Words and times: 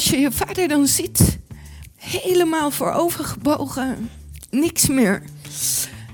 als 0.00 0.08
je 0.10 0.18
je 0.18 0.32
vader 0.32 0.68
dan 0.68 0.86
ziet, 0.86 1.38
helemaal 1.96 2.70
voorover 2.70 3.24
gebogen, 3.24 4.10
niks 4.50 4.88
meer. 4.88 5.22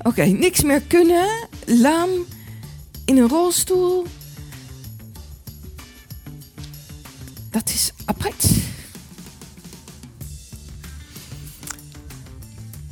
Oké, 0.03 0.25
niks 0.25 0.63
meer 0.63 0.81
kunnen, 0.81 1.29
lam, 1.67 2.09
in 3.05 3.17
een 3.17 3.29
rolstoel. 3.29 4.07
Dat 7.51 7.69
is 7.69 7.93
apart. 8.05 8.45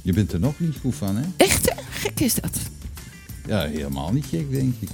Je 0.02 0.12
bent 0.12 0.32
er 0.32 0.40
nog 0.40 0.60
niet 0.60 0.76
goed 0.80 0.94
van, 0.94 1.16
hè? 1.16 1.22
Echt, 1.36 1.68
hè? 1.74 1.82
gek 1.90 2.20
is 2.20 2.34
dat. 2.34 2.58
Ja, 3.46 3.66
helemaal 3.66 4.12
niet 4.12 4.26
gek, 4.26 4.50
denk 4.50 4.74
ik. 4.80 4.88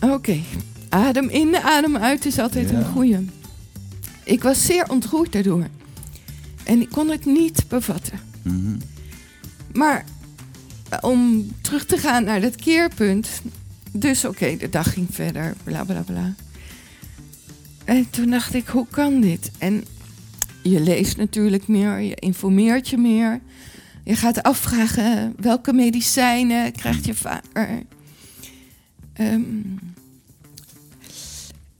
Oké, 0.00 0.40
adem 0.88 1.28
in, 1.28 1.56
adem 1.56 1.96
uit 1.96 2.26
is 2.26 2.38
altijd 2.38 2.70
Ja. 2.70 2.76
een 2.76 2.84
goeie. 2.84 3.18
Ik 4.26 4.42
was 4.42 4.64
zeer 4.64 4.90
ontroerd 4.90 5.32
daardoor. 5.32 5.66
En 6.64 6.80
ik 6.80 6.88
kon 6.90 7.08
het 7.08 7.24
niet 7.24 7.68
bevatten. 7.68 8.20
Mhm. 8.42 8.76
Maar 9.72 10.04
eh, 10.88 10.98
om 11.00 11.50
terug 11.60 11.86
te 11.86 11.98
gaan 11.98 12.24
naar 12.24 12.40
dat 12.40 12.56
keerpunt. 12.56 13.28
Dus 13.92 14.24
oké, 14.24 14.56
de 14.56 14.68
dag 14.68 14.92
ging 14.92 15.06
verder, 15.10 15.54
bla 15.64 15.84
bla 15.84 16.00
bla. 16.00 16.34
En 17.84 18.10
toen 18.10 18.30
dacht 18.30 18.54
ik, 18.54 18.66
hoe 18.66 18.86
kan 18.90 19.20
dit? 19.20 19.50
En 19.58 19.84
je 20.62 20.80
leest 20.80 21.16
natuurlijk 21.16 21.68
meer, 21.68 22.00
je 22.00 22.14
informeert 22.14 22.88
je 22.88 22.96
meer. 22.96 23.40
Je 24.04 24.16
gaat 24.16 24.42
afvragen 24.42 25.34
welke 25.36 25.72
medicijnen 25.72 26.72
krijgt 26.72 27.04
je 27.04 27.14
vader. 27.14 27.82
Ehm, 29.12 29.42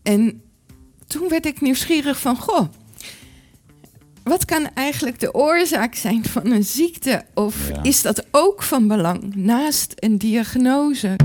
en 0.02 0.40
toen 1.06 1.28
werd 1.28 1.46
ik 1.46 1.60
nieuwsgierig 1.60 2.20
van, 2.20 2.36
goh, 2.36 2.68
wat 4.22 4.44
kan 4.44 4.68
eigenlijk 4.74 5.20
de 5.20 5.34
oorzaak 5.34 5.94
zijn 5.94 6.24
van 6.24 6.50
een 6.50 6.64
ziekte? 6.64 7.24
Of 7.34 7.68
Ja. 7.68 7.82
is 7.82 8.02
dat 8.02 8.26
ook 8.30 8.62
van 8.62 8.88
belang 8.88 9.34
naast 9.34 9.92
een 9.96 10.18
diagnose? 10.18 11.16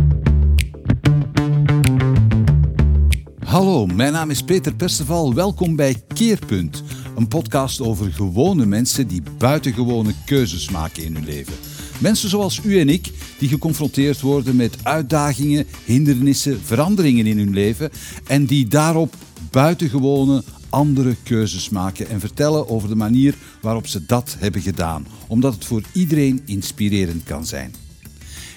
Hallo, 3.45 3.85
mijn 3.85 4.13
naam 4.13 4.29
is 4.29 4.41
Peter 4.43 4.75
Perceval. 4.75 5.33
Welkom 5.33 5.75
bij 5.75 6.01
Keerpunt, 6.07 6.83
een 7.15 7.27
podcast 7.27 7.81
over 7.81 8.11
gewone 8.11 8.65
mensen 8.65 9.07
die 9.07 9.21
buitengewone 9.37 10.13
keuzes 10.25 10.69
maken 10.69 11.03
in 11.03 11.13
hun 11.15 11.25
leven. 11.25 11.53
Mensen 11.99 12.29
zoals 12.29 12.59
u 12.63 12.79
en 12.79 12.89
ik, 12.89 13.11
die 13.37 13.49
geconfronteerd 13.49 14.21
worden 14.21 14.55
met 14.55 14.77
uitdagingen, 14.83 15.67
hindernissen, 15.85 16.61
veranderingen 16.63 17.25
in 17.25 17.37
hun 17.37 17.53
leven 17.53 17.89
en 18.27 18.45
die 18.45 18.67
daarop 18.67 19.15
buitengewone 19.51 20.43
andere 20.69 21.15
keuzes 21.23 21.69
maken 21.69 22.09
en 22.09 22.19
vertellen 22.19 22.69
over 22.69 22.89
de 22.89 22.95
manier 22.95 23.35
waarop 23.61 23.87
ze 23.87 24.05
dat 24.05 24.35
hebben 24.39 24.61
gedaan, 24.61 25.07
omdat 25.27 25.53
het 25.53 25.65
voor 25.65 25.81
iedereen 25.93 26.41
inspirerend 26.45 27.23
kan 27.23 27.45
zijn. 27.45 27.73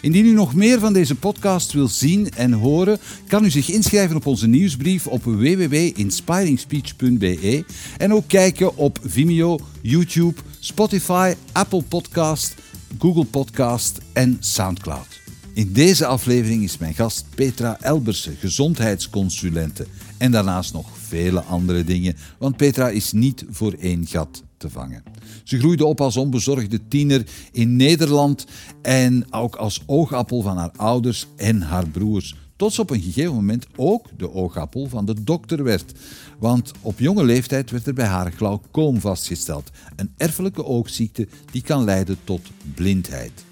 Indien 0.00 0.26
u 0.26 0.32
nog 0.32 0.54
meer 0.54 0.78
van 0.78 0.92
deze 0.92 1.14
podcast 1.14 1.72
wil 1.72 1.88
zien 1.88 2.30
en 2.30 2.52
horen, 2.52 2.98
kan 3.26 3.44
u 3.44 3.50
zich 3.50 3.70
inschrijven 3.70 4.16
op 4.16 4.26
onze 4.26 4.46
nieuwsbrief 4.46 5.06
op 5.06 5.24
www.inspiringspeech.be 5.24 7.64
en 7.96 8.12
ook 8.12 8.28
kijken 8.28 8.76
op 8.76 8.98
Vimeo, 9.04 9.58
YouTube, 9.80 10.40
Spotify, 10.58 11.34
Apple 11.52 11.82
Podcast, 11.82 12.54
Google 12.98 13.24
Podcast 13.24 13.98
en 14.12 14.36
SoundCloud. 14.40 15.22
In 15.54 15.72
deze 15.72 16.06
aflevering 16.06 16.62
is 16.62 16.78
mijn 16.78 16.94
gast 16.94 17.24
Petra 17.34 17.80
Elbersen, 17.80 18.36
gezondheidsconsulente. 18.40 19.86
En 20.24 20.30
daarnaast 20.30 20.72
nog 20.72 20.86
vele 20.98 21.40
andere 21.40 21.84
dingen, 21.84 22.16
want 22.38 22.56
Petra 22.56 22.88
is 22.88 23.12
niet 23.12 23.44
voor 23.50 23.72
één 23.72 24.06
gat 24.06 24.42
te 24.56 24.70
vangen. 24.70 25.02
Ze 25.42 25.58
groeide 25.58 25.84
op 25.84 26.00
als 26.00 26.16
onbezorgde 26.16 26.88
tiener 26.88 27.26
in 27.52 27.76
Nederland 27.76 28.46
en 28.82 29.32
ook 29.32 29.56
als 29.56 29.82
oogappel 29.86 30.42
van 30.42 30.56
haar 30.56 30.70
ouders 30.76 31.26
en 31.36 31.62
haar 31.62 31.88
broers. 31.88 32.36
Tot 32.56 32.72
ze 32.72 32.80
op 32.80 32.90
een 32.90 33.00
gegeven 33.00 33.34
moment 33.34 33.66
ook 33.76 34.06
de 34.16 34.32
oogappel 34.32 34.88
van 34.88 35.04
de 35.04 35.22
dokter 35.22 35.64
werd. 35.64 35.92
Want 36.38 36.72
op 36.80 36.98
jonge 36.98 37.24
leeftijd 37.24 37.70
werd 37.70 37.86
er 37.86 37.94
bij 37.94 38.06
haar 38.06 38.32
glaucoom 38.32 39.00
vastgesteld. 39.00 39.70
Een 39.96 40.12
erfelijke 40.16 40.64
oogziekte 40.64 41.28
die 41.50 41.62
kan 41.62 41.84
leiden 41.84 42.18
tot 42.24 42.40
blindheid. 42.74 43.44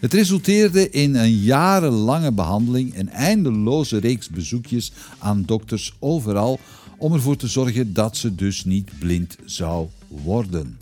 Het 0.00 0.12
resulteerde 0.12 0.90
in 0.90 1.14
een 1.14 1.36
jarenlange 1.36 2.32
behandeling 2.32 2.94
en 2.94 3.08
eindeloze 3.08 3.98
reeks 3.98 4.28
bezoekjes 4.28 4.92
aan 5.18 5.42
dokters 5.46 5.94
overal 5.98 6.58
om 6.98 7.12
ervoor 7.12 7.36
te 7.36 7.46
zorgen 7.46 7.92
dat 7.92 8.16
ze 8.16 8.34
dus 8.34 8.64
niet 8.64 8.98
blind 8.98 9.36
zou 9.44 9.88
worden. 10.08 10.78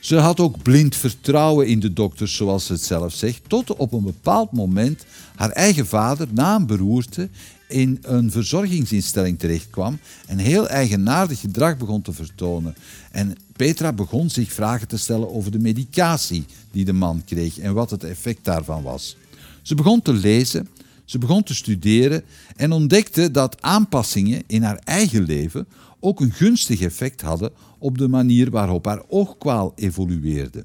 Ze 0.00 0.16
had 0.16 0.40
ook 0.40 0.62
blind 0.62 0.96
vertrouwen 0.96 1.66
in 1.66 1.80
de 1.80 1.92
dokters, 1.92 2.36
zoals 2.36 2.66
ze 2.66 2.72
het 2.72 2.82
zelf 2.82 3.14
zegt, 3.14 3.42
tot 3.46 3.76
op 3.76 3.92
een 3.92 4.04
bepaald 4.04 4.52
moment 4.52 5.04
haar 5.34 5.50
eigen 5.50 5.86
vader 5.86 6.26
na 6.30 6.54
een 6.54 6.66
beroerte 6.66 7.28
in 7.68 7.98
een 8.02 8.30
verzorgingsinstelling 8.30 9.38
terechtkwam 9.38 9.98
en 10.26 10.38
heel 10.38 10.68
eigenaardig 10.68 11.40
gedrag 11.40 11.76
begon 11.76 12.02
te 12.02 12.12
vertonen. 12.12 12.74
En 13.10 13.36
Petra 13.56 13.92
begon 13.92 14.30
zich 14.30 14.52
vragen 14.52 14.88
te 14.88 14.98
stellen 14.98 15.34
over 15.34 15.50
de 15.50 15.58
medicatie 15.58 16.44
die 16.70 16.84
de 16.84 16.92
man 16.92 17.22
kreeg 17.24 17.58
en 17.58 17.74
wat 17.74 17.90
het 17.90 18.04
effect 18.04 18.44
daarvan 18.44 18.82
was. 18.82 19.16
Ze 19.62 19.74
begon 19.74 20.02
te 20.02 20.12
lezen, 20.12 20.68
ze 21.04 21.18
begon 21.18 21.42
te 21.42 21.54
studeren 21.54 22.24
en 22.56 22.72
ontdekte 22.72 23.30
dat 23.30 23.62
aanpassingen 23.62 24.42
in 24.46 24.62
haar 24.62 24.80
eigen 24.84 25.22
leven 25.22 25.66
ook 26.00 26.20
een 26.20 26.32
gunstig 26.32 26.80
effect 26.80 27.20
hadden 27.20 27.52
op 27.78 27.98
de 27.98 28.08
manier 28.08 28.50
waarop 28.50 28.84
haar 28.84 29.02
oogkwaal 29.08 29.72
evolueerde. 29.76 30.64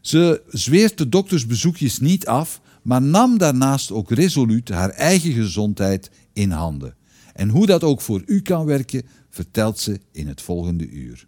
Ze 0.00 0.42
zweert 0.48 0.98
de 0.98 1.08
doktersbezoekjes 1.08 1.98
niet 1.98 2.26
af, 2.26 2.60
maar 2.82 3.02
nam 3.02 3.38
daarnaast 3.38 3.90
ook 3.90 4.10
resoluut 4.10 4.68
haar 4.68 4.90
eigen 4.90 5.32
gezondheid 5.32 6.10
in 6.32 6.50
handen. 6.50 6.94
En 7.34 7.48
hoe 7.48 7.66
dat 7.66 7.84
ook 7.84 8.00
voor 8.00 8.22
u 8.26 8.40
kan 8.40 8.66
werken, 8.66 9.02
vertelt 9.30 9.78
ze 9.78 10.00
in 10.12 10.26
het 10.26 10.42
volgende 10.42 10.88
uur. 10.88 11.26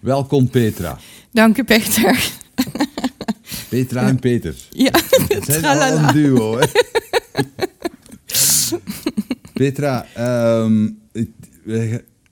Welkom 0.00 0.48
Petra. 0.48 0.98
Dank 1.32 1.58
u, 1.58 1.64
Peter. 1.64 2.30
Petra 3.68 4.08
en 4.08 4.18
Peter. 4.18 4.54
Ja, 4.70 4.90
Het 5.28 5.44
zijn 5.44 5.64
al 5.64 5.98
een 5.98 6.12
duo, 6.12 6.58
hè? 6.58 6.66
Petra, 9.52 10.06
ehm, 10.14 10.90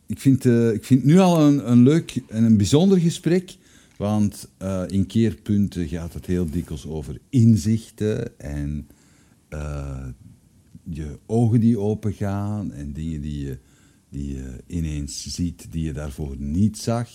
ik, 0.06 0.18
vind, 0.18 0.46
eh, 0.46 0.72
ik 0.72 0.84
vind 0.84 1.04
nu 1.04 1.18
al 1.18 1.40
een, 1.40 1.70
een 1.70 1.82
leuk 1.82 2.22
en 2.28 2.44
een 2.44 2.56
bijzonder 2.56 2.98
gesprek. 2.98 3.56
Want 4.02 4.48
eh, 4.58 4.82
in 4.86 5.06
keerpunten 5.06 5.88
gaat 5.88 6.14
het 6.14 6.26
heel 6.26 6.50
dikwijls 6.50 6.86
over 6.86 7.20
inzichten 7.28 8.38
en 8.38 8.88
eh, 9.48 10.06
je 10.82 11.18
ogen 11.26 11.60
die 11.60 11.78
open 11.78 12.12
gaan 12.12 12.72
en 12.72 12.92
dingen 12.92 13.20
die 13.20 13.46
je, 13.46 13.58
die 14.08 14.34
je 14.34 14.62
ineens 14.66 15.34
ziet 15.34 15.72
die 15.72 15.84
je 15.84 15.92
daarvoor 15.92 16.34
niet 16.38 16.78
zag. 16.78 17.08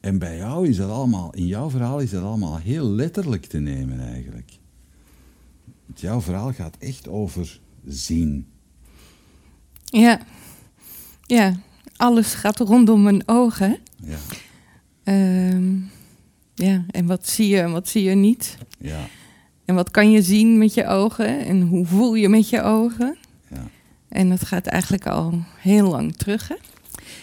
En 0.00 0.18
bij 0.18 0.36
jou 0.36 0.68
is 0.68 0.76
dat 0.76 0.90
allemaal, 0.90 1.34
in 1.34 1.46
jouw 1.46 1.70
verhaal 1.70 1.98
is 1.98 2.10
dat 2.10 2.22
allemaal 2.22 2.58
heel 2.58 2.88
letterlijk 2.88 3.46
te 3.46 3.58
nemen 3.58 4.00
eigenlijk. 4.00 4.58
Want 5.86 6.00
jouw 6.00 6.20
verhaal 6.20 6.52
gaat 6.52 6.76
echt 6.78 7.08
over 7.08 7.60
zien. 7.86 8.46
Ja. 9.84 10.20
ja, 11.26 11.60
alles 11.96 12.34
gaat 12.34 12.58
rondom 12.58 13.02
mijn 13.02 13.28
ogen. 13.28 13.78
Ja, 14.04 14.18
Ehm, 15.04 15.74
ja, 16.54 16.84
en 16.90 17.06
wat 17.06 17.28
zie 17.28 17.48
je 17.48 17.60
en 17.60 17.70
wat 17.72 17.88
zie 17.88 18.02
je 18.02 18.14
niet? 18.14 18.56
ja, 18.78 19.06
En 19.64 19.74
wat 19.74 19.90
kan 19.90 20.10
je 20.10 20.22
zien 20.22 20.58
met 20.58 20.74
je 20.74 20.86
ogen? 20.86 21.44
En 21.44 21.60
hoe 21.62 21.86
voel 21.86 22.14
je 22.14 22.28
met 22.28 22.48
je 22.48 22.62
ogen? 22.62 23.16
ja. 23.50 23.68
En 24.08 24.28
dat 24.28 24.44
gaat 24.46 24.66
eigenlijk 24.66 25.06
al 25.06 25.42
heel 25.58 25.90
lang 25.90 26.16
terug, 26.16 26.48
hè? 26.48 26.54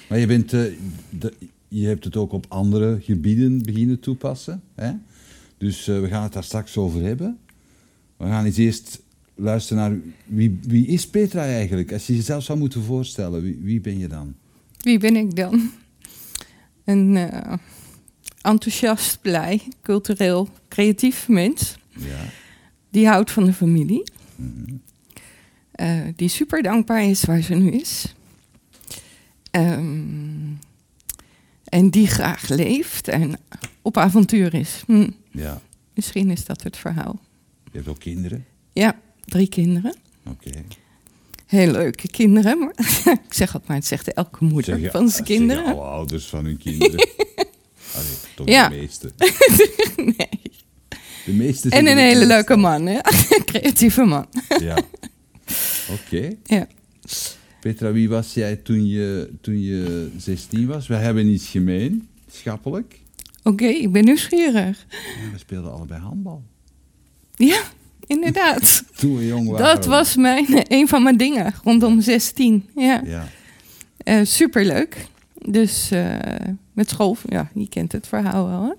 Maar 0.10 0.20
je, 0.20 0.26
bent, 0.28 0.54
eh, 0.54 0.62
de- 1.10 1.34
je 1.68 1.88
hebt 1.88 2.04
het 2.04 2.16
ook 2.16 2.31
op 2.31 2.46
andere 2.50 2.98
gebieden 3.02 3.64
beginnen 3.64 4.00
toepassen. 4.00 4.62
Hè? 4.75 4.92
Dus 5.58 5.88
eh, 5.88 6.00
we 6.00 6.08
gaan 6.08 6.24
het 6.24 6.34
daar 6.34 6.44
straks 6.44 6.78
over 6.78 7.02
hebben. 7.04 7.38
We 8.18 8.25
gaan 8.25 8.46
eens 8.46 8.58
eerst 8.58 9.02
luisteren 9.36 9.84
naar 9.90 10.00
wie, 10.25 10.60
wie 10.62 10.88
is 10.88 11.08
Petra 11.08 11.44
eigenlijk? 11.46 11.92
Als 11.94 12.08
je 12.08 12.16
jezelf 12.16 12.44
zou 12.44 12.60
moeten 12.60 12.84
voorstellen, 12.84 13.42
wie, 13.42 13.60
wie 13.62 13.82
ben 13.82 13.98
je 13.98 14.08
dan? 14.08 14.34
Wie 14.78 15.00
ben 15.00 15.16
ik 15.16 15.36
dan? 15.36 15.72
Een 16.89 17.18
eh, 17.18 17.53
enthousiast, 18.41 19.21
blij, 19.21 19.62
cultureel, 19.81 20.50
creatief 20.68 21.27
mens. 21.27 21.75
Ja. 21.95 22.25
Die 22.89 23.07
houdt 23.07 23.31
van 23.31 23.45
de 23.45 23.53
familie. 23.53 24.03
Mhm. 24.36 24.75
Eh, 25.71 26.01
die 26.15 26.30
super 26.30 26.63
dankbaar 26.63 27.03
is 27.03 27.24
waar 27.24 27.41
ze 27.41 27.53
nu 27.56 27.71
is. 27.71 28.15
Ehm, 29.51 30.53
en 31.63 31.89
die 31.89 32.07
graag 32.07 32.50
leeft 32.50 33.07
en 33.07 33.39
op 33.81 33.97
avontuur 33.97 34.53
is. 34.53 34.83
Hm, 34.86 35.09
ja. 35.31 35.62
misschien 35.94 36.30
is 36.30 36.45
dat 36.45 36.63
het 36.63 36.77
verhaal. 36.77 37.19
Je 37.63 37.77
hebt 37.77 37.88
ook 37.88 38.00
kinderen. 38.00 38.45
Ja, 38.74 39.00
drie 39.25 39.50
kinderen. 39.50 39.95
Oké. 40.25 40.51
Heel 41.50 41.72
leuke 41.72 42.07
kinderen. 42.07 42.60
Maar, 42.60 42.74
ik 43.28 43.34
zeg 43.34 43.51
het 43.51 43.68
maar, 43.68 43.75
het 43.78 43.86
zegt 43.86 44.13
elke 44.13 44.46
moeder 44.46 44.92
van 44.92 45.10
zijn 45.10 45.24
kinderen. 45.24 45.66
Alle 45.66 45.81
ouders 45.81 46.25
van 46.25 46.46
hun 46.46 46.57
kinderen. 46.57 47.07
Allee, 47.96 48.07
toch 48.36 48.48
Ja. 48.48 48.69
de 48.69 48.75
meeste. 48.75 49.12
nee. 50.18 50.51
De 51.25 51.31
meeste 51.31 51.69
En 51.69 51.88
een 51.88 51.98
hele 51.98 52.25
leuke 52.25 52.56
man, 52.56 52.86
hè? 52.86 53.00
Creatieve 53.46 54.04
man. 54.04 54.25
Ja. 54.60 54.78
Oké. 55.92 56.30
Ja. 56.44 56.68
Petra, 57.60 57.92
wie 57.92 58.10
was 58.10 58.34
jij 58.34 58.56
toen 58.56 58.88
je, 58.88 59.31
toen 59.42 59.62
je 59.62 60.10
16 60.18 60.68
was? 60.68 60.88
We 60.88 60.96
hebben 60.96 61.28
iets 61.28 61.48
gemeen, 61.48 62.07
schappelijk. 62.31 63.00
Oké, 63.44 63.66
ik 63.66 63.92
ben 63.92 64.04
nieuwsgierig. 64.06 64.86
Ja, 64.90 65.31
we 65.31 65.38
speelden 65.38 65.72
allebei 65.74 66.01
handbal. 66.01 66.44
Ja, 67.36 67.62
inderdaad. 68.10 68.84
Toen 69.00 69.18
we 69.18 69.26
jong 69.28 69.50
waren. 69.50 69.66
Dat 69.76 69.86
was 69.86 70.16
mijn, 70.16 70.46
een 70.78 70.88
van 70.88 71.04
mijn 71.04 71.18
dingen 71.18 71.54
rondom 71.64 72.02
16. 72.02 72.66
Ja, 72.76 73.02
Ja, 73.06 73.28
Eh, 73.98 74.20
superleuk. 74.24 75.08
Dus 75.46 75.92
eh, 75.92 76.16
met 76.74 76.90
school, 76.90 77.18
ja, 77.30 77.50
je 77.54 77.70
kent 77.70 77.92
het 77.92 78.08
verhaal 78.08 78.48
wel. 78.48 78.64
Hè? 78.64 78.72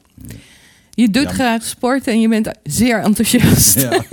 Je 0.94 1.10
doet 1.10 1.22
Ja. 1.22 1.30
graag 1.32 1.64
sport 1.64 2.06
en 2.06 2.20
je 2.20 2.28
bent 2.28 2.50
zeer 2.62 3.00
enthousiast. 3.02 3.80
ja. 3.80 4.04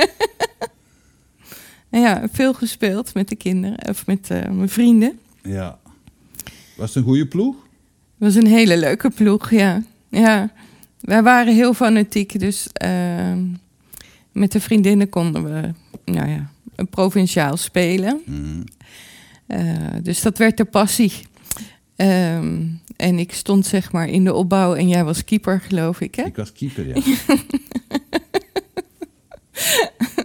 En 1.90 2.02
ja, 2.08 2.24
veel 2.31 2.54
gespeeld 2.54 3.14
met 3.14 3.30
de 3.30 3.36
kinderen 3.36 3.90
of 3.90 4.06
met 4.06 4.30
eh, 4.30 4.50
mijn 4.50 4.69
vrienden. 4.69 5.19
ja. 5.44 5.78
Was 6.75 6.88
het 6.88 6.96
een 6.98 7.04
goede 7.04 7.28
ploeg? 7.28 7.56
Het 8.19 8.34
was 8.34 8.36
een 8.36 8.48
hele 8.48 8.78
leuke 8.78 9.10
ploeg, 9.10 9.52
ja. 9.52 9.81
ja. 10.10 10.50
Wij 11.02 11.24
waren 11.24 11.54
heel 11.54 11.74
fanatiek, 11.74 12.40
dus 12.40 12.68
ehm, 12.74 13.40
met 14.38 14.51
de 14.51 14.60
vriendinnen 14.60 15.10
konden 15.10 15.44
we 15.44 15.74
nou 16.12 16.30
ja, 16.30 16.51
een 16.75 16.88
provinciaal 16.88 17.57
spelen. 17.57 18.22
Mhm. 18.25 18.62
Eh, 19.48 19.95
dus 20.01 20.22
dat 20.22 20.38
werd 20.38 20.57
de 20.57 20.66
passie. 20.66 21.13
Ehm, 21.95 22.66
en 22.95 23.19
ik 23.19 23.34
stond 23.34 23.66
zeg 23.66 23.92
maar 23.92 24.07
in 24.07 24.24
de 24.24 24.34
opbouw 24.34 24.75
en 24.75 24.88
jij 24.88 25.04
was 25.04 25.24
keeper, 25.24 25.62
geloof 25.62 26.01
ik, 26.01 26.16
hè? 26.16 26.24
Ik 26.24 26.36
was 26.36 26.51
keeper, 26.51 26.88
ja. 26.88 26.95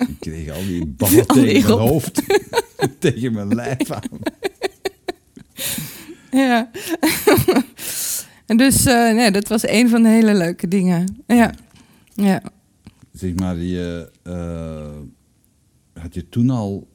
ik 0.09 0.17
kreeg 0.21 0.51
al 0.51 0.61
die 0.67 0.87
ballen 0.97 1.27
Al 1.27 1.35
die 1.35 1.45
tegen 1.45 1.77
mijn 1.77 1.89
hoofd. 1.89 2.23
tegen 2.99 3.33
mijn 3.33 3.55
lijf 3.55 3.91
aan. 3.91 4.21
Ja. 6.31 6.71
en 8.47 8.57
dus 8.57 8.87
eh, 8.87 9.15
nee, 9.15 9.31
dat 9.31 9.49
was 9.49 9.69
een 9.69 9.89
van 9.89 10.03
de 10.03 10.09
hele 10.09 10.35
leuke 10.35 10.69
dingen. 10.69 11.23
Ja. 11.27 11.55
Ja. 12.15 12.43
Zeg 13.23 13.35
maar, 13.35 13.57
je, 13.57 14.11
eh, 14.23 16.01
had 16.03 16.15
je 16.15 16.29
toen 16.29 16.51
al 16.51 16.89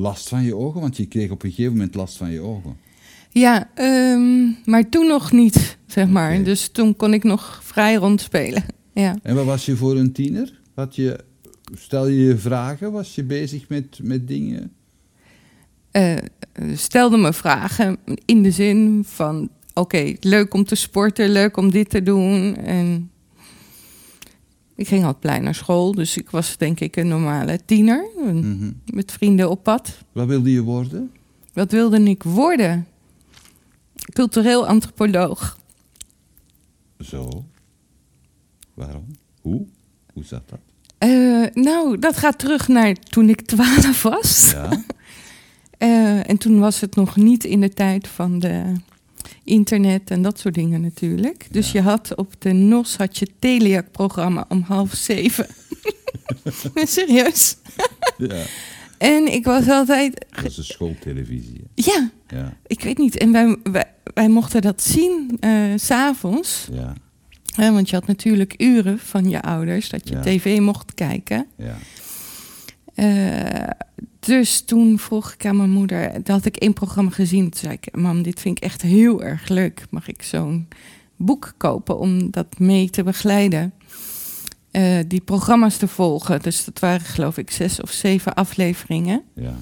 last 0.00 0.28
van 0.28 0.42
je 0.42 0.56
ogen? 0.56 0.80
Want 0.80 0.96
je 0.96 1.06
kreeg 1.06 1.30
op 1.30 1.42
een 1.42 1.50
gegeven 1.50 1.72
moment 1.72 1.94
last 1.94 2.16
van 2.16 2.30
je 2.30 2.40
ogen. 2.40 2.76
Ja, 3.30 3.70
ehm, 3.74 4.50
maar 4.64 4.88
toen 4.88 5.06
nog 5.06 5.32
niet, 5.32 5.78
zeg 5.86 6.08
maar. 6.08 6.42
Dus 6.42 6.68
toen 6.68 6.96
kon 6.96 7.14
ik 7.14 7.24
nog 7.24 7.60
vrij 7.62 7.94
rondspelen. 7.94 8.64
Ja. 8.92 9.16
En 9.22 9.34
wat 9.34 9.44
was 9.44 9.66
je 9.66 9.76
voor 9.76 9.96
een 9.96 10.12
tiener? 10.12 10.60
Had 10.74 10.96
je, 10.96 11.24
stel 11.74 12.06
je 12.06 12.24
je 12.24 12.38
vragen? 12.38 12.92
Was 12.92 13.14
je 13.14 13.24
bezig 13.24 13.68
met, 13.68 13.98
met 14.02 14.28
dingen? 14.28 14.72
Eh, 15.90 16.16
stelde 16.74 17.16
me 17.16 17.32
vragen 17.32 17.96
in 18.24 18.42
de 18.42 18.50
zin 18.50 19.02
van... 19.06 19.48
Oké, 19.74 20.14
leuk 20.20 20.54
om 20.54 20.64
te 20.64 20.74
sporten, 20.74 21.30
leuk 21.30 21.56
om 21.56 21.70
dit 21.70 21.90
te 21.90 22.02
doen. 22.02 22.56
En 22.56 23.11
ik 24.82 24.88
ging 24.88 25.04
al 25.04 25.18
plein 25.18 25.42
naar 25.42 25.54
school, 25.54 25.92
dus 25.92 26.16
ik 26.16 26.30
was 26.30 26.56
denk 26.56 26.80
ik 26.80 26.96
een 26.96 27.08
normale 27.08 27.58
tiener. 27.64 28.08
een- 28.18 28.56
Mhm. 28.56 28.72
Met 28.96 29.12
vrienden 29.12 29.50
op 29.50 29.62
pad. 29.62 29.98
Wat 30.12 30.26
wilde 30.26 30.50
je 30.52 30.62
worden? 30.62 31.10
Wat 31.52 31.70
wilde 31.72 32.00
ik 32.02 32.22
worden? 32.22 32.86
Cultureel 34.12 34.66
antropoloog. 34.66 35.58
Zo. 36.98 37.44
Waarom? 38.74 39.06
Hoe? 39.40 39.66
Hoe 40.12 40.24
zat 40.24 40.42
dat? 40.48 40.58
Eh, 40.98 41.44
nou, 41.54 41.98
dat 41.98 42.16
gaat 42.16 42.38
terug 42.38 42.68
naar 42.68 42.94
toen 42.94 43.28
ik 43.28 43.40
twaalf 43.40 44.02
was. 44.02 44.50
Ja. 44.50 44.68
Eh, 45.78 46.28
en 46.30 46.36
toen 46.38 46.58
was 46.58 46.80
het 46.80 46.94
nog 46.94 47.16
niet 47.16 47.44
in 47.44 47.60
de 47.60 47.68
tijd 47.68 48.08
van 48.08 48.38
de 48.38 48.72
internet 49.52 50.10
en 50.10 50.22
dat 50.22 50.38
soort 50.38 50.54
dingen 50.54 50.80
natuurlijk. 50.80 51.46
Dus 51.50 51.72
Ja. 51.72 51.80
je 51.80 51.86
had 51.88 52.14
op 52.16 52.34
de 52.38 52.52
NOS 52.52 52.96
had 52.96 53.18
je 53.18 53.26
Teliac-programma 53.38 54.44
om 54.48 54.62
half 54.62 54.94
zeven. 54.94 55.46
Serieus. 56.74 57.56
ja. 58.18 58.42
En 58.98 59.32
ik 59.32 59.44
was 59.44 59.68
altijd... 59.68 60.26
Dat 60.30 60.44
is 60.44 60.56
een 60.56 60.64
schooltelevisie. 60.64 61.64
Ja? 61.74 62.10
Ja. 62.28 62.56
ik 62.66 62.80
weet 62.82 62.98
niet. 62.98 63.16
En 63.18 63.32
wij, 63.32 63.56
wij, 63.62 63.84
wij 64.14 64.28
mochten 64.28 64.62
dat 64.62 64.82
zien 64.82 65.36
eh, 65.40 65.50
s 65.76 65.84
s'avonds. 65.86 66.68
Ja. 66.72 66.94
Want 67.72 67.90
je 67.90 67.96
had 67.96 68.06
natuurlijk 68.06 68.54
uren 68.56 68.98
van 68.98 69.28
je 69.28 69.42
ouders 69.42 69.88
dat 69.88 70.08
je 70.08 70.14
Ja. 70.14 70.20
tv 70.20 70.58
mocht 70.60 70.94
kijken. 70.94 71.46
Ja. 71.56 71.76
Eh, 72.94 73.68
dus 74.20 74.60
toen 74.60 74.98
vroeg 74.98 75.32
ik 75.32 75.46
aan 75.46 75.56
mijn 75.56 75.70
moeder, 75.70 76.12
dat 76.12 76.26
had 76.26 76.44
ik 76.44 76.56
één 76.56 76.72
programma 76.72 77.10
gezien. 77.10 77.50
Toen 77.50 77.60
zei 77.60 77.72
ik, 77.80 77.96
mam, 77.96 78.22
dit 78.22 78.40
vind 78.40 78.56
ik 78.56 78.64
echt 78.64 78.82
heel 78.82 79.22
erg 79.22 79.48
leuk. 79.48 79.84
Mag 79.90 80.08
ik 80.08 80.22
zo'n 80.22 80.68
boek 81.16 81.54
kopen 81.56 81.98
om 81.98 82.30
dat 82.30 82.58
mee 82.58 82.90
te 82.90 83.02
begeleiden? 83.02 83.72
Eh, 84.70 84.98
die 85.06 85.20
programma's 85.20 85.76
te 85.76 85.88
volgen. 85.88 86.42
Dus 86.42 86.64
dat 86.64 86.78
waren 86.78 87.06
geloof 87.06 87.38
ik 87.38 87.50
zes 87.50 87.80
of 87.80 87.90
zeven 87.90 88.34
afleveringen. 88.34 89.22
Ja. 89.34 89.54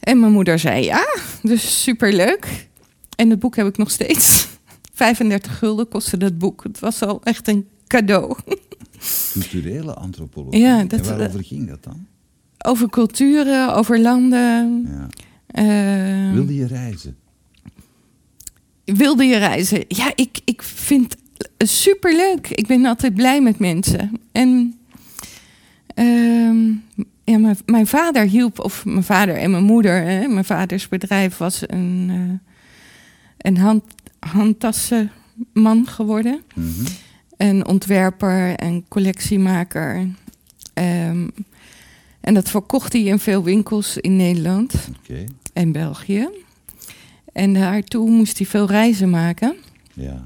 En 0.00 0.20
mijn 0.20 0.32
moeder 0.32 0.58
zei 0.58 0.84
ja, 0.84 1.06
dus 1.42 1.82
superleuk. 1.82 2.68
En 3.16 3.30
het 3.30 3.38
boek 3.38 3.56
heb 3.56 3.66
ik 3.66 3.76
nog 3.76 3.90
steeds. 3.90 4.46
35 4.94 5.58
gulden 5.58 5.88
kostte 5.88 6.16
dat 6.16 6.38
boek. 6.38 6.62
Het 6.62 6.78
was 6.78 7.02
al 7.02 7.20
echt 7.22 7.48
een 7.48 7.68
cadeau. 7.86 8.36
Culturele 9.32 9.94
antropologie. 9.94 10.60
Ja, 10.60 10.84
dat- 10.84 11.00
en 11.00 11.16
waarover 11.16 11.44
ging 11.44 11.68
dat 11.68 11.84
dan? 11.84 12.06
Over 12.58 12.88
culturen, 12.90 13.74
over 13.74 14.00
landen. 14.00 14.88
Ja. 14.88 15.08
eh, 15.46 16.32
Wilde 16.34 16.54
je 16.54 16.66
reizen? 16.66 17.16
wilde 18.84 19.24
je 19.24 19.36
reizen? 19.36 19.84
Ja, 19.88 20.12
ik, 20.14 20.40
ik 20.44 20.62
vind 20.62 21.16
het 21.56 21.68
superleuk. 21.70 22.48
Ik 22.48 22.66
ben 22.66 22.84
altijd 22.86 23.14
blij 23.14 23.40
met 23.42 23.58
mensen. 23.58 24.20
En 24.32 24.74
ehm, 25.94 26.66
ja, 27.24 27.38
mijn, 27.38 27.56
mijn 27.66 27.86
vader 27.86 28.26
hielp, 28.26 28.58
of 28.58 28.84
mijn 28.84 29.02
vader 29.04 29.36
en 29.36 29.50
mijn 29.50 29.64
moeder. 29.64 30.02
Hè, 30.02 30.28
mijn 30.28 30.44
vaders 30.44 30.88
bedrijf 30.88 31.36
was 31.36 31.62
een, 31.66 32.06
eh, 32.10 32.52
een 33.38 33.56
hand, 33.56 33.84
handtassenman 34.18 35.86
geworden. 35.86 36.40
Mhm. 36.54 36.84
Een 37.38 37.66
ontwerper 37.66 38.54
en 38.54 38.84
collectiemaker. 38.88 40.08
Ehm, 40.74 41.28
en 42.20 42.34
dat 42.34 42.50
verkocht 42.50 42.92
hij 42.92 43.02
in 43.02 43.18
veel 43.18 43.42
winkels 43.42 43.96
in 43.96 44.16
Nederland 44.16 44.74
en 45.52 45.72
België. 45.72 46.28
En 47.32 47.52
daartoe 47.52 48.10
moest 48.10 48.38
hij 48.38 48.46
veel 48.46 48.66
reizen 48.66 49.10
maken. 49.10 49.56
Ja. 49.92 50.24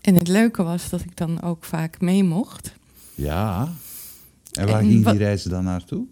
En 0.00 0.14
het 0.14 0.28
leuke 0.28 0.62
was 0.62 0.90
dat 0.90 1.00
ik 1.00 1.16
dan 1.16 1.42
ook 1.42 1.64
vaak 1.64 2.00
mee 2.00 2.24
mocht. 2.24 2.74
Ja. 3.14 3.68
En 4.52 4.66
waar 4.66 4.80
En 4.80 4.86
ging 4.86 5.04
die 5.04 5.18
reizen 5.18 5.50
dan 5.50 5.64
naartoe? 5.64 6.06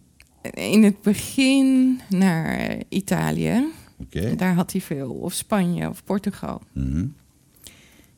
In 0.52 0.82
het 0.82 1.02
begin 1.02 2.00
naar 2.08 2.76
Italië. 2.88 3.64
Oké. 4.00 4.34
Daar 4.34 4.54
had 4.54 4.72
hij 4.72 4.80
veel. 4.80 5.10
Of 5.10 5.32
Spanje 5.32 5.88
of 5.88 6.04
Portugal. 6.04 6.62
Mhm. 6.72 7.06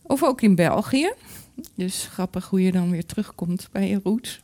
Of 0.02 0.22
ook 0.22 0.40
in 0.40 0.54
België. 0.54 1.12
Dus 1.74 2.06
grappig 2.10 2.46
hoe 2.48 2.62
je 2.62 2.72
dan 2.72 2.90
weer 2.90 3.06
terugkomt 3.06 3.68
bij 3.72 3.88
je 3.88 4.00
roots. 4.02 4.40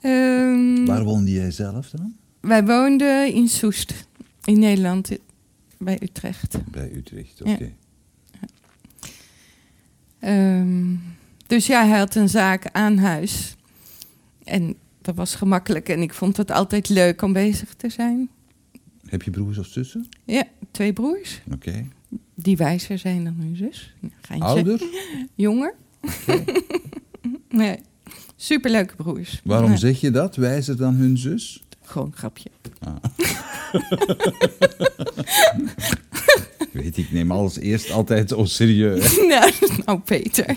Ehm, 0.00 0.84
Waar 0.84 1.04
woonde 1.04 1.32
jij 1.32 1.50
zelf 1.50 1.90
dan? 1.90 2.14
wij 2.40 2.64
woonden 2.64 3.32
in 3.34 3.48
Soest. 3.48 4.08
In 4.44 4.58
Nederland. 4.58 5.10
Bij 5.78 5.98
Utrecht. 6.02 6.58
Bij 6.70 6.92
Utrecht, 6.92 7.40
oké. 7.42 7.72
Ja. 8.40 8.48
Ehm, 10.18 10.94
dus 11.46 11.66
ja, 11.66 11.86
hij 11.86 11.98
had 11.98 12.14
een 12.14 12.28
zaak 12.28 12.68
aan 12.72 12.96
huis. 12.98 13.56
En 14.44 14.74
dat 15.02 15.14
was 15.14 15.34
gemakkelijk. 15.34 15.88
En 15.88 16.02
ik 16.02 16.14
vond 16.14 16.36
het 16.36 16.50
altijd 16.50 16.88
leuk 16.88 17.22
om 17.22 17.32
bezig 17.32 17.74
te 17.74 17.88
zijn. 17.88 18.28
Heb 19.06 19.22
je 19.22 19.30
broers 19.30 19.58
of 19.58 19.66
zussen? 19.66 20.08
Ja, 20.24 20.44
twee 20.70 20.92
broers. 20.92 21.40
Oké. 21.52 21.86
Die 22.34 22.56
wijzer 22.56 22.98
zijn 22.98 23.24
dan 23.24 23.34
hun 23.38 23.56
zus. 23.56 23.94
Geintje. 24.20 24.48
Ouder? 24.48 24.80
Jonger. 25.34 25.74
nee, 27.50 27.78
superleuke 28.36 28.96
broers. 28.96 29.40
Waarom 29.44 29.68
Nee, 29.68 29.78
zeg 29.78 30.00
je 30.00 30.10
dat? 30.10 30.36
Wijzer 30.36 30.76
dan 30.76 30.94
hun 30.94 31.18
zus? 31.18 31.62
Gewoon 31.82 32.06
een 32.06 32.16
grapje. 32.16 32.50
Ik 36.58 36.72
weet, 36.82 36.96
ik 36.96 37.12
neem 37.12 37.30
alles 37.32 37.58
eerst 37.58 37.90
altijd 37.90 38.28
zo 38.28 38.44
serieus. 38.44 39.16
nou, 39.16 39.52
nou, 39.84 40.00
Peter. 40.00 40.56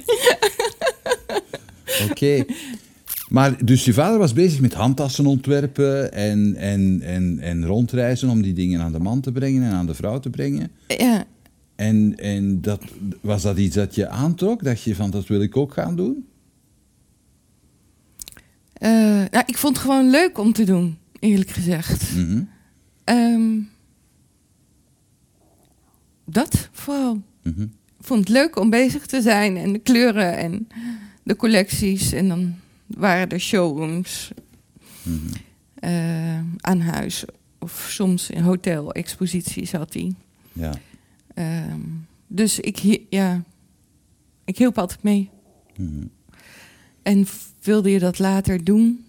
Oké. 2.09 2.45
Maar 3.29 3.65
dus 3.65 3.85
je 3.85 3.93
vader 3.93 4.19
was 4.19 4.33
bezig 4.33 4.59
met 4.59 4.73
handtassen 4.73 5.25
ontwerpen 5.25 6.13
en, 6.13 6.55
en, 6.55 7.01
en, 7.01 7.39
en 7.39 7.65
rondreizen 7.65 8.29
om 8.29 8.41
die 8.41 8.53
dingen 8.53 8.81
aan 8.81 8.91
de 8.91 8.99
man 8.99 9.21
te 9.21 9.31
brengen 9.31 9.63
en 9.63 9.71
aan 9.71 9.85
de 9.85 9.93
vrouw 9.93 10.19
te 10.19 10.29
brengen. 10.29 10.71
Ja, 10.87 11.25
En, 11.79 12.17
en 12.17 12.61
dat, 12.61 12.83
was 13.21 13.41
dat 13.41 13.57
iets 13.57 13.75
dat 13.75 13.95
je 13.95 14.07
aantrok? 14.07 14.63
Dat 14.63 14.83
je 14.83 14.95
van, 14.95 15.09
dat 15.11 15.27
wil 15.27 15.41
ik 15.41 15.57
ook 15.57 15.73
gaan 15.73 15.95
doen? 15.95 16.27
eh, 18.73 18.89
nou, 19.31 19.43
ik 19.45 19.57
vond 19.57 19.75
het 19.75 19.85
gewoon 19.85 20.09
leuk 20.09 20.37
om 20.37 20.53
te 20.53 20.63
doen, 20.63 20.97
eerlijk 21.19 21.49
gezegd. 21.49 22.15
Mhm. 22.15 22.41
Ehm, 23.03 23.57
dat 26.25 26.69
vooral. 26.71 27.21
Mhm. 27.43 27.61
Ik 27.61 28.05
vond 28.05 28.19
het 28.19 28.29
leuk 28.29 28.59
om 28.59 28.69
bezig 28.69 29.05
te 29.05 29.21
zijn 29.21 29.57
en 29.57 29.73
de 29.73 29.79
kleuren 29.79 30.37
en 30.37 30.67
de 31.23 31.35
collecties. 31.35 32.11
En 32.11 32.27
dan 32.27 32.55
waren 32.87 33.29
er 33.29 33.39
showrooms 33.39 34.31
Mhm. 35.03 35.17
eh, 35.75 36.39
aan 36.57 36.79
huis. 36.81 37.25
Of 37.59 37.87
soms 37.89 38.29
in 38.29 38.41
hotel-exposities 38.41 39.71
had 39.71 39.93
hij. 39.93 40.13
Ja. 40.53 40.73
Ehm, 41.33 41.79
dus 42.27 42.59
ik, 42.59 42.99
ja, 43.09 43.43
ik 44.45 44.57
hielp 44.57 44.77
altijd 44.77 45.03
mee. 45.03 45.29
Mhm. 45.77 46.05
En 47.03 47.27
wilde 47.61 47.91
je 47.91 47.99
dat 47.99 48.19
later 48.19 48.63
doen? 48.63 49.05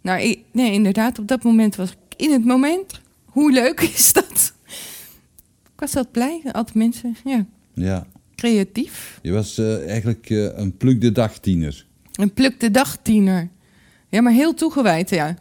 Nou, 0.00 0.20
ik- 0.20 0.44
nee, 0.52 0.72
inderdaad, 0.72 1.18
op 1.18 1.28
dat 1.28 1.42
moment 1.42 1.76
was 1.76 1.90
ik 1.90 1.96
in 2.16 2.32
het 2.32 2.44
moment. 2.44 3.00
Hoe 3.24 3.52
leuk 3.52 3.80
is 3.96 4.12
dat? 4.12 4.54
Ik 5.74 5.80
was 5.88 5.96
altijd 5.96 6.12
blij. 6.12 6.40
Altijd 6.52 6.76
mensen, 6.76 7.16
ja, 7.24 7.46
ja. 7.74 8.06
creatief. 8.34 9.18
Je 9.22 9.32
was 9.32 9.58
eh, 9.58 9.88
eigenlijk 9.88 10.30
eh, 10.30 10.44
een 10.58 10.76
pluk 10.76 11.00
de 11.00 11.12
dag 11.12 11.38
tiener. 11.38 11.86
Een 12.12 12.32
pluk 12.32 12.60
de 12.60 12.70
dag 12.70 12.96
tiener. 13.02 13.48
Ja, 14.08 14.20
maar 14.20 14.32
heel 14.32 14.54
toegewijd, 14.54 15.10
ja. 15.10 15.36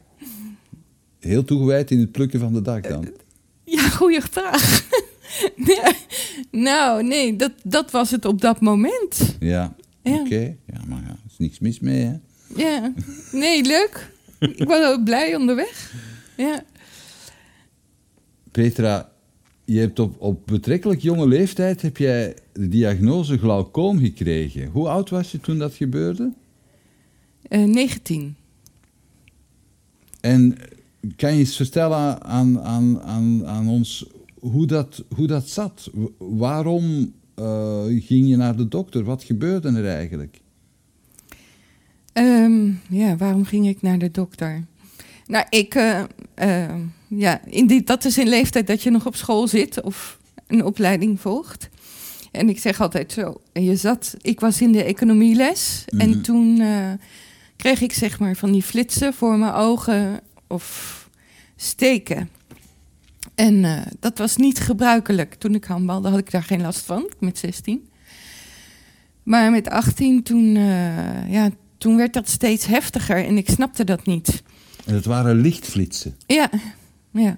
Heel 1.19 1.43
toegewijd 1.43 1.91
in 1.91 1.99
het 1.99 2.11
plukken 2.11 2.39
van 2.39 2.53
de 2.53 2.61
dag 2.61 2.81
dan. 2.81 3.07
Ja, 3.63 3.89
goede 3.89 4.21
vraag. 4.21 4.87
ja. 5.55 5.93
Nou, 6.51 7.03
nee, 7.03 7.35
dat, 7.35 7.51
dat 7.63 7.91
was 7.91 8.11
het 8.11 8.25
op 8.25 8.41
dat 8.41 8.61
moment. 8.61 9.35
Ja, 9.39 9.75
Ja. 10.03 10.19
oké. 10.19 10.55
Ja, 10.65 10.81
maar 10.87 11.01
ja, 11.01 11.07
er 11.09 11.19
is 11.29 11.37
niks 11.37 11.59
mis 11.59 11.79
mee, 11.79 12.01
hè? 12.03 12.13
Ja, 12.55 12.93
nee, 13.31 13.63
leuk. 13.63 14.11
Ik 14.39 14.63
was 14.67 14.85
ook 14.85 15.03
blij 15.03 15.35
onderweg. 15.35 15.93
Ja. 16.37 16.63
Petra, 18.51 19.11
je 19.65 19.79
hebt 19.79 19.99
op, 19.99 20.21
op 20.21 20.45
betrekkelijk 20.47 21.01
jonge 21.01 21.27
leeftijd 21.27 21.81
heb 21.81 21.97
jij 21.97 22.35
de 22.53 22.67
diagnose 22.67 23.37
glaucoom 23.37 23.99
gekregen. 23.99 24.67
Hoe 24.67 24.87
oud 24.89 25.09
was 25.09 25.31
je 25.31 25.39
toen 25.39 25.57
dat 25.57 25.73
gebeurde? 25.73 26.31
Eh 27.41 27.63
19. 27.63 28.35
En 30.21 30.57
kan 31.15 31.33
je 31.33 31.39
eens 31.39 31.55
vertellen 31.55 32.23
aan, 32.23 32.61
aan, 32.61 33.01
aan, 33.01 33.45
aan 33.47 33.67
ons 33.69 34.05
hoe 34.41 34.65
dat, 34.67 35.03
hoe 35.15 35.27
dat 35.27 35.49
zat? 35.49 35.89
Waarom 36.17 37.13
eh, 37.35 37.83
ging 37.87 38.29
je 38.29 38.35
naar 38.35 38.55
de 38.55 38.67
dokter? 38.67 39.03
Wat 39.03 39.23
gebeurde 39.23 39.69
er 39.69 39.87
eigenlijk? 39.87 40.39
Ehm, 42.13 42.69
ja, 42.89 43.17
waarom 43.17 43.45
ging 43.45 43.67
ik 43.67 43.81
naar 43.81 43.97
de 43.99 44.11
dokter? 44.11 44.65
Nou, 45.27 45.45
ik, 45.49 45.75
eh, 45.75 46.03
eh, 46.33 46.75
ja, 47.07 47.41
in 47.45 47.67
die, 47.67 47.83
dat 47.83 48.05
is 48.05 48.17
in 48.17 48.27
leeftijd 48.27 48.67
dat 48.67 48.83
je 48.83 48.89
nog 48.89 49.05
op 49.05 49.15
school 49.15 49.47
zit 49.47 49.81
of 49.81 50.19
een 50.47 50.65
opleiding 50.65 51.19
volgt. 51.19 51.69
En 52.31 52.49
ik 52.49 52.59
zeg 52.59 52.81
altijd 52.81 53.11
zo, 53.11 53.41
je 53.53 53.75
zat, 53.75 54.15
ik 54.21 54.39
was 54.39 54.61
in 54.61 54.71
de 54.71 54.83
economieles 54.83 55.85
Mhm. 55.89 56.01
en 56.01 56.21
toen 56.21 56.59
eh, 56.59 56.91
kreeg 57.55 57.81
ik 57.81 57.93
zeg 57.93 58.19
maar 58.19 58.35
van 58.35 58.51
die 58.51 58.63
flitsen 58.63 59.13
voor 59.13 59.37
mijn 59.37 59.53
ogen 59.53 60.19
of 60.47 60.99
steken. 61.55 62.29
En 63.41 63.65
eh, 63.65 63.81
dat 63.99 64.17
was 64.17 64.35
niet 64.35 64.59
gebruikelijk. 64.59 65.33
Toen 65.33 65.55
ik 65.55 65.63
handbalde 65.63 66.09
had 66.09 66.19
ik 66.19 66.31
daar 66.31 66.43
geen 66.43 66.61
last 66.61 66.79
van, 66.79 67.11
met 67.19 67.37
16. 67.37 67.89
Maar 69.23 69.51
met 69.51 69.69
18 69.69 70.23
toen, 70.23 70.55
eh, 70.55 71.31
ja, 71.31 71.49
toen 71.77 71.95
werd 71.95 72.13
dat 72.13 72.29
steeds 72.29 72.65
heftiger 72.65 73.25
en 73.25 73.37
ik 73.37 73.49
snapte 73.49 73.83
dat 73.83 74.05
niet. 74.05 74.43
En 74.85 74.93
het 74.95 75.05
waren 75.05 75.35
lichtflitsen. 75.35 76.15
Ja, 76.27 76.49
ja, 77.11 77.37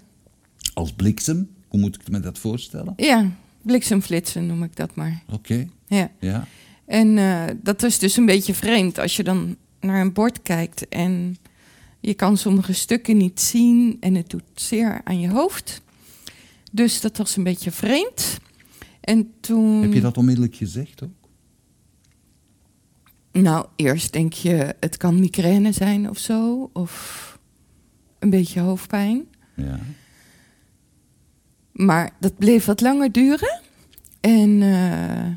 Als 0.74 0.92
bliksem? 0.94 1.50
Hoe 1.68 1.80
moet 1.80 1.96
ik 1.96 2.10
me 2.10 2.20
dat 2.20 2.38
voorstellen? 2.40 2.94
ja, 2.98 3.30
bliksemflitsen 3.62 4.46
noem 4.48 4.64
ik 4.64 4.76
dat 4.76 4.96
maar. 4.96 5.24
Oké, 5.32 5.68
Ja. 5.88 6.12
ja. 6.20 6.48
En 6.86 7.18
eh, 7.18 7.44
dat 7.62 7.84
is 7.84 8.00
dus 8.00 8.18
een 8.18 8.26
beetje 8.26 8.54
vreemd 8.54 9.00
als 9.00 9.16
je 9.16 9.24
dan 9.24 9.56
naar 9.80 10.02
een 10.02 10.14
bord 10.14 10.42
kijkt 10.42 10.88
en 10.88 11.38
je 12.00 12.14
kan 12.14 12.38
sommige 12.38 12.74
stukken 12.74 13.18
niet 13.18 13.40
zien 13.42 13.98
en 14.00 14.16
het 14.16 14.30
doet 14.30 14.44
zeer 14.54 15.02
aan 15.04 15.20
je 15.20 15.30
hoofd. 15.30 15.82
Dus 16.75 17.01
dat 17.01 17.18
was 17.18 17.36
een 17.36 17.44
beetje 17.44 17.72
vreemd. 17.72 18.38
En 19.01 19.34
toen. 19.39 19.82
Heb 19.82 19.94
je 19.94 20.01
dat 20.01 20.18
onmiddellijk 20.18 20.56
gezegd 20.56 21.03
ook? 21.03 21.10
Nou, 23.32 23.65
eerst 23.75 24.13
denk 24.13 24.34
je, 24.34 24.75
het 24.80 24.98
kan 24.98 25.20
migraine 25.20 25.72
zijn 25.72 26.10
of 26.10 26.18
zo, 26.18 26.70
of 26.74 27.39
een 28.20 28.30
beetje 28.30 28.60
hoofdpijn. 28.60 29.25
Ja. 29.56 29.80
Maar 31.72 32.12
dat 32.20 32.38
bleef 32.38 32.65
wat 32.65 32.82
langer 32.82 33.12
duren. 33.12 33.62
En 34.22 34.62
eh, 34.62 35.27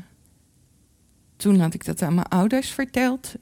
toen 1.35 1.59
had 1.59 1.73
ik 1.73 1.85
dat 1.85 2.01
aan 2.01 2.13
mijn 2.15 2.27
ouders 2.27 2.69
verteld. 2.69 3.33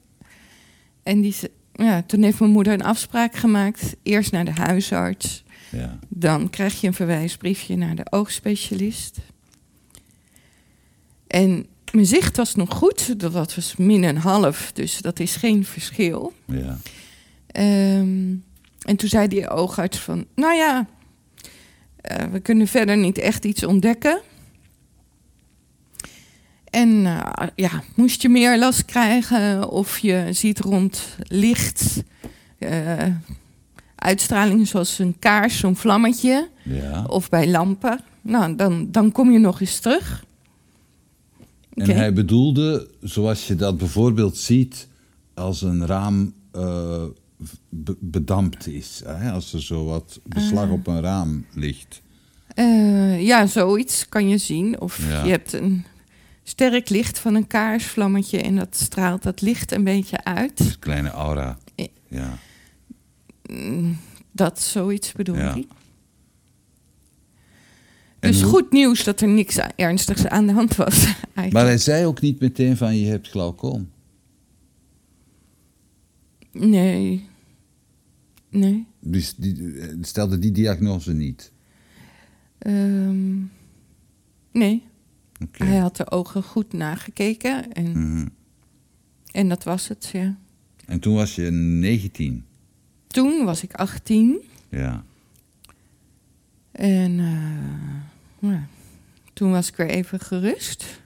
En 1.02 1.20
die, 1.20 1.32
ze- 1.32 1.50
ja, 1.72 2.02
toen 2.02 2.22
heeft 2.22 2.38
mijn 2.40 2.50
moeder 2.52 2.72
een 2.72 2.82
afspraak 2.84 3.34
gemaakt. 3.36 3.96
Eerst 4.02 4.32
naar 4.32 4.44
de 4.44 4.52
huisarts. 4.52 5.44
Ja. 5.70 5.98
Dan 6.08 6.50
krijg 6.50 6.80
je 6.80 6.86
een 6.86 6.94
verwijsbriefje 6.94 7.76
naar 7.76 7.94
de 7.94 8.06
oogspecialist. 8.10 9.18
En 11.26 11.66
mijn 11.92 12.06
zicht 12.06 12.36
was 12.36 12.54
nog 12.54 12.74
goed. 12.74 13.20
Dat 13.20 13.54
was 13.54 13.76
min 13.76 14.02
een 14.02 14.18
half, 14.18 14.72
dus 14.72 15.00
dat 15.00 15.20
is 15.20 15.36
geen 15.36 15.64
verschil. 15.64 16.32
ja. 16.46 16.78
Ehm, 17.46 18.34
en 18.82 18.96
toen 18.96 19.08
zei 19.08 19.28
die 19.28 19.50
oogarts 19.50 19.98
van, 19.98 20.26
nou 20.34 20.54
ja, 20.54 20.86
eh, 21.96 22.24
we 22.26 22.40
kunnen 22.40 22.66
verder 22.66 22.96
niet 22.96 23.18
echt 23.18 23.44
iets 23.44 23.64
ontdekken. 23.64 24.20
En 26.70 27.06
eh, 27.06 27.46
ja, 27.54 27.82
moest 27.94 28.22
je 28.22 28.28
meer 28.28 28.58
last 28.58 28.84
krijgen 28.84 29.68
of 29.68 29.98
je 29.98 30.28
ziet 30.30 30.58
rond 30.58 31.16
licht, 31.22 32.02
eh, 32.58 33.06
uitstralingen 33.96 34.66
zoals 34.66 34.98
een 34.98 35.18
kaars, 35.18 35.58
zo'n 35.58 35.76
vlammetje, 35.76 36.48
ja. 36.62 37.04
of 37.06 37.28
bij 37.28 37.48
lampen, 37.50 38.00
nou, 38.22 38.56
dan, 38.56 38.88
dan 38.90 39.12
kom 39.12 39.30
je 39.30 39.38
nog 39.38 39.60
eens 39.60 39.78
terug. 39.78 40.24
En 41.74 41.90
hij 41.96 42.12
bedoelde, 42.12 42.90
zoals 43.00 43.46
je 43.46 43.54
dat 43.54 43.78
bijvoorbeeld 43.78 44.36
ziet 44.36 44.88
als 45.34 45.62
een 45.62 45.86
raam 45.86 46.34
be- 47.68 47.96
bedampt 48.00 48.66
is. 48.66 49.02
Hè? 49.06 49.30
Als 49.30 49.52
er 49.52 49.62
zo 49.62 49.84
wat 49.84 50.20
beslag 50.22 50.70
op 50.70 50.86
een 50.86 51.00
raam 51.00 51.44
ligt. 51.54 52.02
Eh, 52.54 53.22
ja, 53.26 53.46
zoiets 53.46 54.08
kan 54.08 54.28
je 54.28 54.38
zien. 54.38 54.80
Of 54.80 55.08
Ja. 55.08 55.24
je 55.24 55.30
hebt 55.30 55.52
een 55.52 55.84
sterk 56.42 56.88
licht 56.88 57.18
van 57.18 57.34
een 57.34 57.46
kaarsvlammetje 57.46 58.40
en 58.40 58.56
dat 58.56 58.76
straalt 58.76 59.22
dat 59.22 59.40
licht 59.40 59.72
een 59.72 59.84
beetje 59.84 60.24
uit. 60.24 60.60
Een 60.60 60.78
kleine 60.78 61.10
aura. 61.10 61.58
Ja. 62.08 62.38
Mm, 63.50 63.96
Dat 64.32 64.60
zoiets 64.60 65.12
bedoel 65.12 65.36
Ja. 65.36 65.54
ik. 65.54 65.66
Dus 68.18 68.42
hoe- 68.42 68.50
goed 68.50 68.72
nieuws 68.72 69.04
dat 69.04 69.20
er 69.20 69.28
niks 69.28 69.56
ernstigs 69.76 70.26
aan 70.26 70.46
de 70.46 70.52
hand 70.52 70.76
was. 70.76 71.04
Eigenlijk. 71.04 71.52
Maar 71.52 71.64
hij 71.64 71.78
zei 71.78 72.06
ook 72.06 72.20
niet 72.20 72.40
meteen 72.40 72.76
van 72.76 72.96
je 72.96 73.06
hebt 73.06 73.28
glaucoom. 73.28 73.90
Nee. 76.52 77.26
Nee. 78.50 78.86
Dus 79.00 79.34
die, 79.34 79.78
stelde 80.00 80.38
die 80.38 80.52
diagnose 80.52 81.12
niet. 81.12 81.52
Ehm, 82.58 83.36
nee. 84.52 84.82
Hij 85.50 85.76
had 85.76 85.96
de 85.96 86.10
ogen 86.10 86.42
goed 86.42 86.72
nagekeken 86.72 87.72
en, 87.72 87.90
Mhm. 87.90 88.26
en 89.30 89.48
dat 89.48 89.64
was 89.64 89.88
het, 89.88 90.08
ja. 90.12 90.36
En 90.86 91.00
toen 91.00 91.14
was 91.14 91.34
je 91.34 91.50
19. 91.50 92.44
Toen 93.16 93.44
was 93.44 93.62
ik 93.62 93.72
18 93.74 94.40
Ja. 94.68 95.04
en 96.72 97.18
eh, 97.18 98.50
ja, 98.50 98.66
toen 99.32 99.50
was 99.50 99.68
ik 99.68 99.76
weer 99.76 99.88
even 99.88 100.20
gerust. 100.20 101.00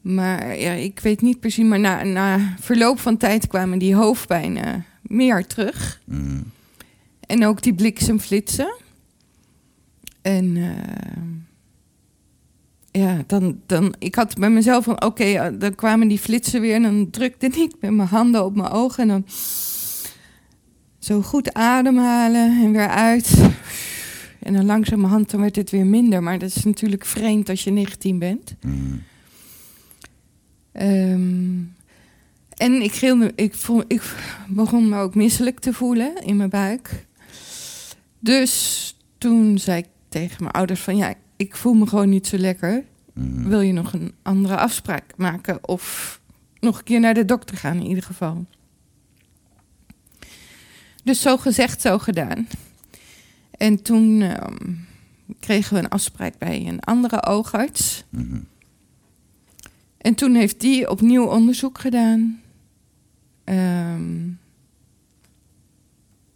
Maar 0.00 0.56
ja, 0.58 0.72
ik 0.72 1.00
weet 1.00 1.20
niet 1.20 1.40
precies, 1.40 1.64
maar 1.64 1.80
na, 1.80 2.02
na 2.02 2.54
verloop 2.60 2.98
van 3.00 3.16
tijd 3.16 3.46
kwamen 3.46 3.78
die 3.78 3.94
hoofdpijnen 3.94 4.84
meer 5.02 5.46
terug. 5.46 6.00
Mhm. 6.04 6.42
En 7.20 7.46
ook 7.46 7.62
die 7.62 7.74
bliksemflitsen. 7.74 8.76
En 10.22 10.56
eh, 10.56 11.22
ja, 12.98 13.24
dan, 13.26 13.60
dan, 13.66 13.94
ik 13.98 14.14
had 14.14 14.34
bij 14.38 14.50
mezelf 14.50 14.84
van, 14.84 15.04
oké, 15.04 15.24
eh, 15.24 15.46
dan 15.58 15.74
kwamen 15.74 16.08
die 16.08 16.18
flitsen 16.18 16.60
weer 16.60 16.74
en 16.74 16.82
dan 16.82 17.10
drukte 17.10 17.46
ik 17.62 17.74
met 17.80 17.90
mijn 17.90 18.08
handen 18.08 18.44
op 18.44 18.56
mijn 18.56 18.70
ogen 18.70 19.02
en 19.02 19.08
dan 19.08 19.26
zo 20.98 21.22
goed 21.22 21.54
ademhalen 21.54 22.62
en 22.62 22.72
weer 22.72 22.88
uit. 22.88 23.34
En 24.38 24.52
dan 24.52 24.64
langzamerhand 24.64 25.30
dan 25.30 25.40
werd 25.40 25.56
het 25.56 25.70
weer 25.70 25.86
minder, 25.86 26.22
maar 26.22 26.38
dat 26.38 26.56
is 26.56 26.64
natuurlijk 26.64 27.04
vreemd 27.04 27.48
als 27.48 27.64
je 27.64 27.70
19 27.70 28.18
bent. 28.18 28.56
Mhm. 28.60 28.74
Ehm, 30.72 31.58
en 32.56 32.82
ik, 32.82 32.92
gilde, 32.92 33.32
ik, 33.34 33.54
voel, 33.54 33.84
ik 33.86 34.02
begon 34.48 34.88
me 34.88 34.98
ook 34.98 35.14
misselijk 35.14 35.58
te 35.58 35.72
voelen 35.72 36.14
in 36.24 36.36
mijn 36.36 36.50
buik. 36.50 37.06
Dus 38.18 38.94
toen 39.18 39.58
zei 39.58 39.78
ik 39.78 39.86
tegen 40.08 40.36
mijn 40.38 40.54
ouders 40.54 40.80
van 40.80 40.96
ja, 40.96 41.14
ik 41.36 41.56
voel 41.56 41.74
me 41.74 41.86
gewoon 41.86 42.08
niet 42.08 42.26
zo 42.26 42.36
lekker. 42.36 42.84
Mhm. 43.12 43.48
Wil 43.48 43.60
je 43.60 43.72
nog 43.72 43.92
een 43.92 44.14
andere 44.22 44.56
afspraak 44.56 45.16
maken 45.16 45.68
of 45.68 46.20
nog 46.60 46.78
een 46.78 46.84
keer 46.84 47.00
naar 47.00 47.14
de 47.14 47.24
dokter 47.24 47.56
gaan 47.56 47.76
in 47.76 47.86
ieder 47.86 48.02
geval? 48.02 48.46
Dus 51.04 51.20
zo 51.20 51.36
gezegd, 51.36 51.80
zo 51.80 51.98
gedaan. 51.98 52.46
En 53.50 53.82
toen 53.82 54.20
ehm, 54.22 54.72
kregen 55.40 55.74
we 55.74 55.78
een 55.78 55.88
afspraak 55.88 56.38
bij 56.38 56.66
een 56.66 56.80
andere 56.80 57.26
oogarts. 57.26 58.04
Mhm. 58.08 58.40
En 59.98 60.14
toen 60.14 60.34
heeft 60.34 60.60
die 60.60 60.90
opnieuw 60.90 61.24
onderzoek 61.24 61.78
gedaan. 61.78 62.40
Ehm, 63.44 64.28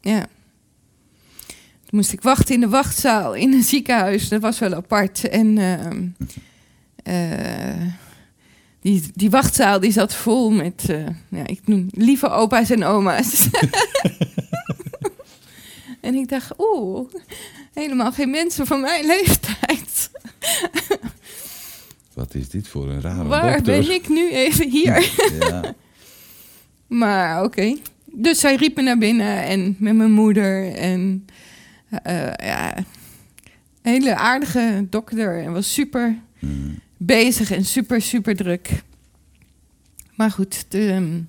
ja. 0.00 0.26
Toen 1.90 1.98
moest 1.98 2.12
ik 2.12 2.22
wachten 2.22 2.54
in 2.54 2.60
de 2.60 2.68
wachtzaal 2.68 3.34
in 3.34 3.52
een 3.52 3.62
ziekenhuis. 3.62 4.28
Dat 4.28 4.40
was 4.40 4.58
wel 4.58 4.74
apart. 4.74 5.28
En 5.28 5.58
ehm, 5.58 6.06
eh, 7.02 7.86
die, 8.80 9.10
die 9.14 9.30
wachtzaal 9.30 9.80
die 9.80 9.92
zat 9.92 10.14
vol 10.14 10.50
met, 10.50 10.84
eh, 10.88 11.06
ja, 11.28 11.46
ik 11.46 11.60
noem 11.64 11.86
lieve 11.90 12.28
opa's 12.28 12.70
en 12.70 12.84
oma's. 12.84 13.48
en 16.00 16.14
ik 16.14 16.28
dacht, 16.28 16.52
oeh, 16.58 17.08
helemaal 17.74 18.12
geen 18.12 18.30
mensen 18.30 18.66
van 18.66 18.80
mijn 18.80 19.06
leeftijd. 19.06 20.10
Wat 22.14 22.34
is 22.34 22.48
dit 22.48 22.68
voor 22.68 22.88
een 22.88 23.00
rare 23.00 23.24
Waar 23.24 23.56
dokter? 23.56 23.82
ben 23.82 23.94
ik 23.94 24.08
nu 24.08 24.30
even 24.32 24.70
hier? 24.70 25.12
Ja. 25.38 25.62
Maar 26.86 27.44
oké. 27.44 27.76
Dus 28.04 28.40
zij 28.40 28.54
riep 28.54 28.76
me 28.76 28.82
naar 28.82 28.98
binnen 28.98 29.42
en 29.42 29.76
met 29.78 29.94
mijn 29.94 30.12
moeder. 30.12 30.72
En 30.74 31.26
ja, 32.44 32.78
een 32.78 32.84
hele 33.82 34.16
aardige 34.16 34.86
dokter. 34.90 35.42
En 35.44 35.52
was 35.52 35.72
super 35.72 36.18
Mhm. 36.38 36.70
bezig 36.96 37.50
en 37.50 37.64
super, 37.64 38.02
super 38.02 38.36
druk. 38.36 38.82
Maar 40.14 40.30
goed, 40.30 40.64
de, 40.70 40.88
ehm, 40.90 41.20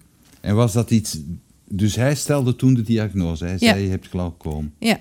En 0.42 0.56
was 0.56 0.74
dat 0.74 0.92
iets... 0.92 1.20
Dus 1.74 1.96
hij 1.96 2.16
stelde 2.16 2.56
toen 2.56 2.74
de 2.74 2.82
diagnose. 2.82 3.44
Hij 3.44 3.54
Ja. 3.54 3.58
zei, 3.72 3.84
je 3.84 3.90
hebt 3.90 4.08
glaucoom. 4.08 4.74
ja. 4.80 5.00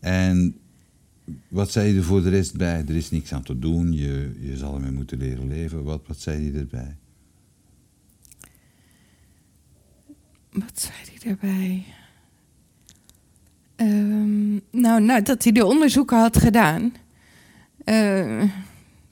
En 0.00 0.56
wat 1.48 1.70
zei 1.70 1.92
je 1.92 1.98
er 1.98 2.04
voor 2.04 2.22
de 2.22 2.28
rest 2.28 2.56
bij? 2.56 2.84
Er 2.88 2.96
is 2.96 3.10
niks 3.10 3.32
aan 3.32 3.42
te 3.42 3.58
doen, 3.58 3.92
je, 3.92 4.36
je 4.40 4.56
zal 4.56 4.74
ermee 4.74 4.90
moeten 4.90 5.18
leren 5.18 5.48
leven. 5.48 5.84
Wat, 5.84 6.02
wat 6.06 6.20
zei 6.20 6.50
hij 6.50 6.60
erbij? 6.60 6.96
Wat 10.52 10.80
zei 10.80 10.94
hij 11.04 11.18
daarbij? 11.24 11.84
Ehm, 13.80 14.52
nou, 14.70 15.02
nadat 15.02 15.42
hij 15.42 15.52
de 15.52 15.64
onderzoeken 15.66 16.18
had 16.18 16.38
gedaan, 16.38 16.92
eh, 17.84 18.42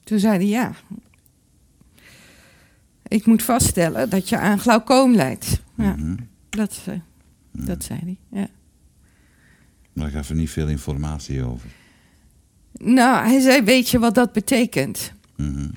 toen 0.03 0.19
zei 0.19 0.35
hij 0.37 0.45
ja. 0.47 0.73
Ik 3.07 3.25
moet 3.25 3.43
vaststellen 3.43 4.09
dat 4.09 4.29
je 4.29 4.37
aan 4.37 4.59
glaucoom 4.59 5.15
lijdt. 5.15 5.61
Ja, 5.77 5.95
Mhm. 5.95 6.15
dat, 6.49 6.81
eh, 6.85 6.99
dat 7.51 7.83
zei 7.83 7.99
hij. 7.99 8.17
Ja. 8.41 8.47
Maar 9.93 10.07
ik 10.07 10.13
gaf 10.13 10.29
er 10.29 10.35
niet 10.35 10.49
veel 10.49 10.67
informatie 10.67 11.43
over. 11.43 11.69
Nou, 12.71 13.25
hij 13.27 13.39
zei: 13.39 13.61
Weet 13.61 13.89
je 13.89 13.99
wat 13.99 14.15
dat 14.15 14.31
betekent? 14.33 15.11
Mhm. 15.35 15.69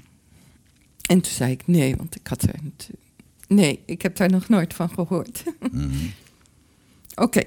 En 1.08 1.20
toen 1.20 1.32
zei 1.32 1.52
ik: 1.52 1.66
Nee, 1.66 1.96
want 1.96 2.14
ik 2.14 2.26
had 2.26 2.42
er. 2.42 2.54
Nee, 3.48 3.82
ik 3.86 4.02
heb 4.02 4.16
daar 4.16 4.30
nog 4.30 4.48
nooit 4.48 4.74
van 4.74 4.90
gehoord. 4.90 5.44
Mhm. 5.72 5.90
Oké. 7.14 7.42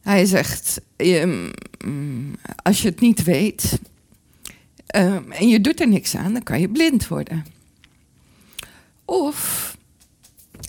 Hij 0.00 0.24
zegt, 0.26 0.80
ehm, 0.96 1.50
mm, 1.84 2.34
als 2.62 2.82
je 2.82 2.88
het 2.88 3.00
niet 3.00 3.22
weet 3.24 3.78
ehm, 4.86 5.30
en 5.30 5.48
je 5.48 5.60
doet 5.60 5.80
er 5.80 5.88
niks 5.88 6.14
aan, 6.16 6.32
dan 6.32 6.42
kan 6.42 6.60
je 6.60 6.68
blind 6.68 7.08
worden. 7.08 7.44
Of 9.04 9.76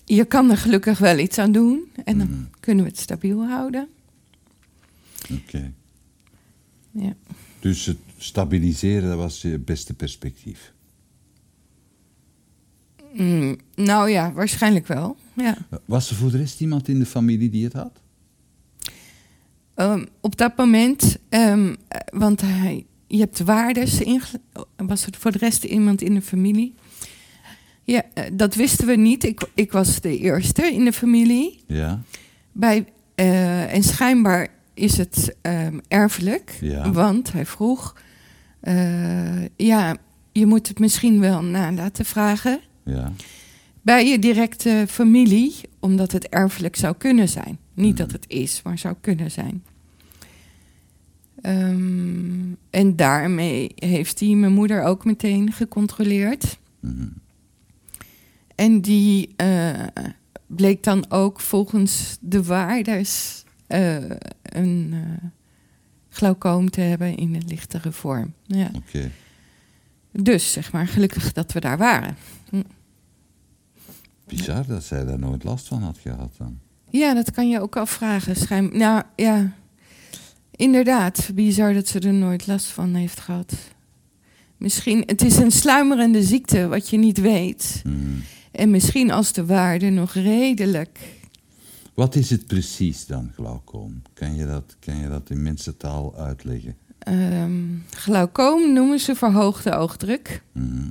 je 0.06 0.26
kan 0.26 0.52
er 0.52 0.58
gelukkig 0.58 0.98
wel 1.00 1.18
iets 1.18 1.38
aan 1.38 1.52
doen 1.52 1.92
en 2.06 2.18
dan 2.18 2.28
Mhm. 2.30 2.42
kunnen 2.60 2.84
we 2.86 2.92
het 2.92 3.00
stabiel 3.00 3.46
houden. 3.48 3.88
Oké. 5.32 5.72
Ja. 6.92 7.14
Dus 7.60 7.86
het 7.86 7.98
stabiliseren, 8.18 9.10
dat 9.10 9.18
was 9.18 9.42
je 9.42 9.60
beste 9.60 9.94
perspectief. 9.94 10.74
Mm, 13.14 13.58
nou 13.76 14.10
ja, 14.10 14.32
waarschijnlijk 14.32 14.88
wel. 14.88 15.18
Ja. 15.34 15.58
Was 15.86 16.10
er 16.10 16.16
voor 16.16 16.32
de 16.32 16.38
rest 16.38 16.62
iemand 16.62 16.88
in 16.88 17.00
de 17.00 17.06
familie 17.06 17.50
die 17.50 17.64
het 17.64 17.74
had? 17.74 18.02
Ehm, 19.82 20.06
op 20.22 20.38
dat 20.38 20.58
moment, 20.58 21.18
ehm, 21.30 21.76
eh, 21.88 22.00
want 22.20 22.42
hij, 22.42 22.86
je 23.08 23.20
hebt 23.20 23.40
waardes, 23.40 24.02
inge- 24.02 24.42
was 24.78 25.06
er 25.06 25.12
voor 25.20 25.32
de 25.32 25.38
rest 25.38 25.64
iemand 25.64 26.02
in 26.02 26.14
de 26.14 26.22
familie? 26.22 26.74
Ja, 27.84 28.04
eh, 28.14 28.24
dat 28.34 28.56
wisten 28.56 28.88
we 28.88 28.96
niet. 28.96 29.24
Ik, 29.24 29.42
ik 29.54 29.72
was 29.72 30.02
de 30.02 30.18
eerste 30.20 30.74
in 30.74 30.86
de 30.86 30.94
familie. 30.94 31.64
Ja. 31.68 32.02
Bij, 32.52 32.86
eh, 33.16 33.74
en 33.74 33.84
schijnbaar 33.84 34.48
is 34.74 34.98
het 34.98 35.36
ehm, 35.42 35.80
erfelijk, 35.88 36.58
Ja. 36.62 36.92
want 36.92 37.32
hij 37.32 37.46
vroeg... 37.46 37.96
eh, 38.60 39.46
ja, 39.56 39.96
je 40.32 40.46
moet 40.46 40.68
het 40.68 40.80
misschien 40.80 41.20
wel 41.20 41.42
na 41.44 41.72
laten 41.72 42.06
vragen 42.06 42.60
Ja. 42.86 43.12
bij 43.82 44.08
je 44.08 44.20
directe 44.20 44.86
familie, 44.90 45.56
omdat 45.80 46.12
het 46.12 46.30
erfelijk 46.30 46.76
zou 46.76 46.96
kunnen 46.98 47.30
zijn. 47.30 47.58
Niet 47.74 47.94
Mhm. 47.94 48.02
dat 48.02 48.12
het 48.12 48.26
is, 48.28 48.62
maar 48.64 48.78
zou 48.78 48.96
kunnen 49.02 49.32
zijn. 49.32 49.64
Ehm, 51.42 52.54
en 52.70 52.96
daarmee 52.96 53.72
heeft 53.76 54.20
hij 54.20 54.36
mijn 54.36 54.54
moeder 54.54 54.84
ook 54.84 55.06
meteen 55.06 55.52
gecontroleerd. 55.52 56.58
Mhm. 56.80 57.08
En 58.56 58.82
die 58.82 59.34
eh, 59.36 59.88
bleek 60.48 60.84
dan 60.84 61.06
ook 61.10 61.40
volgens 61.40 62.18
de 62.22 62.44
waardes 62.44 63.44
eh, 63.68 64.10
een 64.42 64.90
eh, 64.94 65.30
glaucoom 66.10 66.70
te 66.70 66.82
hebben 66.82 67.16
in 67.16 67.36
een 67.36 67.48
lichtere 67.48 67.92
vorm. 67.92 68.34
Ja. 68.46 68.72
Oké. 68.76 69.12
Dus 70.12 70.52
zeg 70.52 70.72
maar, 70.72 70.88
gelukkig 70.88 71.34
dat 71.34 71.52
we 71.52 71.60
daar 71.60 71.78
waren. 71.78 72.16
Bizar 74.28 74.66
dat 74.68 74.84
zij 74.84 75.06
daar 75.06 75.20
nooit 75.20 75.44
last 75.44 75.68
van 75.68 75.82
had 75.82 75.98
gehad 75.98 76.34
dan. 76.38 76.60
Ja, 76.90 77.14
dat 77.14 77.32
kan 77.32 77.50
je 77.50 77.62
ook 77.62 77.76
afvragen. 77.76 78.36
Schijn... 78.36 78.78
Nou 78.78 79.04
ja, 79.16 79.54
inderdaad. 80.62 81.32
Bizar 81.34 81.74
dat 81.74 81.88
ze 81.88 82.00
er 82.00 82.14
nooit 82.14 82.48
last 82.48 82.66
van 82.68 82.94
heeft 82.94 83.20
gehad. 83.20 83.54
Misschien, 84.58 85.04
het 85.06 85.22
is 85.22 85.38
een 85.38 85.52
sluimerende 85.52 86.24
ziekte 86.24 86.68
wat 86.68 86.90
je 86.90 86.98
niet 86.98 87.18
weet. 87.18 87.82
Mhm. 87.86 87.96
En 88.52 88.72
misschien 88.72 89.12
als 89.12 89.34
de 89.34 89.46
waarde 89.46 89.90
nog 89.90 90.14
redelijk. 90.14 91.00
Wat 91.94 92.16
is 92.16 92.30
het 92.30 92.46
precies 92.46 93.06
dan, 93.06 93.32
glaucoom? 93.36 94.02
Kan 94.14 94.36
je 94.36 94.46
dat, 94.46 94.76
kan 94.80 94.96
je 94.96 95.10
dat 95.10 95.30
in 95.30 95.42
mensentaal 95.42 96.16
uitleggen? 96.16 96.76
ehm 97.00 97.78
glaucoom 97.90 98.74
noemen 98.74 99.00
ze 99.00 99.16
verhoogde 99.16 99.76
oogdruk. 99.76 100.44
Mhm. 100.52 100.90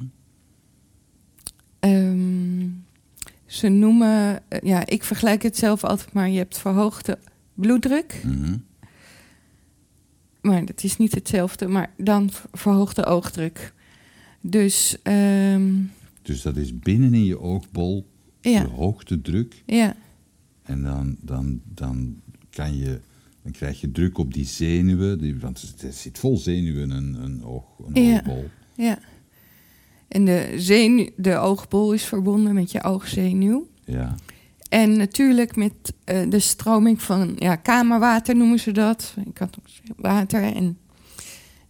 Ehm, 1.79 2.69
ze 3.47 3.69
noemen, 3.69 4.43
eh, 4.49 4.61
ja, 4.63 4.87
ik 4.87 5.05
vergelijk 5.05 5.43
het 5.43 5.57
zelf 5.57 5.85
altijd 5.85 6.13
maar. 6.13 6.29
Je 6.29 6.39
hebt 6.39 6.59
verhoogde 6.59 7.19
bloeddruk. 7.55 8.23
Mhm. 8.25 8.57
Maar 10.41 10.65
dat 10.65 10.85
is 10.85 10.97
niet 10.97 11.15
hetzelfde, 11.15 11.69
maar 11.69 11.93
dan 11.97 12.31
ver- 12.31 12.49
verhoogde 12.53 13.05
oogdruk. 13.05 13.73
Dus 14.41 14.97
ehm, 15.03 15.73
Dus 16.23 16.43
dat 16.43 16.57
is 16.57 16.79
binnen 16.79 17.15
in 17.15 17.25
je 17.25 17.41
oogbol 17.41 18.07
ja, 18.41 18.61
verhoogde 18.61 19.21
druk. 19.21 19.63
ja, 19.67 19.97
En 20.63 20.83
dan, 20.83 21.17
dan, 21.21 21.61
dan, 21.75 22.17
kan 22.51 22.77
je, 22.77 23.01
dan 23.43 23.53
krijg 23.53 23.81
je 23.81 23.93
druk 23.93 24.19
op 24.19 24.35
die 24.35 24.45
zenuwen. 24.47 25.19
Die, 25.19 25.37
want 25.39 25.61
het 25.81 25.95
zit 25.95 26.19
vol 26.19 26.37
zenuwen, 26.37 26.91
een, 26.91 27.15
een, 27.23 27.45
oog, 27.45 27.65
een 27.87 28.03
Ja. 28.05 28.17
oogbol. 28.19 28.45
ja. 28.77 28.99
En 30.09 30.25
de, 30.25 30.55
zenu- 30.57 31.11
de 31.17 31.37
oogbol 31.37 31.93
is 31.93 32.05
verbonden 32.05 32.55
met 32.55 32.73
je 32.73 32.83
oogzenuw. 32.83 33.69
Ja. 33.85 34.15
En 34.71 34.97
natuurlijk 34.97 35.57
met 35.57 35.73
eh, 36.05 36.31
de 36.31 36.39
stroming 36.39 37.03
van 37.03 37.33
ja, 37.39 37.57
kamerwater 37.57 38.37
noemen 38.37 38.59
ze 38.59 38.73
dat. 38.73 39.15
Ik 39.27 39.39
had 39.39 39.57
ook 39.59 39.97
water. 39.97 40.43
En 40.43 40.79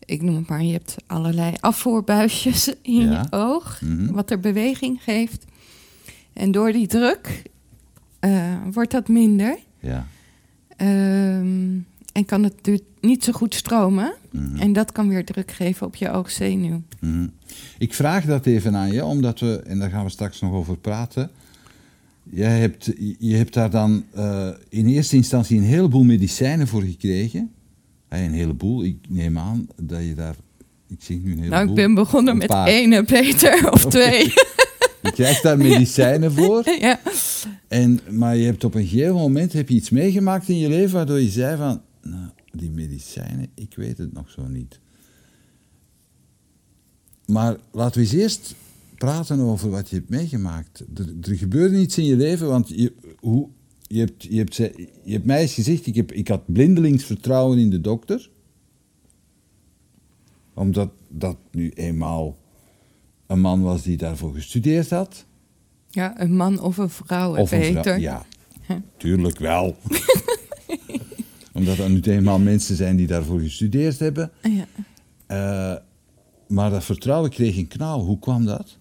ik 0.04 0.22
noem 0.22 0.36
het 0.36 0.48
maar, 0.48 0.62
je 0.62 0.72
hebt 0.72 0.96
allerlei 1.06 1.54
afvoerbuisjes 1.60 2.68
in 2.82 3.10
Ja. 3.10 3.20
je 3.30 3.36
oog, 3.36 3.80
Mhm. 3.80 4.12
wat 4.12 4.30
er 4.30 4.40
beweging 4.40 5.02
geeft. 5.02 5.44
En 6.32 6.50
door 6.50 6.72
die 6.72 6.86
druk 6.86 7.42
eh, 8.18 8.54
wordt 8.72 8.90
dat 8.90 9.08
minder. 9.08 9.58
Ja. 9.78 10.06
Ehm, 10.76 11.78
en 12.12 12.24
kan 12.26 12.42
het 12.42 12.82
niet 13.00 13.24
zo 13.24 13.32
goed 13.32 13.54
stromen. 13.54 14.12
Mhm. 14.30 14.56
En 14.56 14.72
dat 14.72 14.92
kan 14.92 15.08
weer 15.08 15.24
druk 15.24 15.50
geven 15.50 15.86
op 15.86 15.96
je 15.96 16.10
oogzenuw. 16.10 16.82
Mhm. 17.00 17.26
Ik 17.78 17.94
vraag 17.94 18.24
dat 18.24 18.46
even 18.46 18.76
aan 18.76 18.92
je, 18.92 19.04
omdat 19.04 19.40
we, 19.40 19.62
en 19.66 19.78
daar 19.78 19.90
gaan 19.90 20.04
we 20.04 20.10
straks 20.10 20.40
nog 20.40 20.52
over 20.52 20.76
praten. 20.76 21.30
Jij 22.32 22.60
hebt, 22.60 22.92
je 23.18 23.34
hebt 23.34 23.54
daar 23.54 23.70
dan 23.70 24.04
eh, 24.12 24.48
in 24.68 24.86
eerste 24.86 25.16
instantie 25.16 25.58
een 25.58 25.64
heleboel 25.64 26.04
medicijnen 26.04 26.66
voor 26.66 26.82
gekregen. 26.82 27.50
Hey, 28.08 28.26
een 28.26 28.32
heleboel, 28.32 28.84
ik 28.84 28.96
neem 29.08 29.38
aan 29.38 29.66
dat 29.82 30.02
je 30.02 30.14
daar. 30.14 30.36
Ik 30.88 31.02
zie 31.02 31.20
nu 31.20 31.32
een 31.32 31.38
heleboel. 31.38 31.58
Nou, 31.58 31.68
ik 31.68 31.74
ben 31.74 31.94
begonnen 31.94 32.36
met 32.36 32.54
ene, 32.66 33.04
Peter, 33.04 33.70
of 33.72 33.86
twee. 33.86 34.24
Je 35.02 35.12
krijgt 35.12 35.42
daar 35.42 35.58
medicijnen 35.58 36.32
voor. 36.38 36.70
ja. 36.80 37.00
En, 37.68 38.00
maar 38.10 38.36
je 38.36 38.44
hebt 38.44 38.64
op 38.64 38.74
een 38.74 38.86
gegeven 38.86 39.14
moment 39.14 39.52
heb 39.52 39.68
je 39.68 39.74
iets 39.74 39.90
meegemaakt 39.90 40.48
in 40.48 40.58
je 40.58 40.68
leven 40.68 40.94
waardoor 40.94 41.20
je 41.20 41.28
zei 41.28 41.56
van, 41.56 41.82
nou, 42.02 42.30
die 42.52 42.70
medicijnen, 42.70 43.46
ik 43.54 43.74
weet 43.76 43.98
het 43.98 44.12
nog 44.12 44.30
zo 44.30 44.46
niet. 44.48 44.80
Maar 47.26 47.56
laten 47.72 48.00
we 48.00 48.06
eens 48.06 48.16
eerst 48.16 48.54
praten 49.00 49.40
over 49.40 49.70
wat 49.70 49.88
je 49.90 49.96
hebt 49.96 50.08
meegemaakt. 50.08 50.80
Er, 50.94 51.14
er 51.30 51.36
gebeurde 51.36 51.80
iets 51.80 51.98
in 51.98 52.04
je 52.04 52.16
leven, 52.16 52.48
want 52.48 52.68
je, 52.68 52.92
hoe, 53.18 53.48
je, 53.86 53.98
hebt, 53.98 54.22
je, 54.22 54.36
hebt, 54.36 54.56
je 54.56 54.88
hebt 55.12 55.24
mij 55.24 55.40
eens 55.40 55.54
gezegd, 55.54 55.86
ik, 55.86 55.94
heb, 55.94 56.12
ik 56.12 56.28
had 56.28 56.52
blindelings 56.52 57.04
vertrouwen 57.04 57.58
in 57.58 57.70
de 57.70 57.80
dokter. 57.80 58.30
Omdat 60.54 60.90
dat 61.08 61.36
nu 61.50 61.70
eenmaal 61.70 62.38
een 63.26 63.40
man 63.40 63.62
was 63.62 63.82
die 63.82 63.96
daarvoor 63.96 64.34
gestudeerd 64.34 64.90
had. 64.90 65.24
ja, 65.90 66.20
een 66.20 66.36
man 66.36 66.60
of 66.60 66.76
een 66.76 66.90
vrouw, 66.90 67.36
Of 67.36 67.52
een 67.52 67.60
Peter. 67.60 67.82
vrouw. 67.82 67.96
Ja, 67.96 68.24
tuurlijk 68.96 69.38
wel. 69.38 69.76
Omdat 71.52 71.78
er 71.78 71.90
nu 71.90 72.00
eenmaal 72.00 72.38
mensen 72.38 72.76
zijn 72.76 72.96
die 72.96 73.06
daarvoor 73.06 73.40
gestudeerd 73.40 73.98
hebben. 73.98 74.30
Ja. 74.42 74.66
Eh, 75.26 75.82
maar 76.48 76.70
dat 76.70 76.84
vertrouwen 76.84 77.30
kreeg 77.30 77.56
een 77.56 77.68
knauw. 77.68 78.00
Hoe 78.00 78.18
kwam 78.18 78.44
dat? 78.44 78.78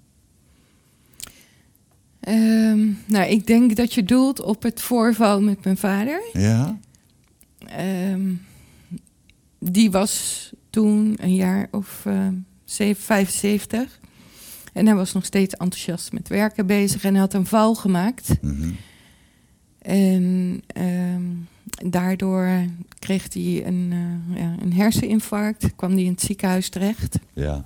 Ehm, 2.20 2.88
nou, 3.06 3.30
ik 3.30 3.48
denk 3.48 3.76
dat 3.76 3.94
je 3.94 4.04
doelt 4.04 4.42
op 4.42 4.64
het 4.64 4.82
voorval 4.82 5.42
met 5.42 5.64
mijn 5.64 5.78
vader. 5.78 6.22
Ja? 6.34 6.80
Ehm, 7.68 8.34
die 9.60 9.92
was 9.92 10.52
toen 10.70 11.16
een 11.22 11.36
jaar 11.36 11.68
of 11.72 12.02
ehm, 12.06 12.34
zeven- 12.66 13.04
75. 13.04 14.00
En 14.74 14.86
hij 14.86 14.96
was 14.96 15.14
nog 15.14 15.26
steeds 15.26 15.54
enthousiast 15.54 16.12
met 16.12 16.28
werken 16.28 16.66
bezig 16.66 17.04
en 17.04 17.12
hij 17.12 17.20
had 17.20 17.34
een 17.34 17.46
val 17.46 17.76
gemaakt. 17.76 18.30
Mhm. 18.42 18.72
En 19.82 20.62
ehm, 20.68 21.24
daardoor 21.92 22.50
kreeg 23.00 23.34
hij 23.34 23.66
een, 23.66 23.90
eh, 23.92 24.40
ja, 24.42 24.56
een 24.62 24.74
herseninfarct, 24.74 25.76
kwam 25.76 25.92
hij 25.92 26.04
in 26.04 26.12
het 26.12 26.22
ziekenhuis 26.22 26.70
terecht. 26.70 27.20
Ja. 27.34 27.66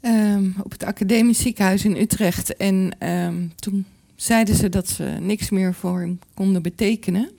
Ehm, 0.00 0.50
op 0.62 0.70
het 0.70 0.84
academisch 0.84 1.38
ziekenhuis 1.38 1.84
in 1.84 1.96
Utrecht. 1.96 2.56
En 2.56 2.90
ehm, 2.98 3.46
toen 3.56 3.84
zeiden 4.16 4.54
ze 4.54 4.68
dat 4.68 4.88
ze 4.88 5.04
niks 5.20 5.50
meer 5.50 5.74
voor 5.74 6.00
hem 6.00 6.18
konden 6.34 6.62
betekenen. 6.62 7.30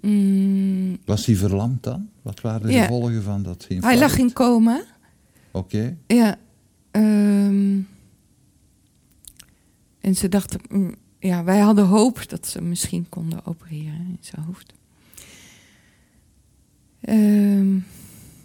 Mm, 0.00 0.98
Was 1.04 1.26
hij 1.26 1.34
verlamd 1.36 1.82
dan? 1.82 2.08
Wat 2.22 2.40
waren 2.40 2.66
de 2.66 2.72
Ja. 2.72 2.82
gevolgen 2.82 3.22
van 3.22 3.42
dat 3.42 3.66
infarct? 3.68 3.84
hij 3.98 4.08
lag 4.08 4.18
in 4.18 4.32
coma. 4.32 4.82
Oké. 5.50 5.96
Ja. 6.06 6.36
ehm, 6.90 7.78
en 10.00 10.14
ze 10.16 10.28
dachten, 10.28 10.60
mm, 10.70 10.94
ja, 11.18 11.44
wij 11.44 11.58
hadden 11.58 11.86
hoop 11.86 12.28
dat 12.28 12.46
ze 12.46 12.62
misschien 12.62 13.06
konden 13.08 13.46
opereren 13.46 14.06
in 14.08 14.18
zijn 14.20 14.44
hoofd. 14.46 14.72
Ehm, 17.00 17.78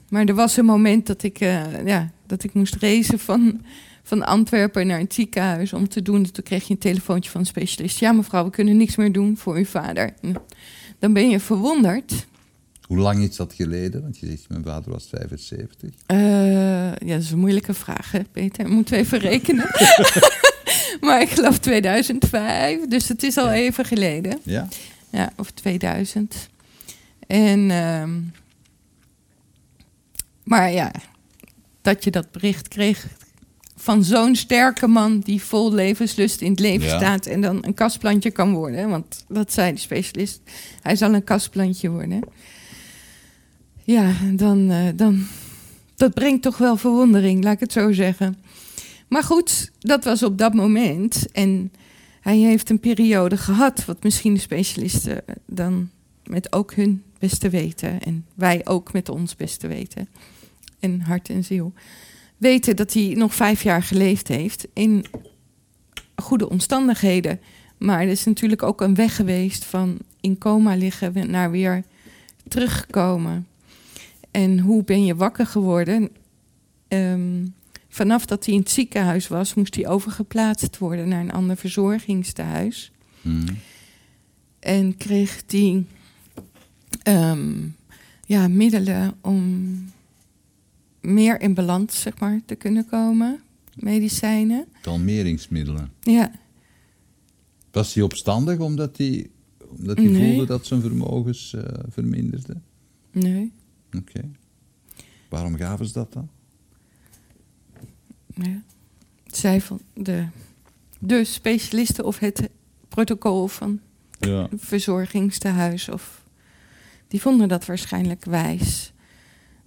maar 0.10 0.26
er 0.26 0.36
was 0.36 0.58
een 0.58 0.66
moment 0.66 1.08
dat 1.08 1.24
ik, 1.24 1.40
eh, 1.40 1.86
ja, 1.86 2.12
dat 2.26 2.44
ik 2.44 2.54
moest 2.54 2.76
racen 2.76 3.20
van, 3.20 3.62
van 4.04 4.26
Antwerpen 4.26 4.88
naar 4.88 5.00
het 5.00 5.14
ziekenhuis 5.14 5.74
om 5.74 5.88
te 5.88 6.02
doen. 6.02 6.32
Toen 6.32 6.44
kreeg 6.44 6.68
je 6.68 6.74
een 6.74 6.80
telefoontje 6.80 7.32
van 7.32 7.40
een 7.40 7.48
specialist. 7.48 8.00
Ja, 8.00 8.12
mevrouw, 8.12 8.44
we 8.44 8.50
kunnen 8.50 8.78
niks 8.78 8.96
meer 8.96 9.12
doen 9.12 9.38
voor 9.38 9.56
uw 9.56 9.66
vader. 9.66 10.14
Nou, 10.22 10.38
Dan 11.00 11.14
ben 11.14 11.30
je 11.30 11.40
verwonderd. 11.40 12.26
Hoe 12.88 12.98
lang 12.98 13.20
is 13.20 13.36
dat 13.36 13.54
geleden? 13.54 14.02
Want 14.02 14.18
je 14.18 14.28
zegt, 14.28 14.50
mijn 14.50 14.64
vader 14.64 14.92
was 14.92 15.08
75. 15.12 15.90
Eh, 16.06 16.18
ja, 16.18 16.96
dat 17.00 17.22
is 17.22 17.32
een 17.32 17.40
moeilijke 17.40 17.74
vraag, 17.74 18.12
hè, 18.12 18.20
Peter. 18.32 18.70
Moeten 18.70 18.94
we 18.94 19.00
even 19.00 19.20
rekenen. 19.20 19.70
maar 21.02 21.22
ik 21.22 21.30
geloof 21.30 21.58
2005, 21.60 22.88
dus 22.88 23.08
het 23.08 23.24
is 23.24 23.38
al 23.38 23.52
even 23.52 23.86
geleden. 23.86 24.40
Ja? 24.44 24.68
Ja, 25.10 25.32
of 25.36 25.52
2000. 25.52 26.50
En, 27.28 27.72
ehm, 27.72 28.12
maar 30.48 30.72
ja, 30.72 30.92
dat 31.82 32.04
je 32.04 32.12
dat 32.12 32.32
bericht 32.32 32.68
kreeg 32.68 33.08
van 33.76 34.04
zo'n 34.04 34.36
sterke 34.36 34.88
man 34.88 35.20
die 35.20 35.42
vol 35.42 35.74
levenslust 35.74 36.42
in 36.42 36.52
het 36.52 36.60
leven 36.60 36.88
Ja. 36.88 36.98
staat 36.98 37.26
en 37.26 37.42
dan 37.42 37.66
een 37.66 37.74
kastplantje 37.74 38.32
kan 38.32 38.54
worden. 38.54 38.90
Want 38.90 39.26
dat 39.28 39.54
zei 39.54 39.74
de 39.74 39.80
specialist, 39.80 40.42
hij 40.82 40.96
zal 40.96 41.14
een 41.14 41.24
kastplantje 41.24 41.90
worden. 41.90 42.22
Ja, 43.84 44.14
dan, 44.34 44.72
eh, 44.72 44.88
dan, 44.96 45.26
dat 45.96 46.14
brengt 46.14 46.42
toch 46.42 46.58
wel 46.58 46.78
verwondering, 46.78 47.44
laat 47.44 47.54
ik 47.54 47.60
het 47.60 47.72
zo 47.72 47.92
zeggen. 47.92 48.38
Maar 49.08 49.24
goed, 49.24 49.72
dat 49.80 50.04
was 50.04 50.24
op 50.24 50.38
dat 50.38 50.54
moment. 50.54 51.32
En 51.32 51.72
hij 52.22 52.38
heeft 52.38 52.70
een 52.70 52.80
periode 52.80 53.38
gehad, 53.38 53.86
wat 53.86 54.04
misschien 54.04 54.34
de 54.34 54.40
specialisten 54.40 55.24
dan 55.46 55.90
met 56.26 56.54
ook 56.54 56.74
hun 56.74 57.04
beste 57.20 57.50
weten. 57.50 58.02
En 58.02 58.26
wij 58.34 58.62
ook 58.64 58.94
met 58.94 59.10
ons 59.10 59.36
beste 59.36 59.68
weten. 59.68 60.08
En 60.80 61.02
hart 61.02 61.30
en 61.30 61.44
ziel. 61.44 61.74
Weten 62.38 62.76
dat 62.76 62.94
hij 62.94 63.14
nog 63.18 63.36
vijf 63.36 63.64
jaar 63.64 63.84
geleefd 63.84 64.28
heeft 64.28 64.68
in 64.74 65.06
goede 66.16 66.50
omstandigheden. 66.50 67.40
Maar 67.78 68.02
er 68.02 68.08
is 68.08 68.24
natuurlijk 68.24 68.64
ook 68.64 68.82
een 68.82 68.96
weg 68.96 69.16
geweest 69.16 69.66
van 69.66 69.98
in 70.22 70.38
coma 70.38 70.76
liggen 70.76 71.30
naar 71.30 71.52
weer 71.52 71.84
terugkomen. 72.48 73.48
En 74.32 74.60
hoe 74.60 74.84
ben 74.84 75.06
je 75.06 75.16
wakker 75.16 75.46
geworden? 75.46 76.10
Ehm, 76.88 77.46
vanaf 77.90 78.26
dat 78.26 78.46
hij 78.46 78.54
in 78.54 78.60
het 78.60 78.70
ziekenhuis 78.70 79.28
was, 79.28 79.54
moest 79.54 79.76
hij 79.76 79.88
overgeplaatst 79.88 80.78
worden 80.78 81.08
naar 81.08 81.22
een 81.22 81.32
ander 81.32 81.58
verzorgingstehuis. 81.58 82.92
Mhm. 83.22 83.54
En 84.60 84.98
kreeg 84.98 85.44
hij 85.48 85.86
ehm, 87.04 87.54
ja, 88.26 88.48
middelen 88.48 89.14
om 89.22 89.76
meer 91.02 91.42
in 91.42 91.54
balans 91.54 92.02
zeg 92.02 92.20
maar, 92.20 92.42
te 92.46 92.56
kunnen 92.56 92.86
komen. 92.86 93.40
Medicijnen. 93.76 94.66
Kalmeringsmiddelen. 94.82 95.92
Ja, 96.02 96.32
Was 97.72 97.94
hij 97.94 98.04
opstandig 98.04 98.60
omdat 98.60 98.98
hij, 98.98 99.30
omdat 99.78 99.98
hij 99.98 100.06
Nee. 100.06 100.28
voelde 100.30 100.46
dat 100.46 100.66
zijn 100.66 100.82
vermogens 100.82 101.54
eh, 101.54 101.64
verminderden? 101.90 102.64
nee. 103.12 103.52
Oké. 103.98 104.22
Waarom 105.30 105.56
gaven 105.56 105.86
ze 105.86 105.94
dat 105.94 106.14
dan? 106.14 106.30
Ja. 108.36 108.62
Zij 109.26 109.62
van 109.62 109.80
de, 109.94 110.26
de 111.00 111.24
specialisten 111.24 112.06
of 112.06 112.20
het 112.20 112.50
protocol 112.88 113.48
van 113.48 113.80
Ja. 114.20 114.48
verzorgingstehuis. 114.56 115.90
Of, 115.90 116.24
die 117.08 117.22
vonden 117.22 117.48
dat 117.48 117.66
waarschijnlijk 117.66 118.26
wijs. 118.26 118.94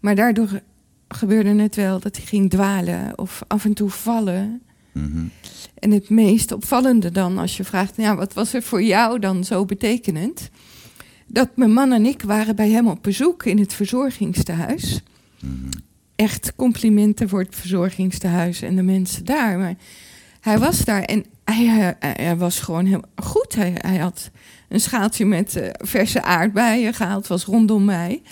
Maar 0.01 0.15
daardoor 0.15 0.61
gebeurde 1.15 1.63
het 1.63 1.77
wel 1.77 2.01
dat 2.01 2.17
hij 2.17 2.27
ging 2.27 2.51
dwalen 2.51 3.19
of 3.19 3.43
af 3.47 3.65
en 3.65 3.75
toe 3.75 3.91
vallen. 3.91 4.63
Mhm. 4.93 5.25
En 5.75 5.91
het 5.91 6.09
meest 6.09 6.53
opvallende 6.53 7.11
dan, 7.11 7.39
als 7.39 7.57
je 7.57 7.65
vraagt, 7.65 7.97
ja, 7.97 8.17
wat 8.17 8.35
was 8.35 8.55
er 8.55 8.63
voor 8.63 8.83
jou 8.83 9.19
dan 9.19 9.45
zo 9.45 9.65
betekenend? 9.65 10.51
Dat 11.27 11.49
mijn 11.55 11.73
man 11.73 11.93
en 11.93 12.07
ik 12.07 12.23
waren 12.23 12.57
bij 12.57 12.71
hem 12.71 12.89
op 12.89 13.03
bezoek 13.03 13.45
in 13.45 13.59
het 13.59 13.75
verzorgingstehuis. 13.75 15.03
Mhm. 15.41 15.71
Echt 16.17 16.53
complimenten 16.57 17.29
voor 17.29 17.41
het 17.41 17.57
verzorgingstehuis 17.57 18.63
en 18.63 18.77
de 18.77 18.83
mensen 18.83 19.25
daar. 19.25 19.59
Maar 19.59 19.75
hij 20.41 20.59
was 20.59 20.85
daar 20.85 21.03
en 21.03 21.25
hij, 21.45 21.65
hij, 21.65 21.97
hij 21.99 22.37
was 22.37 22.61
gewoon 22.61 22.87
heel 22.87 23.03
goed. 23.15 23.55
Hij, 23.55 23.73
hij 23.75 23.97
had 23.97 24.31
een 24.69 24.81
schaaltje 24.81 25.25
met 25.25 25.57
eh, 25.57 25.69
verse 25.73 26.23
aardbeien 26.23 26.95
gehaald, 26.95 27.27
was 27.27 27.45
rondom 27.45 27.85
mij. 27.85 28.23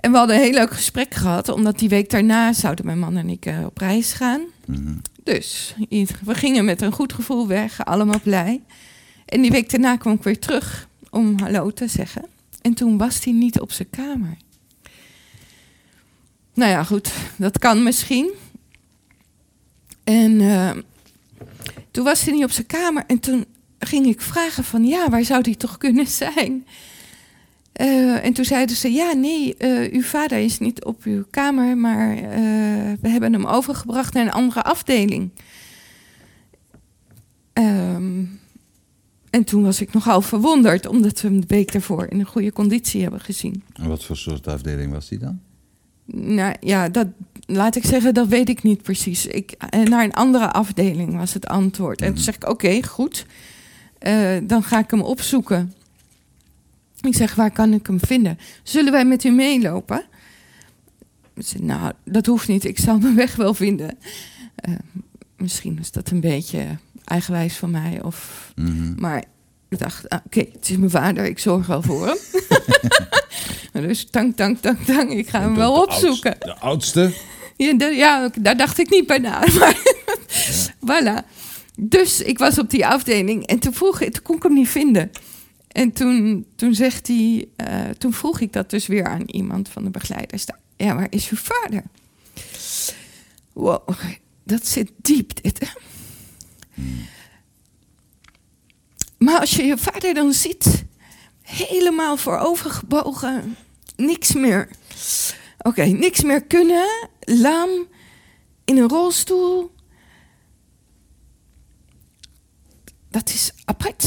En 0.00 0.10
we 0.10 0.18
hadden 0.18 0.36
een 0.36 0.42
heel 0.42 0.52
leuk 0.52 0.70
gesprek 0.70 1.14
gehad, 1.14 1.48
omdat 1.48 1.78
die 1.78 1.88
week 1.88 2.10
daarna 2.10 2.52
zouden 2.52 2.86
mijn 2.86 2.98
man 2.98 3.16
en 3.16 3.28
ik 3.28 3.46
eh, 3.46 3.64
op 3.64 3.78
reis 3.78 4.12
gaan. 4.12 4.40
Mhm. 4.66 4.94
Dus 5.22 5.74
we 6.24 6.34
gingen 6.34 6.64
met 6.64 6.82
een 6.82 6.92
goed 6.92 7.12
gevoel 7.12 7.46
weg, 7.46 7.84
allemaal 7.84 8.20
blij. 8.22 8.62
En 9.24 9.40
die 9.40 9.50
week 9.50 9.70
daarna 9.70 9.96
kwam 9.96 10.14
ik 10.14 10.22
weer 10.22 10.38
terug 10.38 10.88
om 11.10 11.38
hallo 11.38 11.70
te 11.70 11.88
zeggen. 11.88 12.24
En 12.62 12.74
toen 12.74 12.98
was 12.98 13.24
hij 13.24 13.32
niet 13.32 13.60
op 13.60 13.72
zijn 13.72 13.90
kamer. 13.90 14.36
Nou 16.54 16.70
ja, 16.70 16.84
goed, 16.84 17.12
dat 17.36 17.58
kan 17.58 17.82
misschien. 17.82 18.30
En 20.04 20.40
eh, 20.40 20.70
toen 21.90 22.04
was 22.04 22.24
hij 22.24 22.34
niet 22.34 22.44
op 22.44 22.50
zijn 22.50 22.66
kamer. 22.66 23.04
En 23.06 23.18
toen 23.18 23.44
ging 23.78 24.06
ik 24.06 24.20
vragen 24.20 24.64
van, 24.64 24.84
ja, 24.84 25.08
waar 25.08 25.24
zou 25.24 25.40
hij 25.40 25.54
toch 25.54 25.78
kunnen 25.78 26.06
zijn? 26.06 26.66
Uh, 27.80 28.24
en 28.24 28.32
toen 28.32 28.44
zeiden 28.44 28.76
ze, 28.76 28.92
ja, 28.92 29.12
nee, 29.12 29.54
uh, 29.58 29.92
uw 29.92 30.02
vader 30.02 30.38
is 30.38 30.58
niet 30.58 30.84
op 30.84 31.02
uw 31.04 31.24
kamer, 31.30 31.76
maar 31.76 32.14
uh, 32.16 32.22
we 33.00 33.08
hebben 33.08 33.32
hem 33.32 33.46
overgebracht 33.46 34.14
naar 34.14 34.24
een 34.24 34.32
andere 34.32 34.62
afdeling. 34.62 35.30
Um, 37.52 38.40
en 39.30 39.44
toen 39.44 39.62
was 39.62 39.80
ik 39.80 39.92
nogal 39.92 40.20
verwonderd, 40.20 40.86
omdat 40.86 41.20
we 41.20 41.28
hem 41.28 41.40
de 41.40 41.46
week 41.46 41.72
daarvoor 41.72 42.06
in 42.08 42.20
een 42.20 42.26
goede 42.26 42.52
conditie 42.52 43.02
hebben 43.02 43.20
gezien. 43.20 43.62
En 43.72 43.88
wat 43.88 44.04
voor 44.04 44.16
soort 44.16 44.46
afdeling 44.46 44.92
was 44.92 45.08
die 45.08 45.18
dan? 45.18 45.40
Nou 46.12 46.54
ja, 46.60 46.88
dat, 46.88 47.06
laat 47.46 47.76
ik 47.76 47.84
zeggen, 47.84 48.14
dat 48.14 48.28
weet 48.28 48.48
ik 48.48 48.62
niet 48.62 48.82
precies. 48.82 49.26
Ik, 49.26 49.56
naar 49.84 50.04
een 50.04 50.12
andere 50.12 50.52
afdeling 50.52 51.16
was 51.16 51.34
het 51.34 51.46
antwoord. 51.46 52.02
En 52.02 52.14
toen 52.14 52.22
zeg 52.22 52.34
ik, 52.34 52.48
oké, 52.48 52.82
goed. 52.82 53.26
Dan 54.42 54.62
ga 54.62 54.78
ik 54.78 54.90
hem 54.90 55.00
opzoeken. 55.00 55.72
Ik 57.02 57.14
zeg, 57.16 57.34
waar 57.34 57.50
kan 57.50 57.72
ik 57.72 57.86
hem 57.86 58.00
vinden? 58.00 58.38
Zullen 58.62 58.92
wij 58.92 59.04
met 59.04 59.24
u 59.24 59.30
meelopen? 59.30 60.04
Zei, 61.36 61.62
nou, 61.64 61.92
dat 62.04 62.26
hoeft 62.26 62.48
niet. 62.48 62.64
Ik 62.64 62.78
zal 62.78 62.98
mijn 62.98 63.14
weg 63.16 63.36
wel 63.36 63.54
vinden. 63.54 63.98
Uh, 64.68 64.74
misschien 65.36 65.78
is 65.80 65.90
dat 65.90 66.10
een 66.10 66.20
beetje 66.20 66.66
eigenwijs 67.04 67.56
van 67.56 67.70
mij. 67.70 68.02
Of, 68.02 68.52
Mhm. 68.56 68.68
mm 68.70 68.76
-hmm. 68.78 68.94
Maar 68.98 69.24
ik 69.68 69.78
dacht, 69.78 70.08
ah, 70.08 70.18
oké, 70.26 70.38
okay, 70.38 70.52
het 70.52 70.70
is 70.70 70.76
mijn 70.76 70.90
vader. 70.90 71.24
Ik 71.24 71.38
zorg 71.38 71.66
wel 71.66 71.82
voor 71.82 72.06
hem. 72.06 72.16
dus 73.88 74.06
tank, 74.10 74.36
tank, 74.36 74.58
tank, 74.58 74.78
tank. 74.84 75.10
Ik 75.10 75.28
ga 75.28 75.40
hem 75.40 75.54
wel 75.54 75.82
opzoeken. 75.82 76.36
De 76.38 76.56
oudste? 76.58 77.12
Ja, 77.56 77.72
de, 77.74 77.84
ja, 77.84 78.30
daar 78.40 78.56
dacht 78.56 78.78
ik 78.78 78.90
niet 78.90 79.06
bij 79.06 79.18
na. 79.18 79.38
Maar 79.58 79.76
ja. 80.80 81.22
voilà. 81.24 81.26
Dus 81.76 82.20
ik 82.20 82.38
was 82.38 82.58
op 82.58 82.70
die 82.70 82.86
afdeling 82.86 83.46
en 83.46 83.58
toen, 83.58 83.74
vroeg, 83.74 83.98
toen 83.98 84.22
kon 84.22 84.36
ik 84.36 84.42
hem 84.42 84.54
niet 84.54 84.68
vinden. 84.68 85.10
En 85.80 85.92
toen, 85.92 86.46
toen, 86.56 86.74
zegt 86.74 87.06
hij, 87.06 87.48
uh, 87.56 87.88
toen 87.88 88.12
vroeg 88.12 88.40
ik 88.40 88.52
dat 88.52 88.70
dus 88.70 88.86
weer 88.86 89.06
aan 89.06 89.22
iemand 89.26 89.68
van 89.68 89.84
de 89.84 89.90
begeleiders. 89.90 90.44
Ja, 90.76 90.94
waar 90.94 91.06
is 91.10 91.28
uw 91.28 91.36
vader? 91.36 91.82
Wow, 93.52 93.88
dat 94.44 94.66
zit 94.66 94.90
diep 94.96 95.42
dit, 95.42 95.58
hè? 95.60 95.66
Hmm. 96.74 97.06
Maar 99.18 99.40
als 99.40 99.50
je 99.50 99.62
je 99.62 99.78
vader 99.78 100.14
dan 100.14 100.32
ziet, 100.32 100.84
helemaal 101.42 102.16
voorovergebogen, 102.16 103.56
niks 103.96 104.34
meer. 104.34 104.68
Oké, 105.58 105.68
okay, 105.68 105.90
niks 105.90 106.22
meer 106.22 106.44
kunnen, 106.44 107.08
lam, 107.20 107.70
in 108.64 108.76
een 108.76 108.88
rolstoel. 108.88 109.74
Dat 113.08 113.28
is 113.28 113.52
apart. 113.64 114.04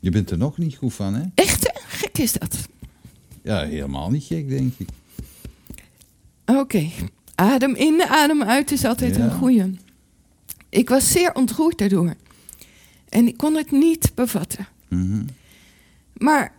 Je 0.00 0.10
bent 0.10 0.30
er 0.30 0.38
nog 0.38 0.58
niet 0.58 0.76
goed 0.76 0.94
van, 0.94 1.14
hè? 1.14 1.22
Echt, 1.34 1.62
hè? 1.62 1.80
Gek 1.86 2.18
is 2.18 2.32
dat. 2.32 2.68
Ja, 3.42 3.64
helemaal 3.64 4.10
niet 4.10 4.24
gek, 4.24 4.48
denk 4.48 4.72
ik. 4.76 4.88
Oké, 6.46 6.58
okay. 6.58 6.92
adem 7.34 7.74
in, 7.74 8.02
adem 8.02 8.42
uit 8.42 8.70
is 8.72 8.84
altijd 8.84 9.16
Ja. 9.16 9.24
een 9.24 9.30
goeie. 9.32 9.78
Ik 10.68 10.88
was 10.88 11.10
zeer 11.10 11.34
ontroerd 11.34 11.78
daardoor. 11.78 12.14
En 13.08 13.26
ik 13.26 13.36
kon 13.36 13.54
het 13.54 13.70
niet 13.70 14.12
bevatten. 14.14 14.66
Mhm. 14.88 15.22
Maar 16.12 16.52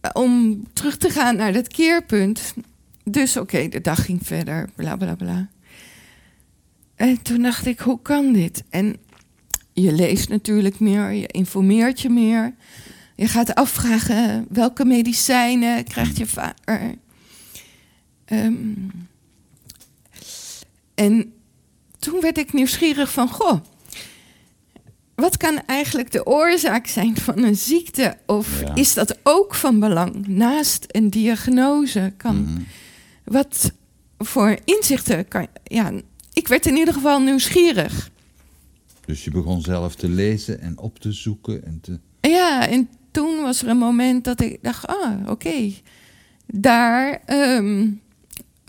eh, 0.00 0.10
om 0.12 0.62
terug 0.72 0.96
te 0.96 1.10
gaan 1.10 1.36
naar 1.36 1.52
dat 1.52 1.68
keerpunt. 1.68 2.54
Dus 3.04 3.36
oké, 3.36 3.68
de 3.68 3.80
dag 3.80 4.04
ging 4.04 4.20
verder, 4.26 4.70
bla 4.74 4.96
bla 4.96 5.14
bla. 5.14 5.48
En 6.94 7.22
toen 7.22 7.42
dacht 7.42 7.66
ik, 7.66 7.78
hoe 7.78 7.98
kan 8.02 8.32
dit? 8.32 8.62
En 8.68 8.96
je 9.72 9.92
leest 9.92 10.28
natuurlijk 10.28 10.80
meer, 10.80 11.10
je 11.10 11.26
informeert 11.26 12.00
je 12.00 12.08
meer. 12.08 12.54
Je 13.16 13.28
gaat 13.28 13.54
afvragen 13.54 14.46
welke 14.48 14.84
medicijnen 14.84 15.84
krijgt 15.84 16.16
je 16.16 16.26
vader. 16.26 16.94
Ehm, 18.24 18.54
en 20.94 21.32
toen 21.98 22.20
werd 22.20 22.38
ik 22.38 22.52
nieuwsgierig 22.52 23.12
van, 23.12 23.28
goh, 23.28 23.60
wat 25.14 25.36
kan 25.36 25.62
eigenlijk 25.66 26.10
de 26.12 26.26
oorzaak 26.26 26.86
zijn 26.86 27.16
van 27.16 27.38
een 27.38 27.56
ziekte? 27.56 28.16
Of 28.26 28.60
Ja. 28.60 28.74
is 28.74 28.94
dat 28.94 29.18
ook 29.22 29.54
van 29.54 29.80
belang? 29.80 30.26
Naast 30.26 30.84
een 30.88 31.10
diagnose 31.10 32.12
kan. 32.16 32.42
Mhm. 32.42 32.60
Wat 33.24 33.72
voor 34.18 34.56
inzichten 34.64 35.28
kan. 35.28 35.46
Ja, 35.64 35.92
ik 36.32 36.48
werd 36.48 36.66
in 36.66 36.76
ieder 36.76 36.94
geval 36.94 37.20
nieuwsgierig. 37.20 38.10
Dus 39.06 39.24
je 39.24 39.30
begon 39.30 39.60
zelf 39.60 39.94
te 39.94 40.08
lezen 40.08 40.60
en 40.60 40.78
op 40.78 40.98
te 40.98 41.12
zoeken 41.12 41.64
en 41.64 41.80
te... 41.80 41.98
Ja, 42.20 42.68
en 42.68 42.88
toen 43.10 43.42
was 43.42 43.62
er 43.62 43.68
een 43.68 43.78
moment 43.78 44.24
dat 44.24 44.40
ik 44.40 44.58
dacht: 44.62 44.86
ah, 44.86 45.28
oké. 45.28 45.72
Daar 46.46 47.22
ehm, 47.26 47.88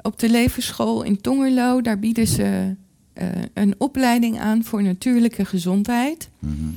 op 0.02 0.20
de 0.20 0.30
levensschool 0.30 1.04
in 1.04 1.22
Tongerlo, 1.22 1.82
daar 1.82 2.00
bieden 2.00 2.28
ze 2.28 2.76
eh, 3.14 3.28
een 3.54 3.76
opleiding 3.78 4.40
aan 4.40 4.64
voor 4.64 4.84
natuurlijke 4.84 5.46
gezondheid. 5.46 6.30
Mhm. 6.40 6.70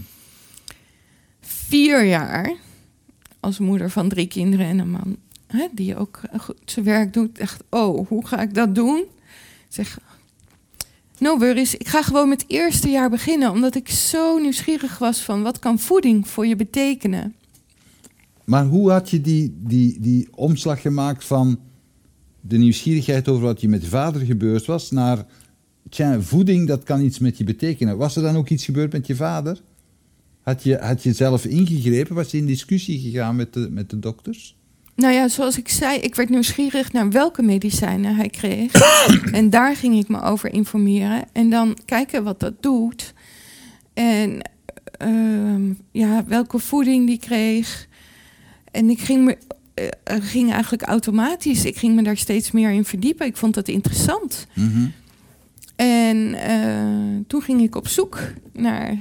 Vier 1.40 2.04
jaar 2.04 2.54
als 3.40 3.58
moeder 3.58 3.90
van 3.90 4.08
drie 4.08 4.26
kinderen 4.26 4.66
en 4.66 4.78
een 4.78 4.90
man, 4.90 5.16
hè, 5.46 5.66
die 5.72 5.96
ook 5.96 6.20
goed 6.38 6.56
zijn 6.64 6.84
werk 6.84 7.12
doet. 7.12 7.38
Dacht: 7.38 7.64
oh, 7.70 8.08
hoe 8.08 8.26
ga 8.26 8.40
ik 8.40 8.54
dat 8.54 8.74
doen? 8.74 8.98
Ik 8.98 9.06
zeg. 9.68 9.98
No 11.18 11.38
worries, 11.38 11.74
ik 11.74 11.88
ga 11.88 12.02
gewoon 12.02 12.29
met 12.29 12.42
het 12.42 12.50
eerste 12.50 12.88
jaar 12.88 13.11
beginnen, 13.11 13.50
omdat 13.50 13.74
ik 13.74 13.88
zo 13.88 14.38
nieuwsgierig 14.38 14.98
was 14.98 15.20
van 15.20 15.42
wat 15.42 15.59
kan 15.59 15.79
voeding 15.79 16.29
voor 16.29 16.46
je 16.46 16.57
betekenen. 16.57 17.35
Maar 18.44 18.64
hoe 18.64 18.90
had 18.90 19.11
je 19.11 19.20
die, 19.20 19.57
die, 19.59 20.00
die 20.00 20.29
omslag 20.35 20.81
gemaakt 20.81 21.24
van 21.24 21.59
de 22.40 22.59
nieuwsgierigheid 22.59 23.29
over 23.29 23.42
wat 23.42 23.61
je 23.61 23.68
met 23.68 23.83
je 23.83 23.88
vader 23.88 24.20
gebeurd 24.20 24.66
was 24.66 24.90
naar 24.90 25.26
tja, 25.88 26.20
voeding, 26.20 26.66
dat 26.66 26.83
kan 26.83 27.00
iets 27.00 27.18
met 27.18 27.38
je 27.38 27.44
betekenen. 27.44 27.96
Was 27.96 28.16
er 28.16 28.22
dan 28.22 28.37
ook 28.37 28.48
iets 28.48 28.64
gebeurd 28.64 28.92
met 28.92 29.07
je 29.07 29.16
vader? 29.16 29.62
Had 30.40 30.62
je, 30.62 30.79
had 30.79 31.02
je 31.02 31.12
zelf 31.12 31.44
ingegrepen? 31.44 32.14
Was 32.14 32.31
je 32.31 32.38
in 32.38 32.46
discussie 32.46 33.00
gegaan 33.00 33.37
met 33.37 33.52
de, 33.52 33.68
met 33.70 33.90
de 33.90 33.98
dokters? 33.98 34.55
Nou 34.96 35.12
ja, 35.12 35.28
zoals 35.28 35.59
ik 35.59 35.68
zei, 35.68 35.98
ik 35.98 36.14
werd 36.14 36.28
nieuwsgierig 36.28 36.92
naar 36.92 37.11
welke 37.11 37.42
medicijnen 37.42 38.16
hij 38.16 38.28
kreeg. 38.28 38.72
en 39.32 39.50
daar 39.50 39.76
ging 39.76 39.98
ik 39.98 40.09
me 40.09 40.22
over 40.22 40.52
informeren. 40.52 41.24
En 41.32 41.50
dan 41.50 41.78
kijken 41.85 42.24
wat 42.24 42.40
dat 42.40 42.62
doet. 42.62 43.14
En 43.94 44.50
ehm, 44.98 45.72
ja, 45.92 46.24
welke 46.26 46.59
voeding 46.59 47.06
die 47.06 47.18
kreeg. 47.18 47.88
En 48.70 48.90
ik 48.90 49.00
ging, 49.00 49.24
me, 49.24 49.38
eh, 49.74 50.16
ging 50.20 50.52
eigenlijk 50.52 50.82
automatisch, 50.82 51.64
ik 51.64 51.76
ging 51.76 51.94
me 51.94 52.02
daar 52.02 52.16
steeds 52.16 52.50
meer 52.50 52.70
in 52.70 52.85
verdiepen. 52.85 53.26
Ik 53.26 53.37
vond 53.37 53.54
dat 53.54 53.68
interessant. 53.68 54.46
Mhm. 54.54 54.87
En 55.76 56.35
eh, 56.35 57.24
toen 57.26 57.42
ging 57.42 57.61
ik 57.61 57.74
op 57.74 57.88
zoek 57.88 58.18
naar 58.52 58.98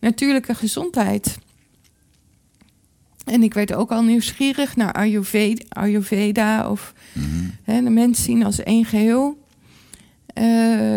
natuurlijke 0.00 0.54
gezondheid. 0.54 1.38
En 3.26 3.42
ik 3.42 3.54
werd 3.54 3.72
ook 3.74 3.90
al 3.90 4.02
nieuwsgierig 4.02 4.76
naar 4.76 4.92
Ayurveda, 4.92 5.64
Ayurveda 5.68 6.70
of 6.70 6.92
Mhm. 7.12 7.26
hè, 7.62 7.82
de 7.82 7.90
mens 7.90 8.22
zien 8.22 8.44
als 8.44 8.62
één 8.62 8.84
geheel. 8.84 9.38
Eh, 10.26 10.44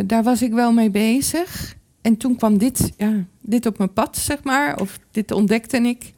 daar 0.06 0.24
was 0.24 0.42
ik 0.42 0.52
wel 0.52 0.74
mee 0.74 0.89
bezig. 0.89 1.76
En 2.02 2.18
toen 2.18 2.36
kwam 2.36 2.58
dit, 2.58 2.92
ja, 2.98 3.26
dit 3.42 3.65
op 3.65 3.78
mijn 3.78 3.94
pad, 3.94 4.18
zeg 4.18 4.44
maar. 4.44 4.80
Of 4.82 5.00
dit 5.12 5.32
ontdekte 5.32 5.78
ik. 5.78 6.13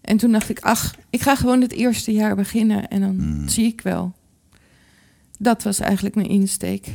En 0.00 0.16
toen 0.16 0.32
dacht 0.32 0.48
ik, 0.48 0.58
ach, 0.60 0.94
ik 1.10 1.20
ga 1.20 1.36
gewoon 1.36 1.60
het 1.60 1.72
eerste 1.72 2.12
jaar 2.12 2.36
beginnen 2.36 2.88
en 2.88 3.00
dan 3.00 3.16
Mhm. 3.16 3.48
zie 3.48 3.66
ik 3.66 3.80
wel. 3.80 4.12
Dat 5.38 5.62
was 5.62 5.78
eigenlijk 5.80 6.14
mijn 6.14 6.28
insteek. 6.28 6.86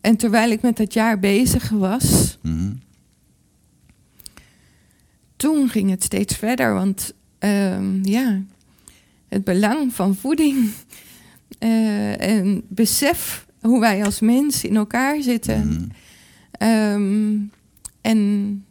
En 0.00 0.16
terwijl 0.16 0.50
ik 0.50 0.62
met 0.62 0.76
dat 0.76 0.92
jaar 0.92 1.18
bezig 1.18 1.68
was, 1.68 2.38
Mhm. 2.42 2.72
toen 5.36 5.68
ging 5.68 5.90
het 5.90 6.02
steeds 6.04 6.34
verder. 6.36 6.74
Want 6.74 7.14
ehm, 7.38 8.04
ja, 8.04 8.42
het 9.28 9.44
belang 9.44 9.92
van 9.92 10.14
voeding 10.14 10.70
eh, 11.58 12.20
en 12.20 12.62
besef 12.68 13.46
hoe 13.60 13.80
wij 13.80 14.04
als 14.04 14.20
mens 14.20 14.64
in 14.64 14.76
elkaar 14.76 15.22
zitten. 15.22 15.66
Mhm. 15.68 15.84
Ehm, 16.50 17.36
en 18.00 18.62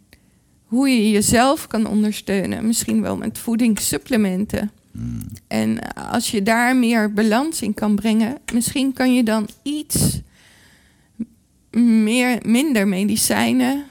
hoe 0.66 0.90
je 0.90 1.12
jezelf 1.12 1.68
kan 1.68 1.88
ondersteunen. 1.88 2.68
Misschien 2.68 3.02
wel 3.02 3.18
met 3.18 3.38
voedingssupplementen. 3.38 4.72
Mhm. 4.92 5.28
En 5.48 5.94
als 5.94 6.32
je 6.32 6.44
daar 6.44 6.76
meer 6.76 7.14
balans 7.14 7.62
in 7.62 7.74
kan 7.74 7.96
brengen, 7.96 8.38
misschien 8.54 8.94
kan 8.94 9.14
je 9.14 9.24
dan 9.24 9.48
iets 9.64 10.22
meer, 11.80 12.40
minder 12.46 12.88
medicijnen 12.88 13.84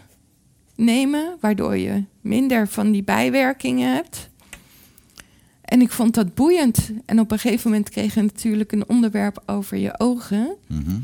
nemen, 0.75 1.37
waardoor 1.41 1.77
je 1.77 2.05
minder 2.21 2.69
van 2.69 2.91
die 2.91 3.03
bijwerkingen 3.03 3.95
hebt. 3.95 4.29
En 5.67 5.81
ik 5.81 5.91
vond 5.91 6.15
dat 6.15 6.35
boeiend. 6.35 6.91
En 7.05 7.21
op 7.21 7.33
een 7.33 7.39
gegeven 7.39 7.71
moment 7.71 7.89
kreeg 7.91 8.15
je 8.15 8.23
natuurlijk 8.23 8.73
een 8.73 8.89
onderwerp 8.89 9.43
over 9.47 9.77
je 9.77 9.99
ogen. 10.01 10.57
Mhm. 10.67 10.99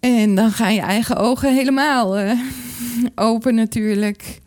En 0.00 0.34
dan 0.34 0.50
gaan 0.50 0.74
je 0.74 0.80
eigen 0.80 1.16
ogen 1.16 1.54
helemaal 1.54 2.18
eh, 2.18 2.38
open 3.14 3.54
natuurlijk. 3.54 4.40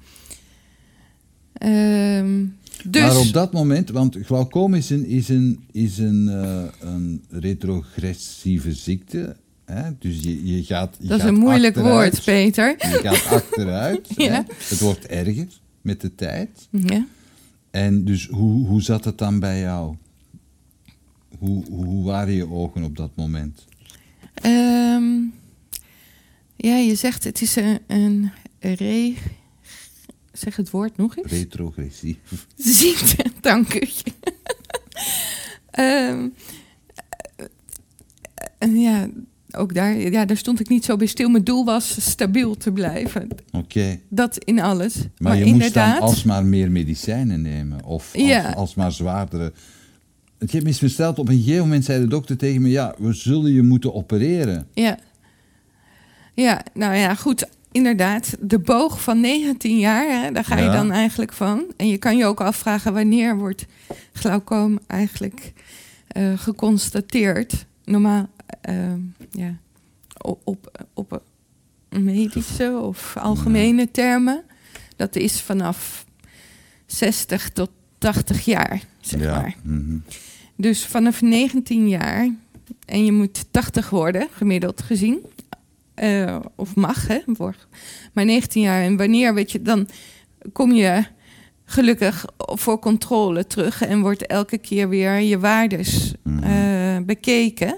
Ehm, 1.54 2.46
dus 2.84 3.02
Maar 3.02 3.18
op 3.18 3.34
dat 3.34 3.54
moment, 3.54 3.90
want 3.90 4.18
glaucoom 4.24 4.74
is 4.74 4.90
een, 4.90 5.06
is 5.06 5.30
een, 5.30 5.64
is 5.72 5.98
een, 5.98 6.30
eh, 6.30 6.90
een 6.90 7.24
retrogressieve 7.30 8.74
ziekte. 8.74 9.36
Hè? 9.66 9.90
Dus 10.00 10.20
je, 10.22 10.56
je 10.56 10.64
gaat. 10.64 10.98
Je 11.00 11.08
dat 11.08 11.20
is 11.20 11.26
een 11.26 11.34
moeilijk 11.36 11.78
achteruit. 11.78 12.14
woord, 12.14 12.26
Peter. 12.26 12.76
Je 12.80 13.00
gaat 13.04 13.26
achteruit. 13.26 14.08
Ja. 14.18 14.32
hè? 14.32 14.42
Het 14.68 14.80
wordt 14.80 15.06
erger 15.06 15.48
met 15.82 16.02
de 16.02 16.16
tijd. 16.16 16.68
Ja. 16.70 17.06
En 17.74 18.06
dus 18.06 18.28
hoe, 18.28 18.68
hoe 18.68 18.82
zat 18.82 19.06
het 19.06 19.18
dan 19.18 19.40
bij 19.40 19.60
jou? 19.60 19.96
Hoe, 21.38 21.66
hoe 21.66 22.06
waren 22.06 22.34
je 22.34 22.50
ogen 22.50 22.84
op 22.84 22.98
dat 22.98 23.16
moment? 23.16 23.66
Ehm, 24.34 25.22
ja, 26.56 26.76
je 26.76 26.96
zegt 26.96 27.24
het 27.24 27.42
is 27.42 27.56
een, 27.56 27.80
een 27.88 28.32
re... 28.60 29.16
Zeg 30.32 30.56
het 30.56 30.70
woord 30.70 30.98
nog 30.98 31.18
eens. 31.18 31.32
Retrogressief. 31.32 32.48
ziekte. 32.56 33.26
Dank 33.42 33.74
u. 33.74 33.90
Ehm, 35.72 36.30
eh, 38.58 38.82
ja, 38.82 39.10
ook 39.58 39.74
daar, 39.74 39.98
ja, 39.98 40.26
daar 40.26 40.38
stond 40.38 40.60
ik 40.60 40.70
niet 40.70 40.86
zo 40.86 40.96
bij 40.96 41.08
stil. 41.08 41.30
Mijn 41.30 41.44
doel 41.44 41.66
was 41.66 42.10
stabiel 42.10 42.58
te 42.58 42.72
blijven. 42.72 43.28
Oké. 43.52 44.00
Dat 44.10 44.38
in 44.38 44.60
alles. 44.62 44.96
Maar, 45.18 45.38
je 45.38 45.44
inderdaad, 45.44 45.88
moest 45.88 46.00
dan 46.00 46.10
alsmaar 46.10 46.46
meer 46.46 46.72
medicijnen 46.72 47.42
nemen? 47.42 47.84
Of 47.84 48.12
als, 48.16 48.24
Ja. 48.24 48.50
alsmaar 48.50 48.92
zwaardere... 48.92 49.54
Ik 50.40 50.52
heb 50.52 50.62
me 50.62 50.68
eens 50.68 50.78
versteld, 50.78 51.20
op 51.20 51.30
een 51.30 51.38
gegeven 51.38 51.62
moment 51.62 51.86
zei 51.86 52.00
de 52.00 52.08
dokter 52.08 52.38
tegen 52.38 52.62
me... 52.62 52.70
Ja, 52.70 52.96
we 52.98 53.14
zullen 53.14 53.52
je 53.52 53.62
moeten 53.62 53.94
opereren. 53.94 54.68
Ja. 54.74 55.00
ja, 56.34 56.62
nou 56.74 56.96
ja, 56.96 57.16
goed. 57.16 57.48
Inderdaad, 57.72 58.36
de 58.40 58.60
boog 58.60 59.02
van 59.02 59.20
19 59.20 59.78
jaar, 59.80 60.22
hè, 60.24 60.32
daar 60.32 60.46
ga 60.46 60.58
je 60.58 60.70
dan 60.70 60.92
eigenlijk 60.92 61.34
van. 61.34 61.64
En 61.78 61.88
je 61.88 61.98
kan 61.98 62.18
je 62.18 62.26
ook 62.26 62.42
afvragen 62.42 62.94
wanneer 62.94 63.38
wordt 63.38 63.66
glaucoom 64.14 64.80
eigenlijk 64.88 65.54
eh, 66.08 66.24
geconstateerd. 66.36 67.66
Normaal, 67.86 68.28
eh, 68.62 68.76
ja, 69.38 69.58
op, 70.22 70.42
op, 70.46 70.82
op 70.94 71.22
medische 71.90 72.80
of 72.84 73.16
algemene 73.18 73.92
termen. 73.92 74.44
Dat 74.96 75.16
is 75.16 75.42
vanaf 75.42 76.06
60 76.86 77.50
tot 77.50 77.70
80 77.98 78.46
jaar, 78.46 78.82
zeg 79.02 79.20
maar. 79.42 79.56
mhm. 79.64 79.98
Dus 80.56 80.86
vanaf 80.86 81.22
19 81.22 81.88
jaar, 81.90 82.30
en 82.86 83.06
je 83.06 83.12
moet 83.12 83.46
80 83.52 83.90
worden, 83.90 84.28
gemiddeld 84.32 84.82
gezien. 84.82 85.20
eh, 85.94 86.40
of 86.56 86.76
mag, 86.76 87.08
hè? 87.08 87.20
voor- 87.26 87.56
Maar 88.14 88.26
19 88.26 88.62
jaar. 88.62 88.84
En 88.84 88.98
wanneer, 88.98 89.34
weet 89.34 89.52
je, 89.52 89.62
dan 89.62 89.88
kom 90.52 90.72
je 90.72 91.04
gelukkig 91.66 92.26
voor 92.38 92.80
controle 92.80 93.48
terug 93.48 93.82
en 93.82 94.02
wordt 94.02 94.26
elke 94.26 94.58
keer 94.58 94.90
weer 94.90 95.20
je 95.20 95.40
waardes 95.40 96.14
Mhm. 96.24 96.44
eh, 96.44 96.98
bekeken. 97.06 97.76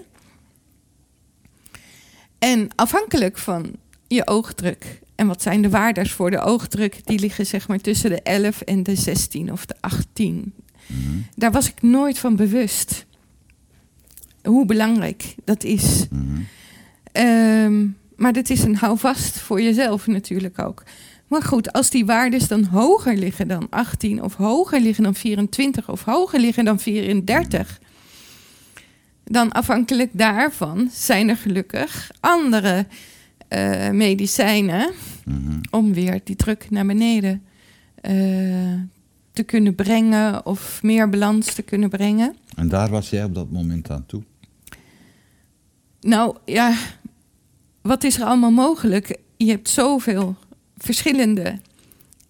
En 2.45 2.67
afhankelijk 2.75 3.37
van 3.37 3.71
je 4.07 4.27
oogdruk. 4.27 4.99
En 5.15 5.27
wat 5.27 5.41
zijn 5.41 5.61
de 5.61 5.69
waardes 5.69 6.11
voor 6.11 6.31
de 6.31 6.39
oogdruk? 6.39 7.05
Die 7.05 7.19
liggen 7.19 7.45
zeg 7.45 7.67
maar 7.67 7.79
tussen 7.79 8.09
de 8.09 8.21
11 8.21 8.61
en 8.61 8.83
de 8.83 8.95
16 8.95 9.51
of 9.51 9.65
de 9.65 9.75
18 9.79 10.53
Mhm. 10.87 11.17
daar 11.35 11.51
was 11.51 11.67
ik 11.67 11.81
nooit 11.81 12.19
van 12.19 12.35
bewust. 12.35 13.05
Hoe 14.43 14.65
belangrijk 14.65 15.35
dat 15.43 15.63
is. 15.63 16.05
Mhm. 16.11 16.41
Ehm, 17.11 17.87
maar 18.15 18.33
dat 18.33 18.49
is 18.49 18.63
een 18.63 18.75
houvast 18.75 19.39
voor 19.39 19.61
jezelf 19.61 20.07
natuurlijk 20.07 20.59
ook. 20.59 20.83
Maar 21.27 21.41
goed, 21.43 21.71
als 21.71 21.89
die 21.89 22.05
waardes 22.05 22.47
dan 22.47 22.63
hoger 22.63 23.17
liggen 23.17 23.47
dan 23.47 23.67
18, 23.69 24.23
of 24.23 24.35
hoger 24.35 24.79
liggen 24.81 25.03
dan 25.03 25.15
24, 25.15 25.89
of 25.89 26.03
hoger 26.03 26.39
liggen 26.39 26.65
dan 26.65 26.79
34, 26.79 27.79
dan 29.25 29.51
afhankelijk 29.51 30.09
daarvan 30.13 30.89
zijn 30.93 31.29
er 31.29 31.37
gelukkig 31.37 32.11
andere 32.19 32.85
eh, 33.47 33.89
medicijnen 33.89 34.91
Mhm. 35.25 35.59
om 35.71 35.93
weer 35.93 36.19
die 36.23 36.35
druk 36.35 36.67
naar 36.69 36.85
beneden 36.85 37.43
eh, 38.01 38.13
te 39.33 39.43
kunnen 39.45 39.75
brengen 39.75 40.45
of 40.45 40.83
meer 40.83 41.09
balans 41.09 41.53
te 41.53 41.61
kunnen 41.61 41.89
brengen. 41.89 42.35
En 42.55 42.69
daar 42.69 42.89
was 42.89 43.09
jij 43.09 43.23
op 43.23 43.35
dat 43.35 43.51
moment 43.51 43.89
aan 43.89 44.05
toe? 44.05 44.23
Nou 46.01 46.35
ja, 46.45 46.73
wat 47.81 48.03
is 48.03 48.17
er 48.17 48.23
allemaal 48.25 48.51
mogelijk? 48.51 49.17
Je 49.37 49.49
hebt 49.49 49.69
zoveel 49.69 50.35
verschillende 50.77 51.59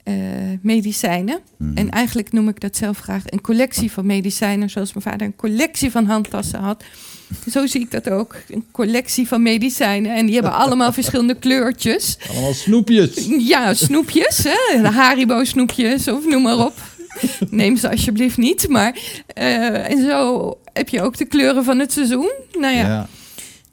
eh, 0.05 0.13
medicijnen. 0.61 1.39
Mhm. 1.57 1.77
En 1.77 1.89
eigenlijk 1.89 2.31
noem 2.31 2.47
ik 2.49 2.59
dat 2.59 2.77
zelf 2.77 2.97
graag 2.99 3.23
een 3.25 3.41
collectie 3.41 3.91
van 3.91 4.05
medicijnen, 4.05 4.69
zoals 4.69 4.93
mijn 4.93 5.05
vader 5.05 5.27
een 5.27 5.35
collectie 5.35 5.91
van 5.91 6.05
handtassen 6.05 6.59
had. 6.59 6.83
Zo 7.51 7.65
zie 7.65 7.81
ik 7.81 7.91
dat 7.91 8.09
ook. 8.09 8.35
Een 8.49 8.65
collectie 8.71 9.27
van 9.27 9.41
medicijnen. 9.41 10.15
En 10.15 10.25
die 10.25 10.33
hebben 10.33 10.53
allemaal 10.53 10.93
verschillende 10.99 11.35
kleurtjes. 11.35 12.17
Allemaal 12.29 12.53
snoepjes. 12.53 13.27
Ja, 13.39 13.73
snoepjes, 13.73 14.43
hè? 14.43 14.87
Haribo 14.87 15.43
snoepjes 15.43 16.07
of 16.07 16.25
noem 16.27 16.41
maar 16.41 16.65
op. 16.65 16.73
Neem 17.49 17.77
ze 17.77 17.89
alsjeblieft 17.89 18.37
niet. 18.37 18.69
Maar 18.69 18.99
eh, 19.27 19.89
en 19.91 20.01
zo 20.03 20.53
heb 20.73 20.89
je 20.89 21.01
ook 21.01 21.17
de 21.17 21.25
kleuren 21.25 21.63
van 21.63 21.79
het 21.79 21.91
seizoen. 21.91 22.31
Nou 22.59 22.75
ja. 22.75 22.87
Ja. 22.87 23.07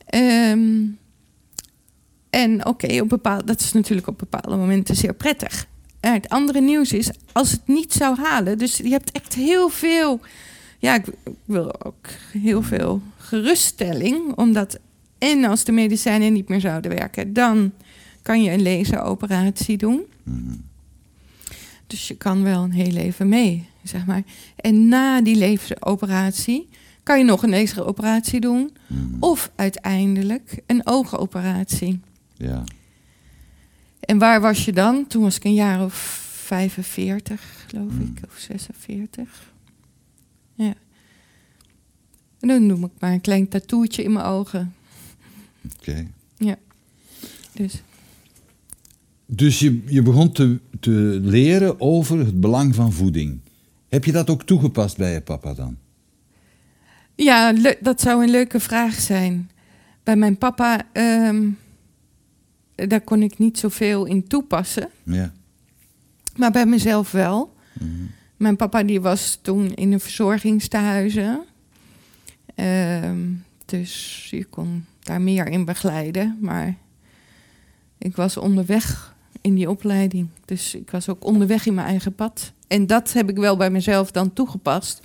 Ehm, 0.07 0.81
en 2.31 2.67
oké, 2.67 3.01
op 3.01 3.09
bepaal- 3.09 3.45
dat 3.45 3.61
is 3.61 3.73
natuurlijk 3.73 4.07
op 4.09 4.19
bepaalde 4.19 4.57
momenten 4.57 4.97
zeer 4.97 5.15
prettig. 5.15 5.67
En 6.03 6.13
het 6.13 6.29
andere 6.29 6.61
nieuws 6.61 6.93
is, 6.93 7.11
als 7.33 7.51
het 7.51 7.67
niet 7.67 7.93
zou 7.93 8.21
halen, 8.21 8.59
dus 8.59 8.77
je 8.77 8.89
hebt 8.89 9.11
echt 9.11 9.35
heel 9.35 9.69
veel, 9.69 10.21
ja, 10.79 10.95
ik, 10.95 11.07
ik 11.07 11.33
wil 11.45 11.85
ook 11.85 12.07
heel 12.33 12.63
veel 12.63 13.03
geruststelling, 13.17 14.37
omdat 14.37 14.79
en 15.19 15.45
als 15.45 15.65
de 15.65 15.73
medicijnen 15.73 16.33
niet 16.33 16.49
meer 16.49 16.61
zouden 16.61 16.91
werken, 16.91 17.33
dan 17.33 17.73
kan 18.23 18.43
je 18.43 18.51
een 18.51 18.63
laseroperatie 18.63 19.77
doen. 19.77 20.03
Mhm. 20.23 20.55
Dus 21.87 22.09
je 22.09 22.17
kan 22.17 22.43
wel 22.43 22.63
een 22.63 22.73
heel 22.73 22.93
leven 22.93 23.29
mee, 23.29 23.69
zeg 23.83 24.07
maar. 24.07 24.23
En 24.57 24.89
na 24.89 25.21
die 25.21 25.39
laseroperatie 25.39 26.69
kan 27.03 27.19
je 27.19 27.25
nog 27.25 27.43
een 27.43 27.51
laseroperatie 27.51 28.41
doen. 28.41 28.71
Mhm. 28.87 29.01
Of 29.21 29.51
uiteindelijk 29.55 30.63
een 30.67 30.87
oogoperatie. 30.87 32.01
Ja. 32.37 32.65
En 34.03 34.19
waar 34.19 34.41
was 34.41 34.65
je 34.65 34.73
dan? 34.73 35.07
Toen 35.07 35.23
was 35.23 35.37
ik 35.37 35.45
een 35.45 35.55
jaar 35.55 35.85
of 35.85 35.95
45, 35.95 37.65
geloof 37.69 37.93
ik, 37.93 38.21
of 38.25 38.37
46. 38.39 39.53
Ja. 40.55 40.75
En 42.41 42.49
dan 42.49 42.67
noem 42.67 42.85
ik 42.85 42.91
maar 42.99 43.13
een 43.13 43.21
klein 43.21 43.49
tattoetje 43.49 44.03
in 44.03 44.13
mijn 44.13 44.25
ogen. 44.25 44.75
Oké. 45.79 46.07
Dus 47.53 47.83
Dus 49.27 49.59
je, 49.59 49.83
je 49.87 50.03
begon 50.03 50.33
te, 50.33 50.61
te 50.81 51.19
leren 51.23 51.81
over 51.81 52.19
het 52.19 52.41
belang 52.41 52.75
van 52.75 52.93
voeding. 52.93 53.41
Heb 53.89 54.05
je 54.05 54.13
dat 54.13 54.31
ook 54.31 54.43
toegepast 54.43 54.97
bij 54.97 55.13
je 55.13 55.21
papa 55.21 55.55
dan? 55.55 55.77
ja, 57.15 57.53
dat 57.81 58.01
zou 58.01 58.23
een 58.23 58.31
leuke 58.31 58.61
vraag 58.61 58.95
zijn. 58.95 59.51
Bij 60.03 60.17
mijn 60.17 60.39
papa, 60.39 60.83
ehm, 60.93 61.49
daar 62.75 63.01
kon 63.01 63.23
ik 63.23 63.39
niet 63.39 63.59
zoveel 63.59 64.05
in 64.05 64.27
toepassen. 64.29 64.89
Ja. 65.03 65.33
Maar 66.37 66.51
bij 66.51 66.67
mezelf 66.67 67.11
wel. 67.11 67.55
Mhm. 67.81 67.89
Mijn 68.37 68.57
papa 68.57 68.83
die 68.83 69.01
was 69.01 69.39
toen 69.43 69.75
in 69.75 69.91
de 69.91 69.99
verzorgingstehuizen. 69.99 71.45
Ehm, 72.55 73.19
dus 73.65 74.27
je 74.31 74.45
kon 74.45 74.85
daar 75.01 75.21
meer 75.21 75.47
in 75.49 75.65
begeleiden. 75.65 76.39
Maar 76.41 76.77
ik 77.99 78.17
was 78.17 78.37
onderweg 78.37 79.15
in 79.41 79.55
die 79.55 79.71
opleiding. 79.71 80.29
Dus 80.45 80.75
ik 80.75 80.91
was 80.91 81.09
ook 81.09 81.25
onderweg 81.25 81.67
in 81.67 81.75
mijn 81.75 81.87
eigen 81.87 82.15
pad. 82.15 82.53
En 82.69 82.87
dat 82.87 83.13
heb 83.13 83.31
ik 83.31 83.37
wel 83.37 83.57
bij 83.57 83.71
mezelf 83.71 84.11
dan 84.11 84.33
toegepast. 84.33 85.01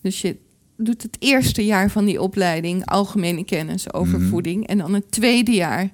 Dus 0.00 0.20
je 0.20 0.36
doet 0.76 1.02
het 1.02 1.16
eerste 1.18 1.64
jaar 1.64 1.90
van 1.90 2.04
die 2.04 2.22
opleiding 2.22 2.86
algemene 2.86 3.44
kennis 3.44 3.92
over 3.92 4.18
Mhm. 4.20 4.28
voeding. 4.28 4.66
En 4.66 4.78
dan 4.78 4.94
het 4.94 5.10
tweede 5.10 5.52
jaar 5.52 5.90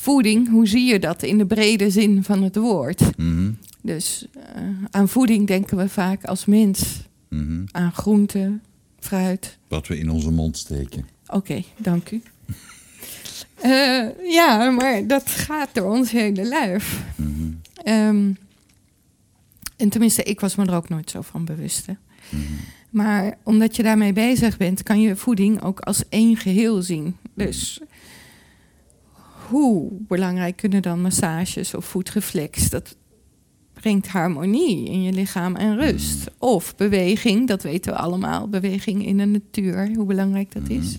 voeding. 0.00 0.48
Hoe 0.50 0.66
zie 0.68 0.84
je 0.84 0.98
dat 0.98 1.22
in 1.22 1.38
de 1.38 1.46
brede 1.46 1.90
zin 1.90 2.22
van 2.24 2.42
het 2.42 2.56
woord? 2.56 3.16
Mhm. 3.18 3.50
Dus 3.82 4.26
eh, 4.54 4.62
aan 4.90 5.08
voeding 5.08 5.46
denken 5.46 5.76
we 5.76 5.88
vaak 5.88 6.24
als 6.24 6.44
mens. 6.44 7.02
Mhm. 7.28 7.64
Aan 7.70 7.92
groente, 7.92 8.58
fruit. 8.98 9.58
Wat 9.68 9.86
we 9.86 9.98
in 9.98 10.10
onze 10.10 10.30
mond 10.30 10.56
steken. 10.56 11.06
Oké, 11.26 11.62
dank 11.76 12.10
u. 12.10 12.22
Eh, 13.60 14.06
ja, 14.30 14.70
maar 14.70 15.06
dat 15.06 15.30
gaat 15.30 15.68
door 15.74 15.90
ons 15.90 16.10
hele 16.10 16.44
lijf. 16.44 17.02
Mhm. 17.16 17.30
Ehm, 17.82 18.30
en 19.76 19.88
tenminste, 19.88 20.22
ik 20.22 20.40
was 20.40 20.54
me 20.54 20.64
er 20.66 20.74
ook 20.74 20.88
nooit 20.88 21.10
zo 21.10 21.20
van 21.20 21.44
bewust. 21.44 21.86
hè. 21.86 21.92
Maar 22.90 23.38
omdat 23.42 23.76
je 23.76 23.82
daarmee 23.82 24.12
bezig 24.12 24.56
bent, 24.56 24.82
kan 24.82 25.00
je 25.00 25.16
voeding 25.16 25.62
ook 25.62 25.80
als 25.80 26.08
één 26.08 26.36
geheel 26.36 26.82
zien. 26.82 27.16
Dus 27.34 27.80
hoe 29.48 29.90
belangrijk 29.92 30.56
kunnen 30.56 30.82
dan 30.82 31.02
massages 31.02 31.74
of 31.74 31.84
voetreflex? 31.84 32.70
Dat 32.70 32.96
brengt 33.72 34.08
harmonie 34.08 34.84
in 34.90 35.02
je 35.02 35.12
lichaam 35.12 35.56
en 35.56 35.76
rust. 35.76 36.30
Of 36.38 36.76
beweging, 36.76 37.48
dat 37.48 37.62
weten 37.62 37.92
we 37.92 37.98
allemaal. 37.98 38.48
Beweging 38.48 39.06
in 39.06 39.18
de 39.18 39.24
natuur, 39.24 39.94
hoe 39.94 40.06
belangrijk 40.06 40.52
dat 40.52 40.68
is. 40.68 40.98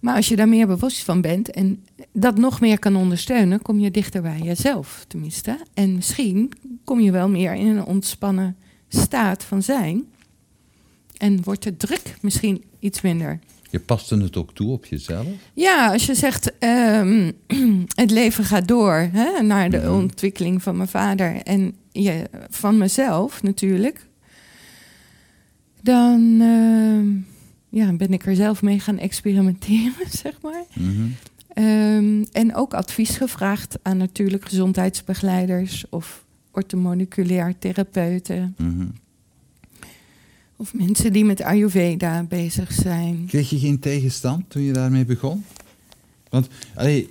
Maar 0.00 0.16
als 0.16 0.28
je 0.28 0.36
daar 0.36 0.48
meer 0.48 0.66
bewust 0.66 1.04
van 1.04 1.20
bent 1.20 1.50
en 1.50 1.84
dat 2.12 2.38
nog 2.38 2.60
meer 2.60 2.78
kan 2.78 2.96
ondersteunen, 2.96 3.62
kom 3.62 3.78
je 3.78 3.90
dichter 3.90 4.22
bij 4.22 4.38
jezelf, 4.38 5.04
tenminste. 5.08 5.58
En 5.74 5.94
misschien 5.94 6.52
kom 6.84 7.00
je 7.00 7.10
wel 7.10 7.28
meer 7.28 7.54
in 7.54 7.66
een 7.66 7.84
ontspannen 7.84 8.56
staat 8.88 9.44
van 9.44 9.62
zijn. 9.62 10.04
En 11.16 11.42
wordt 11.42 11.62
de 11.62 11.76
druk 11.76 12.16
misschien 12.20 12.64
iets 12.78 13.00
minder. 13.00 13.38
Je 13.70 13.80
paste 13.80 14.16
het 14.16 14.36
ook 14.36 14.54
toe 14.54 14.72
op 14.72 14.86
jezelf? 14.86 15.26
Ja, 15.54 15.92
als 15.92 16.06
je 16.06 16.14
zegt 16.14 16.58
ehm, 16.58 17.32
het 18.02 18.10
leven 18.10 18.44
gaat 18.44 18.68
door 18.68 19.08
hè, 19.12 19.42
naar 19.42 19.70
de 19.70 19.90
ontwikkeling 19.90 20.62
van 20.62 20.76
mijn 20.76 20.88
vader 20.88 21.42
en 21.42 21.74
je, 21.92 22.30
van 22.50 22.78
mezelf 22.78 23.42
natuurlijk, 23.42 24.06
dan 25.82 26.36
ehm, 26.40 27.34
ja, 27.80 27.92
ben 27.92 28.12
ik 28.12 28.26
er 28.26 28.36
zelf 28.36 28.62
mee 28.62 28.80
gaan 28.80 28.98
experimenteren, 28.98 30.10
zeg 30.22 30.40
maar. 30.42 30.64
Mhm. 30.72 31.06
Ehm, 31.48 32.24
en 32.32 32.54
ook 32.54 32.74
advies 32.74 33.16
gevraagd 33.16 33.78
aan 33.82 33.96
natuurlijk 33.96 34.48
gezondheidsbegeleiders 34.48 35.88
of 35.90 36.24
orthomoleculair 36.52 37.54
therapeuten. 37.58 38.54
Mhm. 38.58 38.86
Of 40.56 40.74
mensen 40.74 41.12
die 41.12 41.24
met 41.24 41.42
Ayurveda 41.42 42.22
bezig 42.22 42.72
zijn. 42.72 43.24
Kreeg 43.26 43.50
je 43.50 43.58
geen 43.58 43.78
tegenstand 43.78 44.50
toen 44.50 44.62
je 44.62 44.72
daarmee 44.72 45.04
begon? 45.04 45.44
Want 46.30 46.48
allee, 46.74 47.08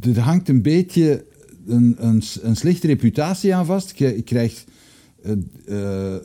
er 0.00 0.18
hangt 0.18 0.48
een 0.48 0.62
beetje 0.62 1.24
een, 1.66 1.94
een, 1.98 2.22
een 2.42 2.56
slechte 2.56 2.86
reputatie 2.86 3.54
aan 3.54 3.66
vast. 3.66 3.98
Je 3.98 4.22
krijgt, 4.22 4.64
eh, 5.22 5.32
eh, 5.32 5.38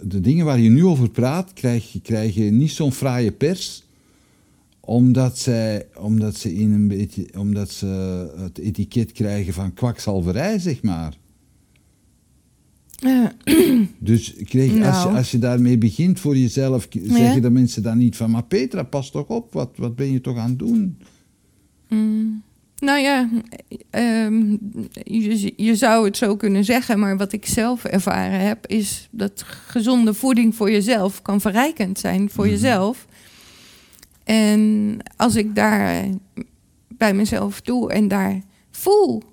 de 0.04 0.22
dingen 0.22 0.46
waar 0.46 0.60
je 0.60 0.70
nu 0.70 0.86
over 0.86 1.10
praat, 1.10 1.54
krijg, 1.54 1.92
je- 1.92 2.02
krijg 2.02 2.36
je 2.36 2.44
niet 2.52 2.72
zo'n 2.72 2.92
fraaie 2.94 3.32
pers. 3.32 3.84
Omdat, 4.80 5.38
zij, 5.38 5.88
omdat, 5.98 6.36
ze 6.36 6.56
in 6.56 6.72
een 6.72 6.88
beetje, 6.88 7.28
omdat 7.38 7.70
ze 7.72 7.86
het 8.38 8.58
etiket 8.58 9.12
krijgen 9.12 9.54
van 9.54 9.74
kwakzalverij, 9.74 10.60
zeg 10.60 10.82
maar. 10.84 11.18
Eh, 13.00 13.26
Dus 14.02 14.34
kreeg, 14.44 14.70
als, 14.72 14.78
je, 14.80 14.80
Nou. 15.08 15.16
als 15.16 15.32
je 15.32 15.38
daarmee 15.40 15.78
begint 15.78 16.20
voor 16.20 16.38
jezelf, 16.38 16.88
Ja. 16.90 17.16
zeggen 17.16 17.42
de 17.42 17.50
mensen 17.50 17.84
dan 17.84 17.98
niet 17.98 18.16
van... 18.16 18.32
Maar 18.32 18.44
Petra, 18.44 18.84
pas 18.84 19.12
toch 19.12 19.28
op, 19.28 19.54
wat, 19.54 19.70
wat 19.76 19.96
ben 19.96 20.12
je 20.12 20.22
toch 20.22 20.38
aan 20.38 20.50
het 20.50 20.60
doen? 20.60 20.98
Mm, 21.88 22.42
nou 22.80 23.00
ja, 23.00 23.30
ehm, 23.90 24.56
je, 25.04 25.54
je 25.56 25.76
zou 25.76 26.06
het 26.06 26.18
zo 26.18 26.36
kunnen 26.36 26.64
zeggen, 26.66 27.00
maar 27.00 27.18
wat 27.18 27.32
ik 27.34 27.46
zelf 27.46 27.84
ervaren 27.86 28.40
heb, 28.40 28.68
is 28.68 29.08
dat 29.12 29.42
gezonde 29.46 30.14
voeding 30.14 30.56
voor 30.56 30.72
jezelf 30.72 31.22
kan 31.22 31.42
verrijkend 31.42 32.00
zijn 32.00 32.30
voor 32.30 32.44
Mhm. 32.46 32.54
jezelf. 32.54 33.08
En 34.24 34.98
als 35.16 35.36
ik 35.36 35.56
daar 35.56 36.06
bij 36.88 37.14
mezelf 37.14 37.62
doe 37.62 37.92
en 37.94 38.08
daar 38.08 38.42
voel 38.72 39.24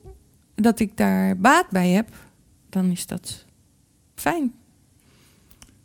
dat 0.54 0.80
ik 0.80 0.96
daar 0.96 1.36
baat 1.38 1.70
bij 1.70 1.88
heb, 1.90 2.08
dan 2.70 2.90
is 2.90 3.06
dat 3.06 3.44
fijn. 4.16 4.52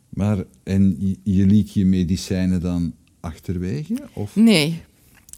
Maar, 0.08 0.44
en 0.62 0.96
je, 1.22 1.46
liet 1.46 1.72
je 1.74 1.84
medicijnen 1.84 2.60
dan 2.60 2.94
achterwege? 3.20 3.94
Of? 4.12 4.36
Nee. 4.36 4.82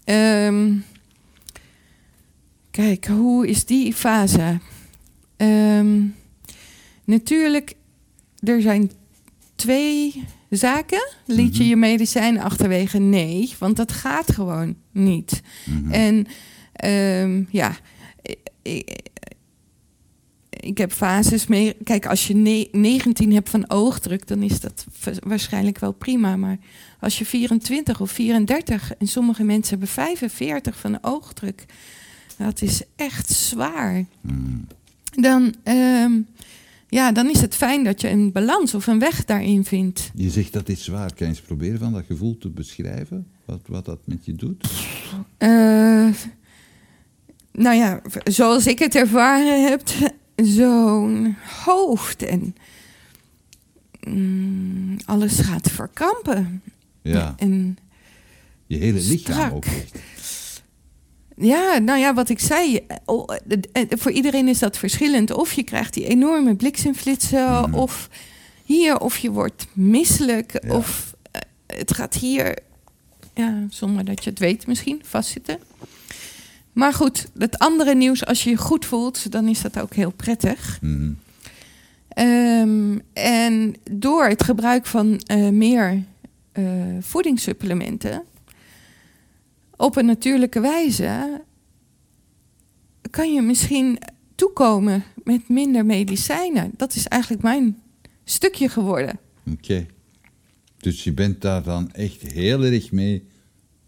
Ehm, 0.03 0.73
kijk, 2.71 3.05
hoe 3.05 3.47
is 3.47 3.65
die 3.65 3.93
fase? 3.93 4.59
Ehm, 5.37 6.01
natuurlijk, 7.03 7.73
er 8.39 8.61
zijn 8.61 8.91
twee 9.55 10.23
zaken. 10.49 11.07
Liet 11.25 11.53
je 11.55 11.61
Mhm. 11.61 11.69
je 11.69 11.75
medicijnen 11.75 12.41
achterwege? 12.41 12.99
Nee, 12.99 13.53
want 13.59 13.75
dat 13.77 13.91
gaat 13.91 14.31
gewoon 14.31 14.75
niet. 14.91 15.41
Mhm. 15.65 15.91
En 15.91 16.25
ehm, 16.73 17.43
ja, 17.49 17.77
ik, 18.61 18.99
ik 20.65 20.77
heb 20.77 20.91
fases 20.91 21.47
mee. 21.47 21.75
Kijk, 21.83 22.05
als 22.05 22.27
je 22.27 22.35
ne- 22.35 22.67
19 22.71 23.33
hebt 23.33 23.49
van 23.49 23.69
oogdruk, 23.69 24.27
dan 24.27 24.41
is 24.43 24.59
dat 24.59 24.85
waarschijnlijk 25.23 25.79
wel 25.79 25.91
prima. 25.91 26.35
Maar 26.35 26.57
als 26.99 27.17
je 27.17 27.25
24 27.25 28.01
of 28.01 28.11
34 28.11 28.93
en 28.97 29.07
sommige 29.07 29.43
mensen 29.43 29.69
hebben 29.69 29.87
45 29.87 30.79
van 30.79 30.97
oogdruk, 31.01 31.65
dat 32.37 32.61
is 32.61 32.81
echt 32.95 33.29
zwaar. 33.29 34.05
Mhm. 34.21 34.57
Dan, 35.11 35.53
ehm, 35.63 36.11
ja, 36.89 37.11
dan 37.11 37.29
is 37.29 37.41
het 37.41 37.55
fijn 37.55 37.83
dat 37.83 38.01
je 38.01 38.09
een 38.09 38.31
balans 38.31 38.73
of 38.73 38.87
een 38.87 38.99
weg 38.99 39.25
daarin 39.25 39.65
vindt. 39.65 40.11
Je 40.15 40.29
zegt 40.29 40.53
dat 40.53 40.69
is 40.69 40.83
zwaar. 40.83 41.13
Kan 41.13 41.27
je 41.27 41.33
eens 41.33 41.41
proberen 41.41 41.79
van 41.79 41.93
dat 41.93 42.03
gevoel 42.07 42.37
te 42.37 42.49
beschrijven? 42.49 43.27
Wat, 43.45 43.61
wat 43.65 43.85
dat 43.85 43.99
met 44.05 44.25
je 44.25 44.33
doet? 44.33 44.67
Eh, 45.37 46.07
nou 47.51 47.75
ja, 47.75 48.01
zoals 48.23 48.67
ik 48.67 48.79
het 48.79 48.95
ervaren 48.95 49.67
heb, 49.67 49.81
zo'n 50.35 51.35
hoofd 51.65 52.23
en 52.23 52.55
mm, 54.07 54.97
alles 55.05 55.39
gaat 55.39 55.71
verkrampen. 55.71 56.61
Ja, 57.01 57.33
En 57.37 57.77
je 58.67 58.77
hele 58.77 58.99
lichaam 58.99 59.51
ook. 59.53 59.65
ja, 61.37 61.77
nou 61.77 61.99
ja, 61.99 62.13
wat 62.13 62.29
ik 62.29 62.39
zei, 62.39 62.75
eh, 62.77 62.97
eh, 63.71 63.83
voor 63.89 64.11
iedereen 64.11 64.47
is 64.47 64.59
dat 64.59 64.77
verschillend. 64.77 65.31
Of 65.31 65.51
je 65.53 65.63
krijgt 65.63 65.93
die 65.93 66.07
enorme 66.07 66.55
bliksemflitsen, 66.55 67.45
Mhm. 67.61 67.73
of 67.73 68.09
hier, 68.65 68.99
of 68.99 69.17
je 69.17 69.31
wordt 69.31 69.67
misselijk, 69.73 70.59
Ja. 70.67 70.75
of 70.75 71.15
eh, 71.31 71.41
het 71.67 71.93
gaat 71.93 72.13
hier, 72.13 72.57
ja, 73.33 73.65
zonder 73.69 74.05
dat 74.05 74.23
je 74.23 74.29
het 74.29 74.39
weet 74.39 74.67
misschien, 74.67 75.01
vastzitten. 75.03 75.59
Maar 76.75 76.93
goed, 76.93 77.27
het 77.37 77.59
andere 77.59 77.95
nieuws, 77.95 78.25
als 78.25 78.43
je 78.43 78.49
je 78.49 78.57
goed 78.57 78.85
voelt, 78.85 79.31
dan 79.31 79.47
is 79.47 79.61
dat 79.61 79.79
ook 79.79 79.93
heel 79.93 80.11
prettig. 80.11 80.79
Mhm. 80.81 81.11
Ehm, 82.07 82.97
en 83.13 83.75
door 83.91 84.25
het 84.25 84.43
gebruik 84.43 84.85
van 84.85 85.19
eh, 85.25 85.49
meer 85.49 86.03
eh, 86.51 86.63
voedingssupplementen 86.99 88.23
op 89.75 89.95
een 89.95 90.05
natuurlijke 90.05 90.59
wijze 90.59 91.41
kan 93.09 93.33
je 93.33 93.41
misschien 93.41 93.99
toekomen 94.35 95.03
met 95.23 95.49
minder 95.49 95.85
medicijnen. 95.85 96.71
Dat 96.77 96.95
is 96.95 97.07
eigenlijk 97.07 97.43
mijn 97.43 97.81
stukje 98.23 98.69
geworden. 98.69 99.19
Oké. 99.51 99.85
Dus 100.77 101.03
je 101.03 101.13
bent 101.13 101.41
daar 101.41 101.63
dan 101.63 101.91
echt 101.91 102.21
heel 102.21 102.63
erg 102.63 102.91
mee... 102.91 103.27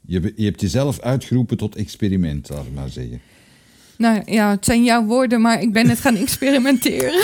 Je, 0.08 0.34
hebt 0.36 0.62
jezelf 0.62 1.00
uitgeroepen 1.00 1.58
tot 1.58 1.76
experiment, 1.76 2.50
laat 2.50 2.66
ik 2.66 2.74
maar 2.74 2.90
zeggen. 2.90 3.22
Nou 3.98 4.22
ja, 4.26 4.50
het 4.50 4.66
zijn 4.66 4.84
jouw 4.84 5.04
woorden, 5.04 5.42
maar 5.42 5.62
ik 5.62 5.74
ben 5.74 5.90
het 5.90 6.00
gaan 6.00 6.16
experimenteren. 6.16 7.24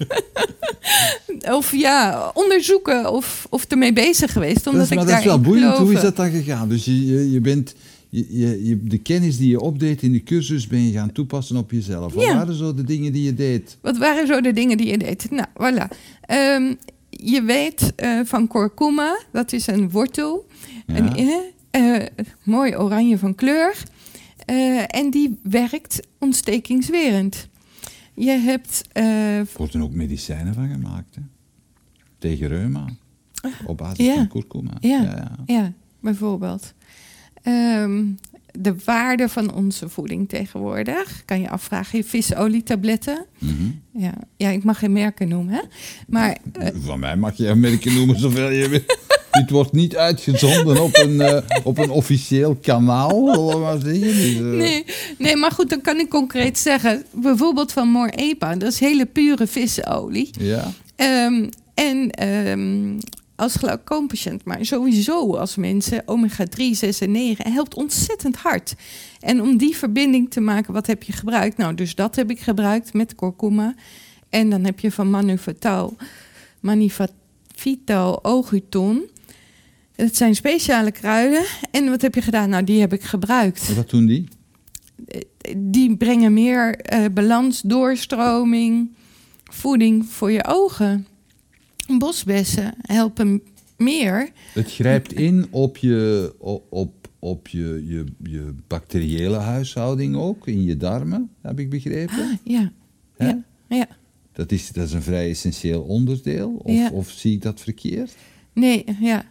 of 1.58 1.72
ja, 1.72 2.30
onderzoeken 2.34 3.12
of, 3.12 3.46
of 3.50 3.64
ermee 3.64 3.92
bezig 3.92 4.32
geweest. 4.32 4.66
Omdat 4.66 4.88
dat 4.88 4.90
is, 4.90 4.96
maar 4.96 5.04
ik 5.04 5.10
dat 5.10 5.18
is 5.18 5.24
wel 5.24 5.40
boeiend. 5.40 5.76
Hoe 5.76 5.92
is 5.92 6.00
dat 6.00 6.16
dan 6.16 6.30
gegaan? 6.30 6.68
Dus 6.68 6.84
je, 6.84 7.06
je, 7.06 7.30
je 7.30 7.40
bent... 7.40 7.74
Je, 8.08 8.64
je, 8.64 8.82
de 8.82 8.98
kennis 8.98 9.36
die 9.36 9.48
je 9.48 9.60
opdeed 9.60 10.02
in 10.02 10.12
de 10.12 10.22
cursus 10.22 10.66
ben 10.66 10.86
je 10.86 10.92
gaan 10.92 11.12
toepassen 11.12 11.56
op 11.56 11.70
jezelf. 11.70 12.14
Wat 12.14 12.24
Ja. 12.24 12.34
waren 12.34 12.54
zo 12.54 12.74
de 12.74 12.84
dingen 12.84 13.12
die 13.12 13.22
je 13.22 13.34
deed? 13.34 13.76
Wat 13.80 13.98
waren 13.98 14.26
zo 14.26 14.40
de 14.40 14.52
dingen 14.52 14.76
die 14.76 14.86
je 14.86 14.98
deed? 14.98 15.30
Nou, 15.30 15.46
voilà. 15.52 15.96
Ehm, 16.20 16.74
je 17.10 17.42
weet 17.42 17.92
eh, 17.96 18.20
van 18.24 18.48
kurkuma, 18.48 19.18
dat 19.32 19.52
is 19.52 19.66
een 19.66 19.90
wortel. 19.90 20.46
Ja. 20.86 21.54
Mooi 22.42 22.76
oranje 22.76 23.18
van 23.18 23.34
kleur. 23.34 23.82
Eh, 24.44 24.82
en 24.96 25.10
die 25.10 25.38
werkt 25.42 26.00
ontstekingswerend. 26.18 27.48
Je 28.14 28.30
hebt... 28.30 28.82
eh, 28.92 29.38
Er 29.38 29.46
worden 29.56 29.82
ook 29.82 29.92
medicijnen 29.92 30.54
van 30.54 30.68
gemaakt, 30.68 31.14
hè? 31.14 31.20
Tegen 32.18 32.48
reuma. 32.48 32.84
Op 33.66 33.76
basis 33.78 34.06
Ja. 34.06 34.14
van 34.14 34.28
kurkuma. 34.28 34.72
Ja. 34.80 35.02
ja. 35.02 35.32
Ja, 35.46 35.72
bijvoorbeeld. 36.00 36.74
Ehm, 37.42 38.04
de 38.52 38.74
waarde 38.84 39.28
van 39.28 39.54
onze 39.54 39.88
voeding 39.88 40.28
tegenwoordig. 40.28 41.22
Kan 41.24 41.40
je 41.40 41.48
afvragen, 41.50 41.98
je 41.98 42.04
visolietabletten. 42.04 43.26
Mhm. 43.38 43.70
Ja, 43.90 44.14
ja, 44.36 44.48
ik 44.48 44.64
mag 44.64 44.78
geen 44.78 44.92
merken 44.92 45.28
noemen, 45.28 45.54
hè. 45.54 45.60
Maar 46.08 46.38
eh, 46.52 46.68
Van 46.74 47.00
mij 47.00 47.16
mag 47.16 47.36
je 47.36 47.54
merken 47.54 47.94
noemen 47.94 48.18
zoveel 48.18 48.50
je 48.50 48.68
wil. 48.68 48.80
Dit 49.38 49.50
wordt 49.50 49.72
niet 49.72 49.96
uitgezonden 49.96 50.82
op 50.82 50.96
een, 50.96 51.20
eh, 51.20 51.42
op 51.64 51.78
een 51.78 51.90
officieel 51.90 52.58
kanaal, 52.62 53.58
maar 53.60 53.78
zeggen. 53.80 54.00
Dus, 54.00 54.34
eh, 54.34 54.40
Nee, 54.40 54.84
nee, 55.18 55.36
maar 55.36 55.50
goed, 55.50 55.70
dan 55.70 55.80
kan 55.80 55.98
ik 55.98 56.08
concreet 56.08 56.58
zeggen. 56.58 57.04
Bijvoorbeeld 57.12 57.72
van 57.72 57.88
Morepa, 57.88 58.54
dat 58.54 58.72
is 58.72 58.80
hele 58.80 59.06
pure 59.06 59.46
vissenolie. 59.46 60.30
Ja, 60.40 60.72
Ehm, 60.96 61.48
en 61.74 62.10
ehm, 62.10 62.98
als 63.36 63.54
glaucoompatiënt, 63.54 64.44
maar 64.44 64.64
sowieso 64.64 65.34
als 65.36 65.56
mensen, 65.56 66.02
omega-3, 66.06 66.74
6 66.74 67.00
en 67.00 67.10
9, 67.10 67.52
helpt 67.52 67.74
ontzettend 67.74 68.36
hard. 68.36 68.74
En 69.20 69.40
om 69.42 69.56
die 69.56 69.76
verbinding 69.76 70.30
te 70.30 70.40
maken, 70.40 70.72
wat 70.72 70.86
heb 70.86 71.02
je 71.02 71.12
gebruikt? 71.12 71.56
Nou, 71.56 71.74
dus 71.74 71.94
dat 71.94 72.16
heb 72.16 72.30
ik 72.30 72.40
gebruikt 72.40 72.92
met 72.92 73.14
kurkuma. 73.14 73.74
En 74.28 74.50
dan 74.50 74.64
heb 74.64 74.80
je 74.80 74.92
van 74.92 75.10
Manufatal, 75.10 75.96
Manifito 76.60 78.18
Oguton. 78.22 79.02
Het 79.96 80.16
zijn 80.16 80.34
speciale 80.34 80.90
kruiden. 80.90 81.44
En 81.70 81.88
wat 81.88 82.02
heb 82.02 82.14
je 82.14 82.22
gedaan? 82.22 82.48
Nou, 82.48 82.64
die 82.64 82.80
heb 82.80 82.92
ik 82.92 83.02
gebruikt. 83.02 83.74
wat 83.74 83.90
doen 83.90 84.06
die? 84.06 84.28
Die 85.56 85.96
brengen 85.96 86.32
meer 86.32 86.76
eh, 86.76 87.04
balans, 87.14 87.60
doorstroming, 87.60 88.90
voeding 89.44 90.06
voor 90.06 90.30
je 90.30 90.44
ogen. 90.46 91.06
Bosbessen 91.98 92.74
helpen 92.80 93.42
meer. 93.76 94.30
Het 94.54 94.72
grijpt 94.72 95.12
in 95.12 95.46
op 95.50 95.76
je, 95.76 96.34
op, 96.38 96.64
op, 96.68 97.08
op 97.18 97.48
je, 97.48 97.84
je, 97.86 98.04
je 98.30 98.54
bacteriële 98.66 99.36
huishouding 99.36 100.16
ook, 100.16 100.46
in 100.46 100.64
je 100.64 100.76
darmen, 100.76 101.30
heb 101.42 101.58
ik 101.60 101.70
begrepen. 101.70 102.18
Ah, 102.18 102.32
ja, 102.44 102.72
Hè? 103.16 103.26
ja, 103.26 103.44
ja. 103.68 103.86
Dat, 104.32 104.52
is, 104.52 104.68
dat 104.68 104.86
is 104.86 104.92
een 104.92 105.02
vrij 105.02 105.30
essentieel 105.30 105.82
onderdeel, 105.82 106.50
of, 106.62 106.74
Ja. 106.74 106.90
of 106.90 107.10
zie 107.10 107.32
ik 107.34 107.42
dat 107.42 107.60
verkeerd? 107.60 108.14
Nee, 108.52 108.84
ja. 109.00 109.24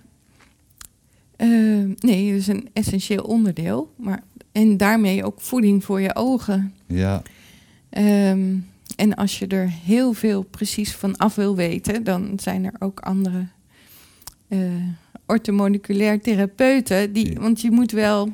Eh, 1.36 1.48
nee, 2.00 2.28
het 2.32 2.40
is 2.40 2.48
een 2.48 2.70
essentieel 2.74 3.24
onderdeel. 3.24 3.94
Maar, 3.98 4.24
en 4.52 4.78
daarmee 4.78 5.24
ook 5.24 5.42
voeding 5.42 5.84
voor 5.84 6.02
je 6.02 6.16
ogen. 6.16 6.74
Ja, 6.88 7.22
Ehm, 7.90 8.56
en 8.96 9.16
als 9.16 9.40
je 9.40 9.48
er 9.48 9.70
heel 9.70 10.14
veel 10.14 10.44
precies 10.44 10.92
van 10.96 11.18
af 11.18 11.36
wil 11.36 11.56
weten, 11.56 12.04
dan 12.04 12.34
zijn 12.42 12.64
er 12.66 12.74
ook 12.80 13.00
andere 13.00 13.48
eh 14.48 14.60
orthomoleculair 15.28 16.22
therapeuten. 16.22 17.14
Die, 17.14 17.34
Ja. 17.34 17.40
Want 17.40 17.62
je 17.62 17.72
moet 17.72 17.92
wel, 17.92 18.32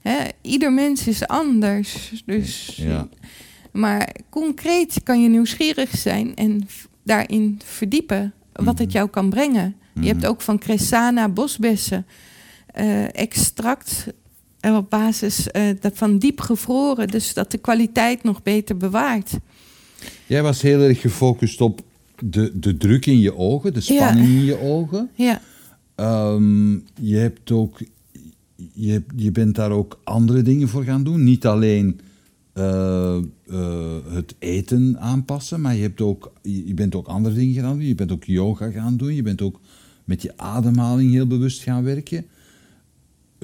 hè, 0.00 0.16
ieder 0.42 0.72
mens 0.72 1.06
is 1.06 1.26
anders. 1.26 2.22
Dus, 2.26 2.66
ja. 2.76 3.08
Maar 3.72 4.14
concreet 4.30 5.02
kan 5.02 5.22
je 5.22 5.28
nieuwsgierig 5.28 5.96
zijn 5.96 6.34
en 6.34 6.68
daarin 7.02 7.60
verdiepen 7.64 8.32
wat 8.52 8.78
het 8.78 8.86
Mhm. 8.88 8.96
jou 8.96 9.08
kan 9.08 9.30
brengen. 9.30 9.74
Je 10.00 10.06
hebt 10.06 10.20
Mhm. 10.20 10.30
ook 10.30 10.40
van 10.40 10.58
Cressana 10.58 11.28
bosbessen 11.28 12.06
extract 13.12 14.06
eh, 14.60 14.76
op 14.76 14.90
basis 14.90 15.50
eh, 15.50 15.68
van 15.80 16.18
diep 16.18 16.40
gevroren, 16.40 17.08
dus 17.08 17.34
dat 17.34 17.50
de 17.50 17.58
kwaliteit 17.58 18.22
nog 18.22 18.42
beter 18.42 18.76
bewaart. 18.76 19.30
Jij 20.26 20.42
was 20.42 20.62
heel 20.62 20.80
erg 20.80 21.00
gefocust 21.00 21.60
op 21.60 21.80
de, 22.18 22.52
de 22.54 22.76
druk 22.76 23.06
in 23.06 23.18
je 23.20 23.36
ogen, 23.36 23.72
de 23.74 23.80
Ja. 23.84 23.94
spanning 24.08 24.26
in 24.28 24.44
je 24.44 24.58
ogen. 24.60 25.10
Ja, 25.14 25.40
Ehm, 25.94 26.72
je, 27.00 27.16
hebt 27.16 27.50
ook, 27.50 27.78
je, 28.72 29.02
je 29.16 29.30
bent 29.32 29.54
daar 29.54 29.70
ook 29.70 30.00
andere 30.04 30.42
dingen 30.42 30.68
voor 30.68 30.84
gaan 30.84 31.04
doen. 31.04 31.24
Niet 31.24 31.46
alleen 31.46 32.00
eh, 32.52 33.16
eh, 33.46 33.96
het 34.08 34.34
eten 34.38 34.96
aanpassen, 35.00 35.60
maar 35.60 35.74
je, 35.74 35.82
hebt 35.82 36.00
ook, 36.00 36.32
je 36.42 36.74
bent 36.74 36.94
ook 36.94 37.06
andere 37.06 37.34
dingen 37.34 37.54
gaan 37.62 37.76
doen. 37.76 37.86
Je 37.86 37.94
bent 37.94 38.12
ook 38.12 38.24
yoga 38.24 38.70
gaan 38.70 38.96
doen. 38.96 39.14
Je 39.14 39.22
bent 39.22 39.42
ook 39.42 39.60
met 40.04 40.22
je 40.22 40.32
ademhaling 40.36 41.12
heel 41.12 41.26
bewust 41.26 41.62
gaan 41.62 41.84
werken. 41.84 42.26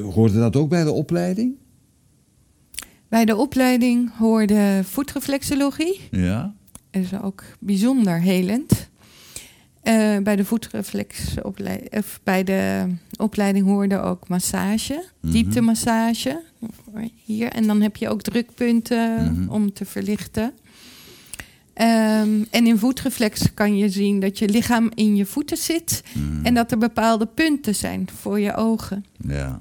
Hoorde 0.03 0.39
dat 0.39 0.57
ook 0.57 0.69
bij 0.69 0.85
de 0.85 0.93
opleiding? 0.93 1.55
bij 3.09 3.25
de 3.25 3.37
opleiding 3.37 4.11
hoorde 4.19 4.81
voetreflexologie. 4.85 6.01
Ja. 6.11 6.55
Dat 6.91 7.03
is 7.03 7.21
ook 7.23 7.45
bijzonder 7.61 8.21
helend. 8.21 8.89
Eh, 9.83 10.17
bij 10.23 10.37
de 10.37 10.45
voetreflexopleiding, 10.45 11.93
of 11.97 12.21
bij 12.25 12.45
de 12.45 12.87
opleiding 13.17 13.67
hoorde 13.67 14.01
ook 14.01 14.29
massage, 14.29 15.05
Mhm. 15.21 15.33
dieptemassage. 15.33 16.43
Hier. 17.25 17.49
En 17.53 17.67
dan 17.67 17.81
heb 17.81 17.97
je 17.97 18.09
ook 18.09 18.23
drukpunten 18.23 19.33
Mhm. 19.35 19.49
om 19.51 19.73
te 19.73 19.85
verlichten. 19.85 20.53
Ehm, 21.75 22.43
en 22.51 22.67
in 22.67 22.79
voetreflex 22.79 23.55
kan 23.55 23.77
je 23.77 23.89
zien 23.89 24.21
dat 24.21 24.39
je 24.39 24.49
lichaam 24.49 24.91
in 24.95 25.17
je 25.17 25.27
voeten 25.27 25.57
zit 25.57 26.03
Mhm. 26.15 26.45
en 26.47 26.55
dat 26.55 26.71
er 26.73 26.79
bepaalde 26.79 27.27
punten 27.27 27.75
zijn 27.75 28.09
voor 28.21 28.41
je 28.41 28.55
ogen. 28.55 29.05
ja. 29.27 29.61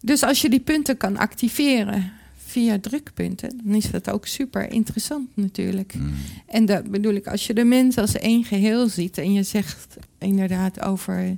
Dus 0.00 0.22
als 0.22 0.40
je 0.40 0.48
die 0.48 0.60
punten 0.60 0.96
kan 0.96 1.16
activeren 1.16 2.12
via 2.36 2.78
drukpunten, 2.78 3.60
dan 3.64 3.74
is 3.74 3.90
dat 3.90 4.10
ook 4.10 4.26
super 4.26 4.72
interessant 4.72 5.28
natuurlijk. 5.34 5.94
Mhm. 5.94 6.08
En 6.46 6.64
dat 6.64 6.90
bedoel 6.90 7.14
ik, 7.14 7.26
als 7.26 7.46
je 7.46 7.54
de 7.54 7.64
mens 7.64 7.98
als 7.98 8.14
één 8.14 8.44
geheel 8.44 8.88
ziet 8.88 9.18
en 9.18 9.32
je 9.32 9.42
zegt 9.42 9.96
inderdaad 10.18 10.80
over 10.80 11.36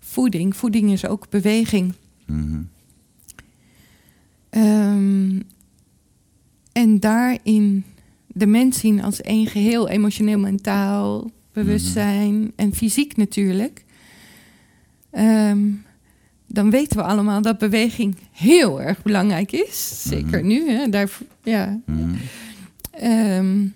voeding, 0.00 0.56
voeding 0.56 0.92
is 0.92 1.06
ook 1.06 1.28
beweging. 1.30 1.94
Mhm. 2.26 2.62
Ehm, 4.50 5.40
en 6.72 7.00
daarin 7.00 7.84
de 8.26 8.46
mens 8.46 8.78
zien 8.78 9.02
als 9.02 9.20
één 9.20 9.46
geheel, 9.46 9.88
emotioneel, 9.88 10.38
mentaal, 10.38 11.30
bewustzijn 11.52 12.52
en 12.56 12.74
fysiek 12.74 13.16
natuurlijk. 13.16 13.84
Ehm, 15.10 15.60
dan 16.52 16.70
weten 16.70 16.96
we 16.96 17.02
allemaal 17.02 17.42
dat 17.42 17.58
beweging 17.58 18.16
heel 18.32 18.82
erg 18.82 19.02
belangrijk 19.02 19.52
is. 19.52 20.02
Zeker 20.02 20.38
Mhm. 20.38 20.46
nu. 20.46 20.70
Hè? 20.70 20.88
Daar, 20.88 21.10
ja. 21.42 21.80
Mhm. 21.86 22.14
Ehm, 22.90 23.66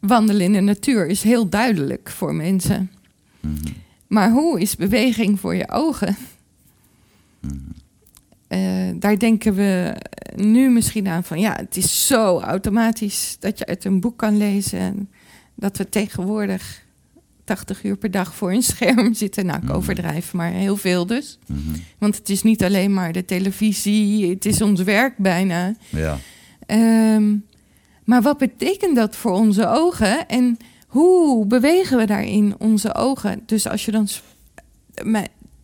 wandelen 0.00 0.42
in 0.42 0.52
de 0.52 0.60
natuur 0.60 1.06
is 1.06 1.22
heel 1.22 1.48
duidelijk 1.48 2.10
voor 2.10 2.34
mensen. 2.34 2.90
Mhm. 3.40 3.54
Maar 4.06 4.30
hoe 4.30 4.60
is 4.60 4.76
beweging 4.76 5.40
voor 5.40 5.54
je 5.54 5.70
ogen? 5.70 6.16
Eh, 8.48 8.60
daar 8.94 9.18
denken 9.18 9.54
we 9.54 9.96
nu 10.36 10.70
misschien 10.70 11.08
aan 11.08 11.24
van 11.24 11.40
ja, 11.40 11.56
het 11.56 11.76
is 11.76 12.06
zo 12.06 12.40
automatisch 12.40 13.36
dat 13.40 13.58
je 13.58 13.66
uit 13.66 13.84
een 13.84 14.00
boek 14.00 14.16
kan 14.18 14.36
lezen. 14.36 14.78
En 14.78 15.10
dat 15.54 15.76
we 15.76 15.88
tegenwoordig 15.88 16.81
80 17.44 17.84
uur 17.84 17.96
per 17.96 18.10
dag 18.10 18.34
voor 18.34 18.52
een 18.52 18.62
scherm 18.72 19.14
zitten. 19.14 19.46
Nou, 19.46 19.58
ik 19.58 19.64
Mhm. 19.64 19.72
overdrijf, 19.72 20.32
maar 20.32 20.50
heel 20.52 20.76
veel 20.76 21.06
dus. 21.06 21.38
Mhm. 21.46 21.58
Want 21.98 22.16
het 22.16 22.28
is 22.28 22.42
niet 22.42 22.64
alleen 22.64 22.94
maar 22.94 23.12
de 23.12 23.24
televisie, 23.24 24.30
het 24.30 24.44
is 24.44 24.62
ons 24.62 24.82
werk 24.82 25.16
bijna. 25.16 25.74
Ja. 25.88 26.18
Ehm, 26.66 27.36
maar 28.04 28.22
wat 28.22 28.38
betekent 28.38 28.96
dat 28.96 29.16
voor 29.16 29.32
onze 29.32 29.66
ogen 29.68 30.28
en 30.28 30.56
hoe 30.86 31.46
bewegen 31.46 31.96
we 31.98 32.04
daarin 32.06 32.54
onze 32.58 32.94
ogen? 32.94 33.42
Dus 33.46 33.68
als 33.68 33.84
je 33.84 33.90
dan 33.90 34.08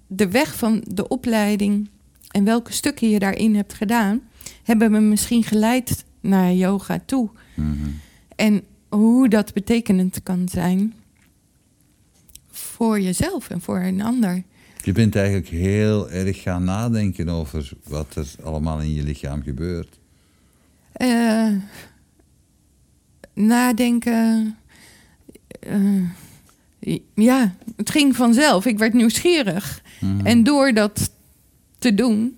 de 0.07 0.29
weg 0.29 0.57
van 0.57 0.85
de 0.87 1.09
opleiding 1.09 1.89
en 2.31 2.45
welke 2.45 2.73
stukken 2.73 3.11
je 3.11 3.19
daarin 3.19 3.55
hebt 3.57 3.75
gedaan, 3.75 4.21
hebben 4.63 4.93
we 4.93 4.99
misschien 4.99 5.43
geleid 5.45 6.05
naar 6.21 6.53
yoga 6.53 7.01
toe. 7.07 7.29
Mhm. 7.57 7.75
En 8.37 8.63
hoe 8.89 9.29
dat 9.29 9.53
betekenend 9.53 10.23
kan 10.23 10.49
zijn 10.53 10.95
voor 12.59 13.01
jezelf 13.01 13.51
en 13.51 13.61
voor 13.61 13.79
een 13.81 14.03
ander. 14.03 14.43
Je 14.83 14.93
bent 14.93 15.17
eigenlijk 15.17 15.49
heel 15.49 16.11
erg 16.11 16.43
gaan 16.43 16.65
nadenken 16.65 17.29
over 17.29 17.71
wat 17.85 18.15
er 18.17 18.35
allemaal 18.45 18.81
in 18.81 18.95
je 18.95 19.03
lichaam 19.03 19.43
gebeurt. 19.43 19.99
Eh, 20.93 21.53
nadenken. 23.35 24.57
eh, 25.61 26.95
ja, 27.15 27.55
het 27.77 27.91
ging 27.91 28.17
vanzelf. 28.17 28.67
Ik 28.67 28.79
werd 28.79 28.93
nieuwsgierig. 28.95 29.83
Mhm. 30.01 30.27
En 30.27 30.43
door 30.45 30.73
dat 30.73 31.11
te 31.79 31.95
doen, 31.95 32.37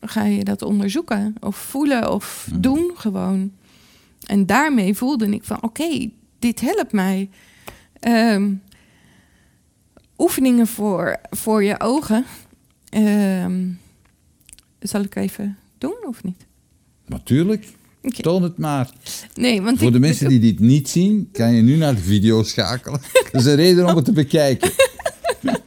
ga 0.00 0.24
je 0.24 0.44
dat 0.44 0.62
onderzoeken 0.62 1.34
of 1.40 1.56
voelen 1.56 2.12
of 2.12 2.46
Mhm. 2.50 2.60
doen 2.60 2.90
gewoon. 2.94 3.52
En 4.26 4.46
daarmee 4.46 4.94
voelde 4.94 5.26
ik 5.30 5.44
van 5.44 5.62
oké, 5.62 6.10
dit 6.38 6.60
helpt 6.60 6.92
mij. 6.92 7.28
Ehm, 8.00 8.52
oefeningen 10.20 10.66
voor, 10.66 11.16
voor 11.30 11.64
je 11.64 11.80
ogen. 11.80 12.24
Ehm, 12.88 13.66
zal 14.80 15.00
ik 15.02 15.14
even 15.16 15.56
doen 15.78 15.96
of 16.06 16.22
niet? 16.24 16.46
Natuurlijk, 17.06 17.66
Oké. 18.02 18.22
toon 18.22 18.42
het 18.42 18.58
maar. 18.58 18.90
Nee, 19.34 19.62
want 19.62 19.78
Voor 19.78 19.92
de 19.92 19.98
mensen 20.00 20.28
die 20.28 20.38
dit 20.40 20.58
niet 20.58 20.88
zien, 20.88 21.28
kan 21.32 21.52
je 21.54 21.62
nu 21.62 21.76
naar 21.76 21.94
de 21.94 22.00
video 22.00 22.42
schakelen. 22.42 23.00
Dat 23.32 23.40
is 23.40 23.46
een 23.46 23.54
reden 23.54 23.86
om 23.88 23.96
het 23.96 24.04
te 24.04 24.12
bekijken. 24.12 24.70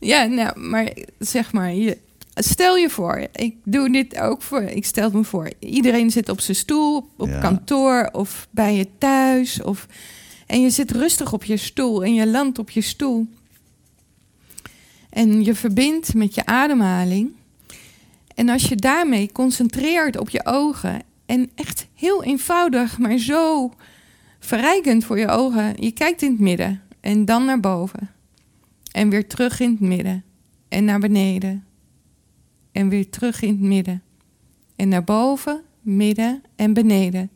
Ja, 0.00 0.24
nou, 0.24 0.58
maar 0.60 0.92
zeg 1.18 1.52
maar, 1.52 1.74
je, 1.74 1.98
stel 2.34 2.76
je 2.76 2.90
voor, 2.90 3.26
ik 3.32 3.54
doe 3.64 3.90
dit 3.92 4.18
ook 4.18 4.42
voor, 4.42 4.62
ik 4.62 4.84
stel 4.84 5.10
me 5.10 5.24
voor, 5.24 5.50
iedereen 5.58 6.10
zit 6.10 6.28
op 6.28 6.40
zijn 6.40 6.56
stoel, 6.56 7.08
op 7.16 7.28
Ja. 7.28 7.38
kantoor 7.40 8.08
of 8.12 8.48
bij 8.50 8.76
je 8.76 8.86
thuis, 8.98 9.62
of, 9.62 9.86
en 10.46 10.60
je 10.60 10.70
zit 10.70 10.90
rustig 10.90 11.32
op 11.32 11.44
je 11.44 11.56
stoel 11.56 12.04
en 12.04 12.14
je 12.14 12.26
landt 12.26 12.58
op 12.58 12.70
je 12.70 12.80
stoel. 12.80 13.26
En 15.10 15.44
je 15.44 15.54
verbindt 15.54 16.14
met 16.14 16.34
je 16.34 16.46
ademhaling. 16.46 17.30
En 18.34 18.48
als 18.48 18.68
je 18.68 18.76
daarmee 18.76 19.32
concentreert 19.32 20.18
op 20.18 20.30
je 20.30 20.46
ogen 20.46 21.02
en 21.26 21.50
echt 21.54 21.86
heel 21.94 22.24
eenvoudig, 22.24 22.98
maar 22.98 23.18
zo 23.18 23.72
verrijkend 24.38 25.04
voor 25.04 25.18
je 25.18 25.28
ogen. 25.28 25.74
Je 25.76 25.90
kijkt 25.90 26.22
in 26.22 26.30
het 26.30 26.40
midden 26.40 26.82
en 27.00 27.24
dan 27.24 27.44
naar 27.44 27.60
boven. 27.60 28.10
En 28.92 29.08
weer 29.08 29.26
terug 29.26 29.60
in 29.60 29.70
het 29.70 29.80
midden 29.80 30.24
en 30.68 30.84
naar 30.84 31.00
beneden. 31.00 31.64
En 32.72 32.88
weer 32.88 33.10
terug 33.10 33.42
in 33.42 33.48
het 33.48 33.60
midden. 33.60 34.02
En 34.76 34.88
naar 34.88 35.04
boven, 35.04 35.62
midden 35.80 36.42
en 36.56 36.72
beneden. 36.72 37.30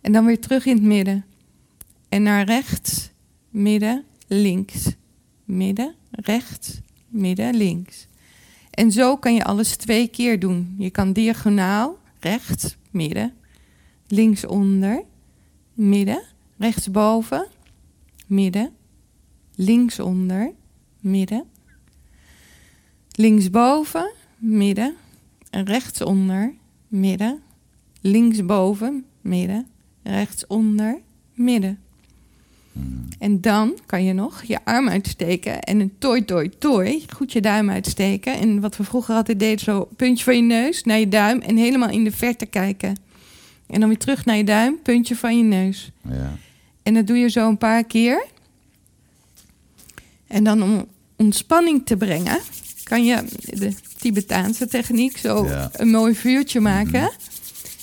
En 0.00 0.12
dan 0.12 0.24
weer 0.24 0.40
terug 0.40 0.66
in 0.66 0.74
het 0.74 0.84
midden. 0.84 1.24
En 2.08 2.22
naar 2.22 2.44
rechts, 2.44 3.10
midden, 3.50 4.04
links. 4.26 4.96
Midden, 5.44 5.94
rechts, 6.10 6.80
midden, 7.08 7.56
links. 7.56 8.06
En 8.70 8.92
zo 8.92 9.16
kan 9.16 9.34
je 9.34 9.44
alles 9.44 9.76
twee 9.76 10.08
keer 10.08 10.40
doen. 10.40 10.74
Je 10.78 10.90
kan 10.90 11.12
diagonaal, 11.12 11.98
rechts, 12.20 12.76
midden, 12.90 13.34
linksonder, 14.06 15.02
midden, 15.74 16.22
rechtsboven, 16.58 17.46
midden, 18.26 18.72
linksonder, 19.54 20.52
midden, 21.00 21.44
linksboven, 23.10 24.12
midden, 24.38 24.96
rechtsonder, 25.50 26.54
midden, 26.88 27.42
linksboven, 28.00 29.04
midden, 29.20 29.66
rechtsonder, 30.02 31.00
midden. 31.34 31.78
En 33.18 33.40
dan 33.40 33.78
kan 33.86 34.04
je 34.04 34.12
nog 34.12 34.42
je 34.42 34.58
arm 34.64 34.88
uitsteken 34.88 35.60
en 35.60 35.80
een 35.80 35.92
toi 35.98 36.24
toi 36.24 36.50
toi, 36.58 37.04
goed 37.16 37.32
je 37.32 37.40
duim 37.40 37.70
uitsteken. 37.70 38.38
En 38.38 38.60
wat 38.60 38.76
we 38.76 38.84
vroeger 38.84 39.14
altijd 39.14 39.38
deden, 39.40 39.58
zo 39.58 39.88
puntje 39.96 40.24
van 40.24 40.36
je 40.36 40.42
neus 40.42 40.82
naar 40.84 40.98
je 40.98 41.08
duim 41.08 41.40
en 41.40 41.56
helemaal 41.56 41.90
in 41.90 42.04
de 42.04 42.12
verte 42.12 42.46
kijken. 42.46 42.96
En 43.66 43.80
dan 43.80 43.88
weer 43.88 43.98
terug 43.98 44.24
naar 44.24 44.36
je 44.36 44.44
duim, 44.44 44.78
puntje 44.82 45.16
van 45.16 45.38
je 45.38 45.44
neus. 45.44 45.90
Ja. 46.08 46.36
En 46.82 46.94
dat 46.94 47.06
doe 47.06 47.16
je 47.16 47.28
zo 47.30 47.48
een 47.48 47.58
paar 47.58 47.84
keer. 47.84 48.26
En 50.26 50.44
dan 50.44 50.62
om 50.62 50.86
ontspanning 51.16 51.86
te 51.86 51.96
brengen, 51.96 52.38
kan 52.82 53.04
je 53.04 53.24
de 53.40 53.72
Tibetaanse 53.98 54.66
techniek 54.66 55.16
zo 55.18 55.44
Ja. 55.46 55.70
een 55.72 55.90
mooi 55.90 56.14
vuurtje 56.14 56.60
maken. 56.60 57.10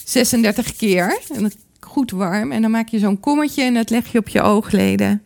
36 0.06 0.76
keer. 0.76 1.20
En 1.34 1.42
dat 1.42 1.56
goed 1.86 2.12
warm. 2.12 2.52
En 2.52 2.62
dan 2.62 2.72
maak 2.72 2.88
je 2.88 3.00
zo'n 3.00 3.20
kommetje 3.20 3.64
en 3.64 3.74
dat 3.74 3.90
leg 3.90 4.12
je 4.12 4.18
op 4.18 4.28
je 4.28 4.42
oogleden. 4.42 5.22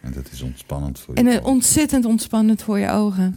En 0.00 0.12
dat 0.12 0.28
is 0.32 0.42
ontspannend 0.42 0.98
voor 0.98 1.14
je. 1.14 1.20
En 1.20 1.28
ogen. 1.28 1.44
ontzettend 1.44 2.04
ontspannend 2.04 2.62
voor 2.62 2.78
je 2.78 2.90
ogen. 2.90 3.36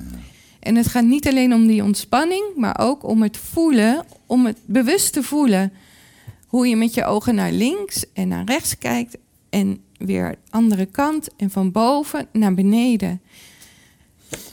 En 0.59 0.75
het 0.75 0.87
gaat 0.87 1.03
niet 1.03 1.27
alleen 1.27 1.53
om 1.53 1.67
die 1.67 1.83
ontspanning, 1.83 2.43
maar 2.55 2.79
ook 2.79 3.03
om 3.03 3.21
het 3.21 3.37
voelen, 3.37 4.05
om 4.25 4.45
het 4.45 4.57
bewust 4.65 5.13
te 5.13 5.23
voelen. 5.23 5.73
Hoe 6.47 6.67
je 6.67 6.75
met 6.75 6.93
je 6.93 7.05
ogen 7.05 7.35
naar 7.35 7.51
links 7.51 8.05
en 8.13 8.27
naar 8.27 8.45
rechts 8.45 8.77
kijkt 8.77 9.17
en 9.49 9.79
weer 9.97 10.31
de 10.31 10.37
andere 10.49 10.85
kant 10.85 11.29
en 11.37 11.49
van 11.49 11.71
boven 11.71 12.27
naar 12.31 12.53
beneden. 12.53 13.21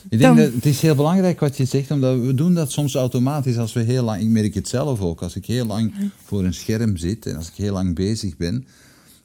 Ik 0.09 0.19
denk 0.19 0.37
dat 0.37 0.53
het 0.53 0.65
is 0.65 0.81
heel 0.81 0.95
belangrijk 0.95 1.39
wat 1.39 1.57
je 1.57 1.65
zegt, 1.65 1.91
omdat 1.91 2.19
we 2.19 2.33
doen 2.33 2.53
dat 2.53 2.71
soms 2.71 2.95
automatisch 2.95 3.57
als 3.57 3.73
we 3.73 3.81
heel 3.81 4.03
lang, 4.03 4.21
ik 4.21 4.27
merk 4.27 4.53
het 4.53 4.67
zelf 4.67 5.01
ook, 5.01 5.21
als 5.21 5.35
ik 5.35 5.45
heel 5.45 5.65
lang 5.65 5.93
voor 6.23 6.43
een 6.43 6.53
scherm 6.53 6.97
zit 6.97 7.25
en 7.25 7.35
als 7.35 7.47
ik 7.47 7.53
heel 7.55 7.73
lang 7.73 7.95
bezig 7.95 8.37
ben, 8.37 8.65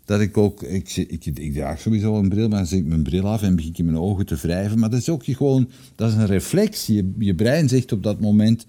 dat 0.05 0.21
ik 0.21 0.37
ook, 0.37 0.63
ik, 0.63 0.97
ik, 0.97 1.27
ik 1.27 1.53
draag 1.53 1.81
sowieso 1.81 2.19
een 2.19 2.29
bril, 2.29 2.49
maar 2.49 2.59
dan 2.59 2.67
zet 2.67 2.79
ik 2.79 2.87
mijn 2.87 3.03
bril 3.03 3.29
af 3.29 3.43
en 3.43 3.57
begin 3.57 3.73
ik 3.75 3.85
mijn 3.85 3.99
ogen 3.99 4.27
te 4.27 4.37
wrijven. 4.37 4.79
Maar 4.79 4.91
dat 4.91 5.01
is 5.01 5.09
ook 5.09 5.25
gewoon, 5.25 5.71
dat 5.95 6.11
is 6.11 6.15
een 6.15 6.27
reflex. 6.27 6.87
Je, 6.87 7.13
je 7.19 7.35
brein 7.35 7.69
zegt 7.69 7.93
op 7.93 8.03
dat 8.03 8.21
moment, 8.21 8.67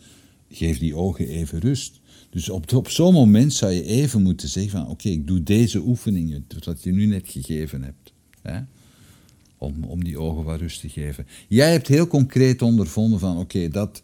geef 0.50 0.80
die 0.80 0.96
ogen 0.96 1.28
even 1.28 1.60
rust. 1.60 2.00
Dus 2.30 2.50
op, 2.50 2.74
op 2.74 2.90
zo'n 2.90 3.14
moment 3.14 3.54
zou 3.54 3.72
je 3.72 3.84
even 3.84 4.22
moeten 4.22 4.50
zeggen 4.50 4.72
van, 4.72 4.88
oké, 4.88 5.10
ik 5.10 5.28
doe 5.28 5.44
deze 5.44 5.80
oefeningen, 5.80 6.46
wat 6.66 6.84
je 6.84 6.92
nu 6.92 7.06
net 7.06 7.28
gegeven 7.28 7.84
hebt. 7.84 8.14
Hè? 8.42 8.60
Om, 9.58 9.84
om 9.84 10.04
die 10.04 10.18
ogen 10.20 10.44
wat 10.44 10.60
rust 10.60 10.80
te 10.82 10.90
geven. 10.90 11.28
Jij 11.48 11.72
hebt 11.72 11.88
heel 11.88 12.08
concreet 12.08 12.62
ondervonden 12.62 13.20
van, 13.20 13.38
oké, 13.38 13.68
dat 13.70 14.02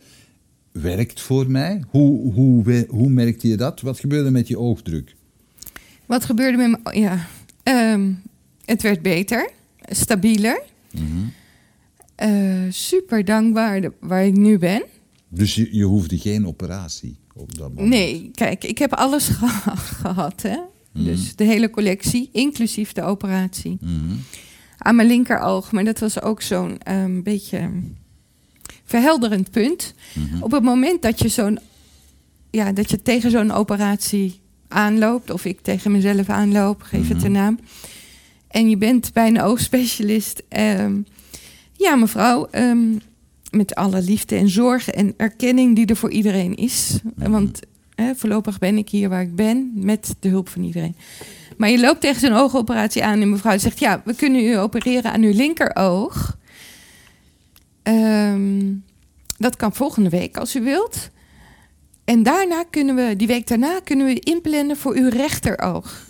werkt 0.72 1.22
voor 1.22 1.50
mij. 1.52 1.84
Hoe, 1.90 2.34
hoe, 2.34 2.86
hoe 2.90 3.10
merkte 3.10 3.48
je 3.48 3.58
dat? 3.58 3.82
Wat 3.82 4.00
gebeurde 4.00 4.32
met 4.32 4.48
je 4.48 4.58
oogdruk? 4.60 5.16
Wat 6.06 6.26
gebeurde 6.26 6.58
met 6.58 6.80
mijn... 6.84 7.00
Ja, 7.00 7.28
ehm, 7.64 8.12
het 8.66 8.82
werd 8.82 9.02
beter, 9.02 9.50
stabieler. 9.82 10.62
Eh, 12.16 12.62
super 12.70 13.26
dankbaar 13.26 13.82
de- 13.82 13.92
waar 14.00 14.26
ik 14.26 14.38
nu 14.38 14.58
ben. 14.58 14.84
Dus 15.30 15.56
je, 15.56 15.68
je 15.76 15.84
hoefde 15.84 16.18
geen 16.18 16.48
operatie 16.48 17.16
op 17.36 17.58
dat 17.58 17.70
moment? 17.74 17.90
Nee, 17.90 18.32
kijk, 18.34 18.64
ik 18.64 18.78
heb 18.78 18.94
alles 18.94 19.28
geha- 19.28 19.76
gehad. 20.02 20.42
Hè? 20.42 20.58
Dus 20.94 21.36
de 21.36 21.44
hele 21.44 21.70
collectie, 21.70 22.30
inclusief 22.32 22.92
de 22.92 23.02
operatie. 23.02 23.78
Mhm. 23.82 24.16
Aan 24.84 24.96
mijn 24.96 25.08
linkeroog. 25.08 25.72
Maar 25.72 25.84
dat 25.84 26.00
was 26.00 26.22
ook 26.22 26.42
zo'n 26.42 26.78
ehm, 26.78 27.22
beetje 27.22 27.70
verhelderend 28.86 29.52
punt. 29.52 29.94
Op 30.40 30.52
het 30.52 30.64
moment 30.64 31.02
dat 31.02 31.20
je, 31.20 31.28
zo'n, 31.28 31.60
ja, 32.50 32.72
dat 32.72 32.90
je 32.90 33.02
tegen 33.02 33.32
zo'n 33.32 33.52
operatie 33.52 34.40
aanloopt... 34.68 35.30
of 35.30 35.46
ik 35.46 35.62
tegen 35.62 35.92
mezelf 35.92 36.30
aanloop, 36.30 36.82
geef 36.82 37.08
het 37.08 37.24
een 37.24 37.32
naam... 37.32 37.60
en 38.48 38.70
je 38.70 38.78
bent 38.78 39.14
bij 39.14 39.28
een 39.28 39.42
oogspecialist... 39.42 40.44
ehm, 40.48 41.02
ja, 41.74 41.96
mevrouw... 41.96 42.48
ehm, 42.52 42.94
met 43.52 43.76
alle 43.76 44.02
liefde 44.02 44.36
en 44.36 44.50
zorg 44.50 44.90
en 44.90 45.14
erkenning 45.18 45.76
die 45.76 45.86
er 45.86 45.96
voor 45.96 46.12
iedereen 46.12 46.56
is. 46.56 47.00
Want 47.16 47.60
hè, 47.96 48.16
voorlopig 48.16 48.60
ben 48.60 48.78
ik 48.78 48.90
hier 48.90 49.10
waar 49.10 49.22
ik 49.22 49.36
ben 49.36 49.72
met 49.76 50.16
de 50.20 50.30
hulp 50.30 50.50
van 50.50 50.64
iedereen. 50.64 50.96
Maar 51.58 51.70
je 51.70 51.80
loopt 51.80 52.02
tegen 52.02 52.20
zo'n 52.20 52.34
oogoperatie 52.34 53.04
aan 53.04 53.22
en 53.22 53.30
mevrouw 53.30 53.58
zegt: 53.58 53.80
Ja, 53.80 54.02
we 54.06 54.16
kunnen 54.16 54.46
u 54.46 54.58
opereren 54.58 55.12
aan 55.12 55.22
uw 55.22 55.34
linkeroog. 55.34 56.38
Ehm, 57.84 58.74
dat 59.38 59.56
kan 59.56 59.74
volgende 59.74 60.10
week 60.10 60.38
als 60.38 60.56
u 60.56 60.62
wilt. 60.62 61.10
En 62.04 62.24
daarna 62.24 62.64
kunnen 62.64 62.96
we, 62.96 63.16
die 63.16 63.28
week 63.28 63.48
daarna, 63.48 63.80
kunnen 63.84 64.06
we 64.06 64.20
inplannen 64.20 64.78
voor 64.78 64.96
uw 64.96 65.10
rechteroog. 65.10 66.08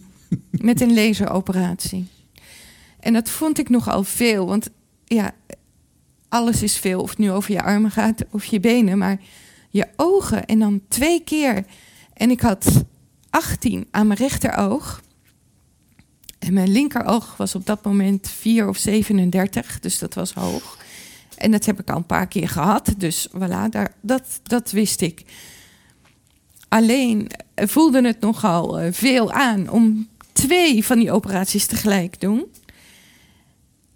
Met 0.50 0.80
een 0.80 0.94
laseroperatie. 0.94 2.06
En 3.00 3.12
dat 3.12 3.28
vond 3.28 3.58
ik 3.58 3.68
nogal 3.68 4.04
veel, 4.04 4.46
want 4.46 4.68
ja, 5.04 5.32
alles 6.28 6.62
is 6.62 6.76
veel. 6.76 7.00
Of 7.00 7.10
het 7.10 7.18
nu 7.18 7.30
over 7.30 7.52
je 7.52 7.62
armen 7.62 7.90
gaat 7.90 8.24
of 8.30 8.44
je 8.44 8.60
benen, 8.60 8.98
maar 8.98 9.20
je 9.70 9.86
ogen 9.96 10.46
en 10.46 10.58
dan 10.58 10.80
twee 10.88 11.24
keer. 11.24 11.64
En 12.12 12.30
ik 12.30 12.40
had 12.40 12.84
18 13.30 13.86
aan 13.90 14.06
mijn 14.06 14.18
rechteroog. 14.18 15.02
En 16.38 16.52
mijn 16.52 16.68
linkeroog 16.68 17.36
was 17.36 17.54
op 17.54 17.66
dat 17.66 17.84
moment 17.84 18.28
4 18.28 18.68
of 18.68 18.76
37, 18.76 19.80
dus 19.80 19.98
dat 19.98 20.14
was 20.14 20.32
hoog. 20.32 20.78
En 21.36 21.50
dat 21.50 21.64
heb 21.64 21.80
ik 21.80 21.90
al 21.90 21.96
een 21.96 22.06
paar 22.06 22.26
keer 22.26 22.48
gehad, 22.48 22.94
dus 22.96 23.28
voilà, 23.28 23.68
daar, 23.70 23.94
dat, 24.00 24.40
dat 24.42 24.70
wist 24.70 25.00
ik. 25.00 25.24
Alleen 26.68 27.30
eh, 27.54 27.66
voelde 27.68 28.06
het 28.06 28.20
nogal 28.20 28.80
eh, 28.80 28.92
veel 28.92 29.32
aan 29.32 29.68
om 29.68 30.08
twee 30.32 30.84
van 30.84 30.98
die 30.98 31.12
operaties 31.12 31.66
tegelijk 31.66 32.14
te 32.14 32.26
doen. 32.26 32.46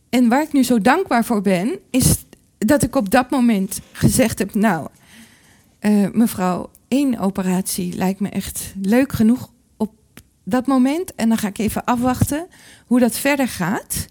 En 0.09 0.29
waar 0.29 0.43
ik 0.43 0.53
nu 0.53 0.63
zo 0.63 0.79
dankbaar 0.79 1.25
voor 1.25 1.41
ben, 1.41 1.79
is 1.91 2.17
dat 2.59 2.83
ik 2.83 2.97
op 2.97 3.11
dat 3.11 3.31
moment 3.31 3.81
gezegd 3.93 4.39
heb: 4.39 4.55
Nou, 4.55 4.89
eh, 5.79 6.11
mevrouw, 6.13 6.71
één 6.95 7.19
operatie 7.19 7.97
lijkt 7.97 8.21
me 8.21 8.29
echt 8.29 8.75
leuk 8.83 9.13
genoeg 9.13 9.53
op 9.77 9.95
dat 10.45 10.67
moment. 10.67 11.15
En 11.15 11.29
dan 11.29 11.39
ga 11.39 11.49
ik 11.49 11.59
even 11.59 11.85
afwachten 11.85 12.47
hoe 12.87 13.01
dat 13.01 13.19
verder 13.19 13.49
gaat. 13.49 14.07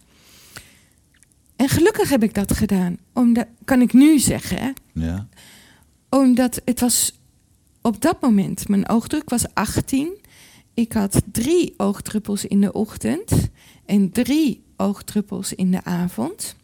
En 1.55 1.69
gelukkig 1.69 2.09
heb 2.09 2.23
ik 2.23 2.33
dat 2.33 2.53
gedaan. 2.53 2.97
Omdat, 3.13 3.47
kan 3.65 3.81
ik 3.81 3.93
nu 3.93 4.19
zeggen, 4.19 4.57
hè, 4.57 4.71
Ja. 4.93 5.27
omdat 6.09 6.61
het 6.65 6.79
was 6.79 7.19
op 7.81 8.01
dat 8.01 8.21
moment, 8.21 8.67
mijn 8.67 8.89
oogdruk 8.89 9.29
was 9.29 9.45
18. 9.53 10.17
Ik 10.73 10.93
had 10.93 11.21
drie 11.31 11.73
oogdruppels 11.77 12.45
in 12.45 12.61
de 12.61 12.71
ochtend 12.73 13.49
en 13.85 14.11
drie 14.11 14.63
oogdruppels 14.77 15.53
in 15.53 15.71
de 15.71 15.83
avond. 15.83 16.55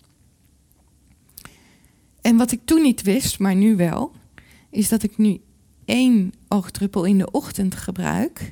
En 2.22 2.38
wat 2.38 2.52
ik 2.52 2.60
toen 2.66 2.82
niet 2.82 3.02
wist, 3.02 3.40
maar 3.40 3.56
nu 3.56 3.76
wel, 3.76 4.12
is 4.70 4.90
dat 4.90 5.04
ik 5.04 5.18
nu 5.18 5.40
één 5.90 6.34
oogdruppel 6.48 7.06
in 7.06 7.18
de 7.18 7.32
ochtend 7.32 7.76
gebruik. 7.76 8.52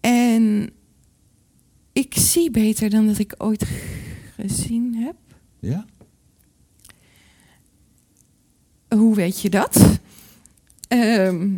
En 0.00 0.70
ik 1.92 2.14
zie 2.14 2.50
beter 2.50 2.90
dan 2.90 3.06
dat 3.06 3.18
ik 3.18 3.34
ooit 3.38 3.66
gezien 4.34 4.94
heb. 4.94 5.16
Ja? 5.58 5.86
Hoe 8.88 9.14
weet 9.14 9.40
je 9.40 9.50
dat? 9.50 10.00
Ehm, 10.88 11.56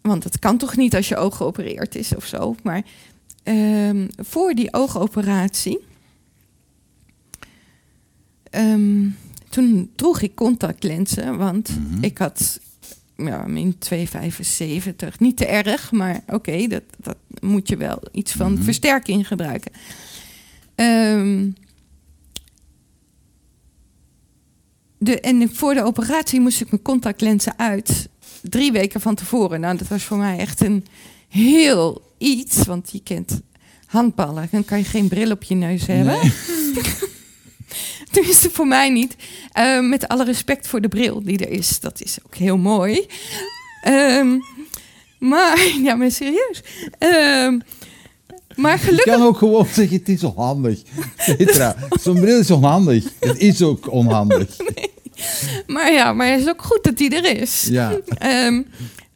want 0.00 0.24
het 0.24 0.38
kan 0.38 0.58
toch 0.58 0.76
niet 0.76 0.94
als 0.94 1.08
je 1.08 1.16
oog 1.16 1.36
geopereerd 1.36 1.94
is 1.94 2.14
of 2.14 2.24
zo. 2.24 2.54
Maar 2.62 2.84
ehm, 3.42 4.08
voor 4.16 4.54
die 4.54 4.72
oogoperatie 4.72 5.78
ehm, 8.50 9.08
toen 9.54 9.90
droeg 9.96 10.20
ik 10.20 10.34
contactlenzen, 10.34 11.36
want 11.38 11.68
Mhm. 11.68 12.04
ik 12.04 12.18
had 12.18 12.60
ja, 13.16 13.44
min 13.46 13.78
2,75. 13.78 15.18
Niet 15.18 15.36
te 15.36 15.46
erg, 15.46 15.92
maar 15.92 16.20
oké, 16.26 16.66
dat, 16.66 16.82
dat 16.98 17.16
moet 17.40 17.68
je 17.68 17.76
wel 17.76 17.98
iets 18.12 18.32
van 18.32 18.52
Mhm. 18.52 18.62
versterking 18.62 19.26
gebruiken. 19.26 19.72
Ehm, 20.74 21.50
de, 24.98 25.20
en 25.20 25.54
voor 25.54 25.74
de 25.74 25.82
operatie 25.82 26.40
moest 26.40 26.60
ik 26.60 26.70
mijn 26.70 26.82
contactlenzen 26.82 27.58
uit. 27.58 28.08
Drie 28.42 28.72
weken 28.72 29.00
van 29.00 29.14
tevoren. 29.14 29.60
Nou, 29.60 29.76
dat 29.76 29.88
was 29.88 30.02
voor 30.04 30.18
mij 30.18 30.38
echt 30.38 30.60
een 30.60 30.84
heel 31.28 32.02
iets. 32.18 32.64
Want 32.66 32.90
je 32.92 33.00
kent 33.02 33.40
handballen. 33.86 34.48
Dan 34.50 34.64
kan 34.64 34.78
je 34.78 34.84
geen 34.84 35.08
bril 35.08 35.30
op 35.30 35.42
je 35.42 35.54
neus 35.54 35.86
hebben. 35.86 36.18
Tenminste, 38.12 38.50
voor 38.50 38.66
mij 38.66 38.90
niet. 38.90 39.16
Eh, 39.52 39.80
met 39.80 40.08
alle 40.08 40.24
respect 40.24 40.66
voor 40.66 40.80
de 40.80 40.88
bril 40.88 41.22
die 41.22 41.38
er 41.38 41.50
is. 41.50 41.80
Dat 41.80 42.00
is 42.00 42.18
ook 42.26 42.34
heel 42.34 42.56
mooi. 42.56 43.06
Ehm, 43.82 44.38
maar, 45.18 45.68
ja, 45.84 45.94
maar 45.94 46.10
serieus. 46.10 46.62
Ehm, 46.98 47.58
maar 48.54 48.78
Je 48.78 48.84
gelukkig... 48.84 49.12
kan 49.12 49.22
ook 49.22 49.38
gewoon 49.38 49.66
zeggen, 49.66 49.96
het 49.96 50.08
is 50.08 50.24
onhandig. 50.24 50.82
Zo'n 52.02 52.20
bril 52.20 52.38
is 52.38 52.50
onhandig. 52.50 53.04
Het 53.20 53.38
is 53.38 53.62
ook 53.62 53.90
onhandig. 53.90 54.56
Maar 55.66 55.92
ja, 55.92 56.12
maar 56.12 56.30
het 56.30 56.40
is 56.40 56.48
ook 56.48 56.62
goed 56.62 56.84
dat 56.84 56.96
die 56.96 57.10
er 57.10 57.40
is. 57.40 57.66
Ja. 57.70 57.98
Ehm, 58.18 58.62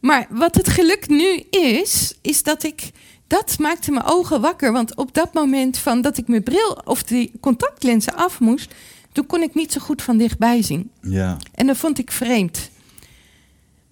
maar 0.00 0.26
wat 0.30 0.54
het 0.54 0.68
geluk 0.68 1.08
nu 1.08 1.42
is, 1.50 2.14
is 2.22 2.42
dat 2.42 2.62
ik. 2.62 2.90
Dat 3.28 3.58
maakte 3.58 3.90
mijn 3.90 4.04
ogen 4.04 4.40
wakker. 4.40 4.72
Want 4.72 4.96
op 4.96 5.14
dat 5.14 5.34
moment 5.34 5.78
van 5.78 6.00
dat 6.00 6.18
ik 6.18 6.28
mijn 6.28 6.42
bril 6.42 6.80
of 6.84 7.02
die 7.02 7.32
contactlenzen 7.40 8.14
af 8.14 8.40
moest, 8.40 8.74
toen 9.12 9.26
kon 9.26 9.42
ik 9.42 9.54
niet 9.54 9.72
zo 9.72 9.80
goed 9.80 10.02
van 10.02 10.16
dichtbij 10.16 10.62
zien. 10.62 10.90
Ja. 11.02 11.36
En 11.54 11.66
dat 11.66 11.76
vond 11.76 11.98
ik 11.98 12.10
vreemd. 12.10 12.70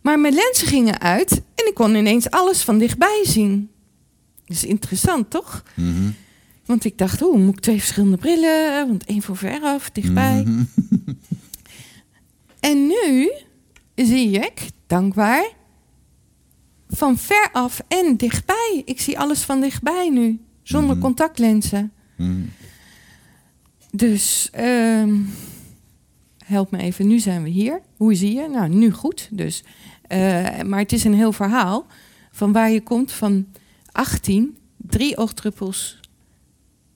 Maar 0.00 0.20
mijn 0.20 0.34
lenzen 0.34 0.66
gingen 0.66 1.00
uit 1.00 1.30
en 1.54 1.66
ik 1.66 1.74
kon 1.74 1.94
ineens 1.94 2.30
alles 2.30 2.62
van 2.62 2.78
dichtbij 2.78 3.20
zien. 3.24 3.70
Dat 4.46 4.56
is 4.56 4.64
interessant, 4.64 5.30
toch? 5.30 5.62
Mhm. 5.74 6.10
Want 6.64 6.84
ik 6.84 6.98
dacht, 6.98 7.22
oeh, 7.22 7.38
moet 7.38 7.56
ik 7.56 7.60
twee 7.60 7.78
verschillende 7.78 8.16
brillen? 8.16 8.88
Want 8.88 9.04
één 9.04 9.22
voor 9.22 9.36
veraf, 9.36 9.90
dichtbij. 9.90 10.42
Mhm. 10.46 10.64
En 12.60 12.86
nu 12.86 13.32
zie 13.94 14.30
ik, 14.30 14.60
dankbaar, 14.86 15.44
van 16.88 17.18
ver 17.18 17.48
af 17.52 17.80
en 17.88 18.16
dichtbij. 18.16 18.82
Ik 18.84 19.00
zie 19.00 19.18
alles 19.18 19.40
van 19.42 19.60
dichtbij 19.60 20.08
nu, 20.10 20.40
zonder 20.62 20.90
Mhm. 20.96 21.04
contactlenzen. 21.04 21.92
Mhm. 22.16 22.40
Dus 23.92 24.48
ehm, 24.52 25.18
help 26.44 26.70
me 26.70 26.78
even, 26.78 27.06
nu 27.06 27.18
zijn 27.18 27.42
we 27.42 27.48
hier. 27.48 27.80
Hoe 27.96 28.14
zie 28.14 28.34
je? 28.34 28.48
Nou, 28.48 28.68
nu 28.68 28.90
goed. 28.90 29.28
Dus, 29.32 29.64
eh, 30.02 30.60
maar 30.62 30.78
het 30.78 30.92
is 30.92 31.04
een 31.04 31.14
heel 31.14 31.32
verhaal 31.32 31.86
van 32.32 32.52
waar 32.52 32.70
je 32.70 32.82
komt 32.82 33.12
van 33.12 33.46
18, 33.92 34.56
drie 34.76 35.16
oogdruppels, 35.16 36.00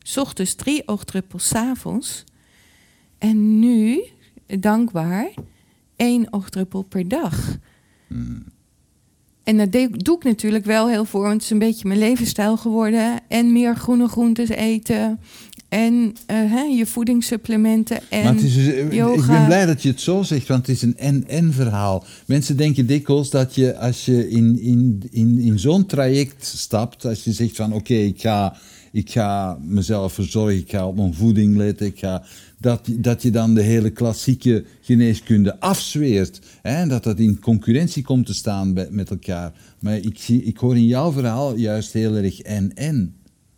's 0.03 0.17
ochtends 0.17 0.55
drie 0.55 0.89
oogdruppels, 0.89 1.49
's 1.49 1.55
avonds. 1.55 2.25
En 3.19 3.59
nu, 3.59 4.03
dankbaar, 4.47 5.31
één 5.97 6.33
oogdruppel 6.33 6.83
per 6.83 7.09
dag. 7.09 7.57
En 9.51 9.57
dat 9.57 9.89
doe 10.05 10.17
ik 10.17 10.25
natuurlijk 10.25 10.65
wel 10.65 10.89
heel 10.89 11.05
voor, 11.05 11.21
want 11.21 11.33
het 11.33 11.43
is 11.43 11.51
een 11.51 11.59
beetje 11.59 11.89
mijn 11.89 12.01
levensstijl 12.01 12.57
geworden. 12.57 13.21
En 13.29 13.53
meer 13.53 13.77
groene 13.77 14.09
groentes 14.09 14.49
eten. 14.49 15.21
En 15.69 16.15
eh, 16.27 16.37
hè, 16.37 16.61
je 16.61 16.87
voedingssupplementen. 16.87 18.01
En 18.09 18.25
maar 18.25 18.33
het 18.33 18.43
is 18.43 18.55
dus, 18.55 18.67
ik 18.67 18.93
yoga. 18.93 19.33
ben 19.33 19.47
blij 19.47 19.67
dat 19.67 19.83
je 19.83 19.89
het 19.89 20.01
zo 20.01 20.23
zegt, 20.23 20.49
want 20.49 20.67
het 20.67 20.77
is 20.77 20.83
een 20.83 20.97
en-en 20.97 21.53
verhaal. 21.53 22.05
Mensen 22.27 22.57
denken 22.57 22.87
dikwijls 22.87 23.31
dat 23.31 23.55
je 23.55 23.77
als 23.79 24.05
je 24.05 24.31
in, 24.31 24.61
in, 24.63 25.03
in, 25.11 25.39
in 25.39 25.59
zo'n 25.59 25.87
traject 25.87 26.47
stapt, 26.47 27.05
als 27.05 27.25
je 27.25 27.33
zegt 27.33 27.57
van 27.57 27.73
oké, 27.73 27.95
ik, 27.95 28.21
ga, 28.21 28.57
ik 28.93 29.11
ga 29.11 29.59
mezelf 29.61 30.13
verzorgen, 30.13 30.59
ik 30.59 30.71
ga 30.71 30.87
op 30.87 30.97
mijn 30.97 31.15
voeding 31.15 31.57
letten, 31.57 31.87
ik 31.87 31.99
ga, 31.99 32.23
dat, 32.59 32.89
dat 32.91 33.23
je 33.23 33.31
dan 33.31 33.55
de 33.55 33.63
hele 33.63 33.91
klassieke 33.91 34.65
geneeskunde 34.81 35.61
afzweert. 35.61 36.41
Hè, 36.63 36.75
en 36.77 36.89
dat 36.89 37.05
dat 37.05 37.19
in 37.19 37.39
concurrentie 37.41 38.03
komt 38.03 38.27
te 38.27 38.35
staan 38.35 38.75
bij- 38.75 38.89
met 38.91 39.11
elkaar. 39.11 39.53
Maar 39.81 39.97
ik, 39.97 40.19
zie, 40.19 40.43
ik 40.45 40.57
hoor 40.57 40.77
in 40.77 40.87
jouw 40.87 41.13
verhaal 41.13 41.57
juist 41.57 41.93
heel 41.93 42.15
erg 42.17 42.41
en-en. 42.41 43.15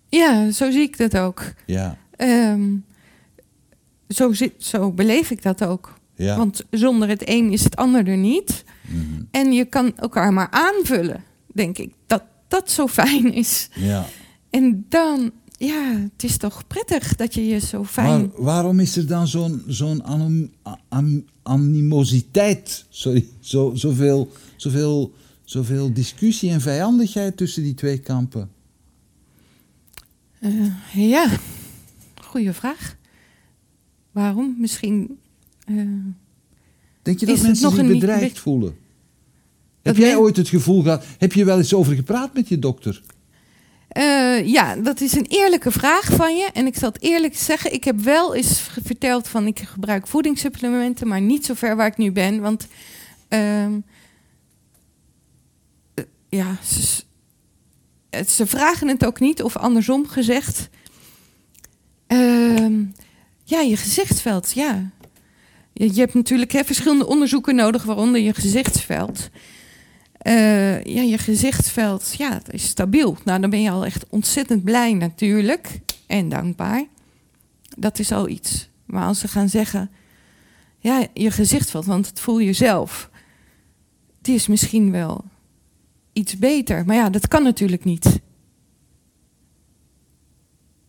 Ja, 0.09 0.51
zo 0.51 0.71
zie 0.71 0.83
ik 0.83 0.99
dat 0.99 1.17
ook. 1.17 1.53
Ja, 1.67 1.97
Ehm, 2.17 2.63
zo, 4.09 4.33
zit, 4.33 4.53
zo 4.57 4.93
beleef 4.93 5.31
ik 5.31 5.43
dat 5.43 5.65
ook. 5.65 5.99
ja. 6.17 6.37
Want 6.37 6.65
zonder 6.71 7.09
het 7.09 7.29
een 7.29 7.53
is 7.53 7.65
het 7.65 7.77
ander 7.77 8.07
er 8.09 8.17
niet. 8.17 8.65
Mhm. 8.89 9.23
En 9.31 9.53
je 9.53 9.65
kan 9.65 9.97
elkaar 9.97 10.33
maar 10.33 10.49
aanvullen, 10.51 11.25
denk 11.55 11.79
ik. 11.79 11.93
Dat 12.07 12.23
dat 12.49 12.71
zo 12.71 12.87
fijn 12.87 13.33
is. 13.35 13.69
ja. 13.75 14.07
En 14.53 14.85
dan, 14.89 15.31
ja, 15.57 15.91
het 16.13 16.23
is 16.25 16.37
toch 16.37 16.67
prettig 16.67 17.17
dat 17.17 17.35
je 17.35 17.47
je 17.47 17.59
zo 17.59 17.85
fijn... 17.85 18.21
Maar 18.21 18.43
waarom 18.43 18.81
is 18.81 18.97
er 18.97 19.07
dan 19.07 19.29
zo'n 19.29 19.63
zo'n 19.67 20.03
animositeit? 21.43 22.85
Sorry, 22.89 23.27
zo, 23.41 23.71
zoveel, 23.75 24.31
zoveel, 24.57 25.13
zoveel 25.45 25.93
discussie 25.93 26.51
en 26.51 26.61
vijandigheid 26.61 27.37
tussen 27.37 27.63
die 27.63 27.75
twee 27.75 27.99
kampen? 27.99 28.51
Eh, 30.39 30.51
ja, 30.93 31.27
goede 32.23 32.53
vraag. 32.53 32.97
Waarom? 34.11 34.57
Misschien. 34.59 35.19
eh, 35.65 35.77
Denk 37.03 37.21
je 37.21 37.27
dat 37.27 37.43
mensen 37.43 37.71
zich 37.71 37.87
bedreigd 37.87 38.39
voelen? 38.39 38.75
Heb 39.83 39.97
jij 39.97 40.17
ooit 40.17 40.37
het 40.37 40.49
gevoel 40.49 40.83
gehad? 40.83 41.05
Heb 41.19 41.33
je 41.33 41.45
wel 41.45 41.59
eens 41.59 41.75
over 41.75 41.95
gepraat 41.95 42.35
met 42.35 42.49
je 42.49 42.59
dokter? 42.59 43.03
Eh, 43.93 44.47
ja, 44.47 44.77
dat 44.77 45.01
is 45.01 45.13
een 45.13 45.27
eerlijke 45.29 45.71
vraag 45.71 46.05
van 46.13 46.37
je. 46.37 46.49
En 46.53 46.67
ik 46.67 46.77
zal 46.77 46.89
het 46.89 47.03
eerlijk 47.03 47.37
zeggen, 47.37 47.73
ik 47.73 47.85
heb 47.85 48.01
wel 48.01 48.35
eens 48.35 48.61
verteld 48.85 49.29
van 49.29 49.47
ik 49.47 49.59
gebruik 49.59 50.07
voedingssupplementen, 50.07 51.09
maar 51.09 51.21
niet 51.21 51.47
zo 51.47 51.55
ver 51.55 51.77
waar 51.77 51.87
ik 51.87 51.97
nu 51.97 52.13
ben. 52.13 52.41
Want 52.41 52.67
ehm, 53.29 53.73
eh, 55.95 56.05
ja, 56.29 56.57
ze, 56.65 57.03
het- 58.11 58.31
ze 58.31 58.47
vragen 58.47 58.89
het 58.89 59.05
ook 59.05 59.21
niet, 59.21 59.43
of 59.43 59.57
andersom 59.57 60.09
gezegd. 60.09 60.69
Ehm, 62.07 62.85
ja, 63.45 63.61
je 63.61 63.77
gezichtsveld, 63.77 64.53
ja. 64.53 64.91
Je, 65.73 65.93
hebt 66.01 66.15
natuurlijk 66.15 66.63
verschillende 66.65 67.07
onderzoeken 67.07 67.55
nodig, 67.55 67.83
waaronder 67.83 68.21
je 68.21 68.35
gezichtsveld. 68.35 69.29
Eh, 70.23 70.85
ja, 70.85 71.03
je 71.03 71.19
gezichtsveld, 71.19 72.15
ja, 72.19 72.41
is 72.51 72.69
stabiel. 72.69 73.17
Nou, 73.25 73.41
dan 73.41 73.51
ben 73.51 73.63
je 73.63 73.71
al 73.71 73.85
echt 73.85 74.07
ontzettend 74.09 74.65
blij 74.65 74.95
natuurlijk. 74.95 75.81
En 76.07 76.29
dankbaar. 76.29 76.85
Dat 77.79 77.99
is 77.99 78.13
al 78.13 78.29
iets. 78.29 78.69
Maar 78.87 79.07
als 79.07 79.19
ze 79.19 79.29
gaan 79.29 79.49
zeggen, 79.49 79.91
ja, 80.79 81.07
je 81.15 81.31
gezichtsveld, 81.31 81.85
want 81.85 82.07
het 82.07 82.21
voel 82.21 82.39
je 82.39 82.53
zelf. 82.53 83.11
Is 84.23 84.47
misschien 84.47 84.91
wel 84.91 85.25
iets 86.13 86.39
beter. 86.39 86.85
Maar 86.85 86.97
ja, 86.97 87.11
dat 87.11 87.29
kan 87.29 87.43
natuurlijk 87.43 87.85
niet. 87.85 88.21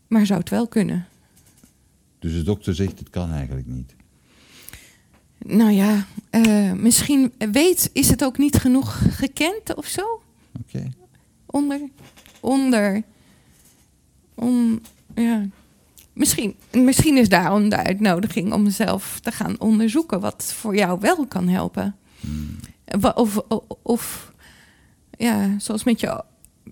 Maar 0.07 0.25
zou 0.25 0.39
het 0.39 0.49
wel 0.49 0.67
kunnen? 0.67 1.07
Dus 2.19 2.33
de 2.33 2.43
dokter 2.43 2.75
zegt 2.75 2.99
het 2.99 3.09
kan 3.09 3.31
eigenlijk 3.31 3.67
niet. 3.67 3.95
Nou 5.45 5.71
ja, 5.71 6.05
eh, 6.29 6.71
misschien 6.71 7.33
weet, 7.37 7.89
is 7.93 8.09
het 8.09 8.23
ook 8.23 8.37
niet 8.37 8.55
genoeg 8.55 9.01
gekend 9.17 9.75
of 9.75 9.85
zo? 9.85 10.21
Oké. 10.59 10.89
onder, 11.45 11.81
onder, 12.39 13.03
om, 14.35 14.81
ja. 15.15 15.45
Misschien, 16.13 16.55
misschien 16.71 17.17
is 17.17 17.29
daarom 17.29 17.69
de 17.69 17.75
uitnodiging 17.75 18.53
om 18.53 18.69
zelf 18.69 19.19
te 19.19 19.31
gaan 19.31 19.59
onderzoeken 19.59 20.19
wat 20.19 20.53
voor 20.53 20.75
jou 20.75 20.99
wel 20.99 21.27
kan 21.27 21.47
helpen. 21.47 21.95
Of, 23.01 23.37
of, 23.37 23.63
of, 23.81 24.33
ja, 25.17 25.59
zoals 25.59 25.83
met 25.83 25.99
je, 25.99 26.23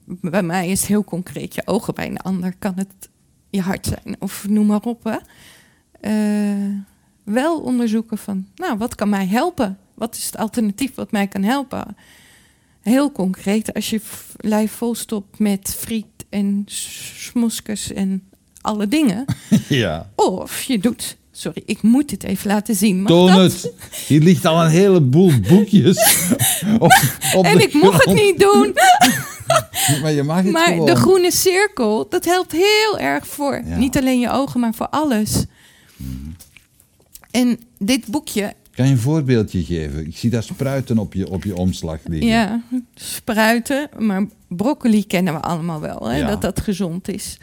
bij 0.05 0.43
mij 0.43 0.69
is 0.69 0.79
het 0.79 0.87
heel 0.87 1.03
concreet 1.03 1.55
je 1.55 1.61
ogen, 1.65 1.95
bij 1.95 2.05
een 2.05 2.17
ander 2.17 2.53
kan 2.59 2.73
het 2.75 3.09
je 3.49 3.61
hart 3.61 3.85
zijn 3.85 4.15
of 4.19 4.47
noem 4.47 4.65
maar 4.65 4.81
op. 4.81 5.03
Hè. 5.03 5.17
Eh, 5.99 6.77
wel 7.23 7.59
onderzoeken 7.59 8.17
van, 8.17 8.45
nou, 8.55 8.77
wat 8.77 8.95
kan 8.95 9.09
mij 9.09 9.27
helpen? 9.27 9.77
Wat 9.93 10.15
is 10.15 10.25
het 10.25 10.37
alternatief 10.37 10.95
wat 10.95 11.11
mij 11.11 11.27
kan 11.27 11.43
helpen? 11.43 11.97
Heel 12.81 13.11
concreet, 13.11 13.73
als 13.73 13.89
je 13.89 14.01
lijf 14.37 14.71
vol 14.71 14.95
stopt 14.95 15.39
met 15.39 15.75
friet 15.79 16.05
en 16.29 16.63
smoeskes 17.15 17.93
en 17.93 18.23
alle 18.61 18.87
dingen. 18.87 19.25
Ja. 19.67 20.09
Of 20.15 20.61
je 20.61 20.79
doet, 20.79 21.17
sorry, 21.31 21.61
ik 21.65 21.81
moet 21.81 22.09
dit 22.09 22.23
even 22.23 22.47
laten 22.47 22.75
zien. 22.75 23.01
Mag 23.01 23.07
Toon 23.11 23.27
dat? 23.35 23.51
het. 23.51 23.71
Hier 24.07 24.21
ligt 24.21 24.45
al 24.45 24.63
een 24.63 24.69
heleboel 24.69 25.31
boekjes. 25.49 26.27
op, 26.79 26.93
op 27.35 27.45
En 27.45 27.59
ik 27.61 27.73
mocht 27.73 28.05
het 28.05 28.15
niet 28.15 28.39
doen. 28.39 28.73
Maar 30.01 30.11
je 30.11 30.23
mag 30.23 30.37
het 30.43 30.51
Maar 30.51 30.67
gewoon. 30.67 30.85
de 30.85 30.95
groene 30.95 31.31
cirkel, 31.31 32.09
dat 32.09 32.25
helpt 32.25 32.51
heel 32.51 32.99
erg 32.99 33.27
voor 33.27 33.61
Ja. 33.65 33.77
niet 33.77 33.97
alleen 33.97 34.19
je 34.19 34.29
ogen, 34.31 34.59
maar 34.59 34.73
voor 34.73 34.87
alles. 34.89 35.45
En 37.31 37.59
dit 37.79 38.05
boekje, 38.07 38.53
Kan 38.75 38.85
je 38.85 38.91
een 38.91 38.97
voorbeeldje 38.99 39.63
geven? 39.63 40.05
Ik 40.07 40.17
zie 40.17 40.29
daar 40.29 40.43
spruiten 40.43 40.97
op 40.97 41.13
je, 41.13 41.29
op 41.29 41.43
je 41.43 41.55
omslag 41.55 41.99
liggen. 42.05 42.27
ja, 42.29 42.61
spruiten, 42.95 43.89
maar 43.99 44.25
broccoli 44.47 45.07
kennen 45.07 45.33
we 45.33 45.39
allemaal 45.39 45.79
wel, 45.79 46.09
hè, 46.09 46.17
Ja. 46.17 46.27
dat 46.27 46.41
dat 46.41 46.59
gezond 46.59 47.07
is. 47.09 47.37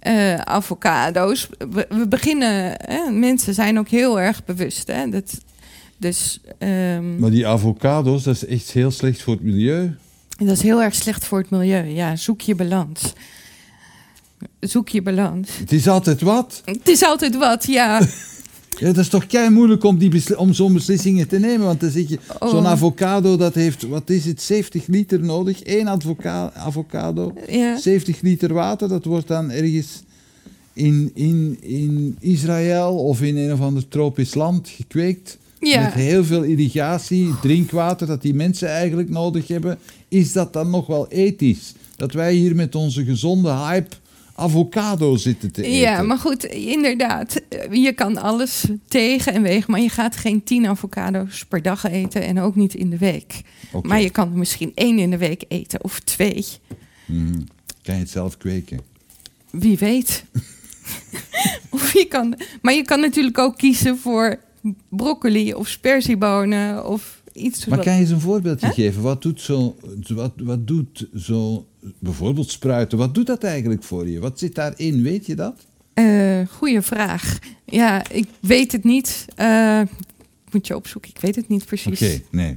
Eh, 0.00 0.34
avocado's. 0.34 1.48
We, 1.70 1.86
we 1.88 2.08
beginnen, 2.08 2.74
hè, 2.76 3.10
mensen 3.10 3.54
zijn 3.54 3.78
ook 3.78 3.88
heel 3.88 4.20
erg 4.20 4.44
bewust. 4.44 4.86
Hè, 4.86 5.08
dat, 5.08 5.38
dus 5.96 6.40
ehm, 6.58 7.18
Maar 7.18 7.30
die 7.30 7.46
avocado's, 7.46 8.22
dat 8.22 8.34
is 8.34 8.46
echt 8.46 8.70
heel 8.70 8.90
slecht 8.90 9.22
voor 9.22 9.34
het 9.34 9.42
milieu. 9.42 9.94
dat 10.38 10.48
is 10.56 10.62
heel 10.62 10.82
erg 10.82 10.94
slecht 10.94 11.24
voor 11.24 11.38
het 11.38 11.50
milieu. 11.50 11.84
Ja, 11.84 12.16
zoek 12.16 12.40
je 12.40 12.54
balans. 12.54 13.12
Zoek 14.60 14.88
je 14.88 15.02
balans. 15.02 15.58
Het 15.58 15.72
is 15.72 15.88
altijd 15.88 16.20
wat. 16.20 16.62
Het 16.64 16.88
is 16.88 17.02
altijd 17.04 17.36
wat, 17.36 17.66
ja. 17.66 18.00
Ja, 18.78 18.86
dat 18.86 18.96
is 18.96 19.08
toch 19.08 19.26
kei 19.26 19.50
moeilijk 19.50 19.84
om, 19.84 19.98
die 19.98 20.38
om 20.38 20.52
zo'n 20.52 20.72
beslissingen 20.72 21.28
te 21.28 21.38
nemen. 21.38 21.66
Want 21.66 21.80
dan 21.80 21.90
zit 21.90 22.08
je, 22.08 22.18
Oh. 22.38 22.48
zo'n 22.50 22.66
avocado, 22.66 23.36
dat 23.36 23.54
heeft, 23.54 23.82
wat 23.82 24.10
is 24.10 24.24
het, 24.24 24.42
70 24.42 24.86
liter 24.86 25.20
nodig. 25.20 25.60
Eén 25.64 25.88
avoca- 25.88 26.52
avocado, 26.54 27.32
ja. 27.48 27.76
70 27.78 28.20
liter 28.20 28.52
water. 28.52 28.88
Dat 28.88 29.04
wordt 29.04 29.28
dan 29.28 29.50
ergens 29.50 30.02
in, 30.72 31.10
in, 31.14 31.56
in 31.60 32.16
Israël 32.20 32.94
of 32.98 33.22
in 33.22 33.36
een 33.36 33.52
of 33.52 33.60
ander 33.60 33.88
tropisch 33.88 34.34
land 34.34 34.68
gekweekt. 34.68 35.38
Ja. 35.60 35.82
Met 35.82 35.92
heel 35.92 36.24
veel 36.24 36.42
irrigatie, 36.42 37.34
drinkwater 37.42 38.06
dat 38.06 38.22
die 38.22 38.34
mensen 38.34 38.68
eigenlijk 38.68 39.10
nodig 39.10 39.48
hebben. 39.48 39.78
Is 40.08 40.32
dat 40.32 40.52
dan 40.52 40.70
nog 40.70 40.86
wel 40.86 41.08
ethisch? 41.08 41.72
Dat 41.96 42.12
wij 42.12 42.34
hier 42.34 42.54
met 42.54 42.74
onze 42.74 43.04
gezonde 43.04 43.50
hype 43.52 43.96
avocado 44.34 45.16
zitten 45.16 45.52
te 45.52 45.62
eten. 45.62 45.78
Ja, 45.78 46.02
maar 46.02 46.18
goed, 46.18 46.44
inderdaad. 46.44 47.40
Je 47.70 47.92
kan 47.92 48.16
alles 48.16 48.64
tegen 48.88 49.32
en 49.32 49.42
wegen, 49.42 49.70
maar 49.70 49.80
je 49.80 49.88
gaat 49.88 50.16
geen 50.16 50.42
tien 50.42 50.66
avocado's 50.66 51.44
per 51.44 51.62
dag 51.62 51.84
eten 51.84 52.22
en 52.22 52.40
ook 52.40 52.54
niet 52.54 52.74
in 52.74 52.90
de 52.90 52.98
week. 52.98 53.42
Maar 53.82 54.00
je 54.00 54.10
kan 54.10 54.30
er 54.30 54.38
misschien 54.38 54.72
één 54.74 54.98
in 54.98 55.10
de 55.10 55.18
week 55.18 55.44
eten 55.48 55.84
of 55.84 56.00
twee. 56.00 56.44
Mhm. 57.06 57.40
Kan 57.82 57.94
je 57.94 58.00
het 58.00 58.10
zelf 58.10 58.36
kweken? 58.36 58.80
Wie 59.50 59.78
weet. 59.78 60.24
of 61.70 61.92
je 61.92 62.04
kan, 62.04 62.38
maar 62.62 62.74
je 62.74 62.82
kan 62.82 63.00
natuurlijk 63.00 63.38
ook 63.38 63.56
kiezen 63.56 63.98
voor 63.98 64.38
broccoli 64.88 65.54
of 65.54 65.68
sperziebonen 65.68 66.86
of 66.86 67.22
iets. 67.34 67.66
Maar 67.66 67.76
wat- 67.76 67.86
kan 67.86 67.94
je 67.94 68.00
eens 68.00 68.10
een 68.10 68.20
voorbeeldje 68.20 68.66
geven? 68.72 69.02
Wat 69.02 69.22
doet 69.22 69.40
zo, 69.40 69.76
wat, 70.08 70.32
wat 70.36 70.66
doet 70.66 71.08
zo, 71.14 71.66
bijvoorbeeld 71.98 72.50
spruiten, 72.50 72.98
wat 72.98 73.14
doet 73.14 73.26
dat 73.26 73.44
eigenlijk 73.44 73.82
voor 73.82 74.08
je? 74.08 74.20
Wat 74.20 74.38
zit 74.38 74.54
daarin, 74.54 75.02
weet 75.02 75.26
je 75.26 75.34
dat? 75.34 75.66
Eh, 75.94 76.40
goeie 76.50 76.80
vraag. 76.80 77.38
Ja, 77.64 78.10
ik 78.10 78.26
weet 78.40 78.72
het 78.72 78.84
niet. 78.84 79.24
Eh, 79.34 79.80
moet 80.50 80.66
je 80.66 80.76
opzoeken, 80.76 81.10
ik 81.10 81.20
weet 81.20 81.36
het 81.36 81.48
niet 81.48 81.64
precies. 81.66 82.02
Oké, 82.02 82.20
nee. 82.30 82.56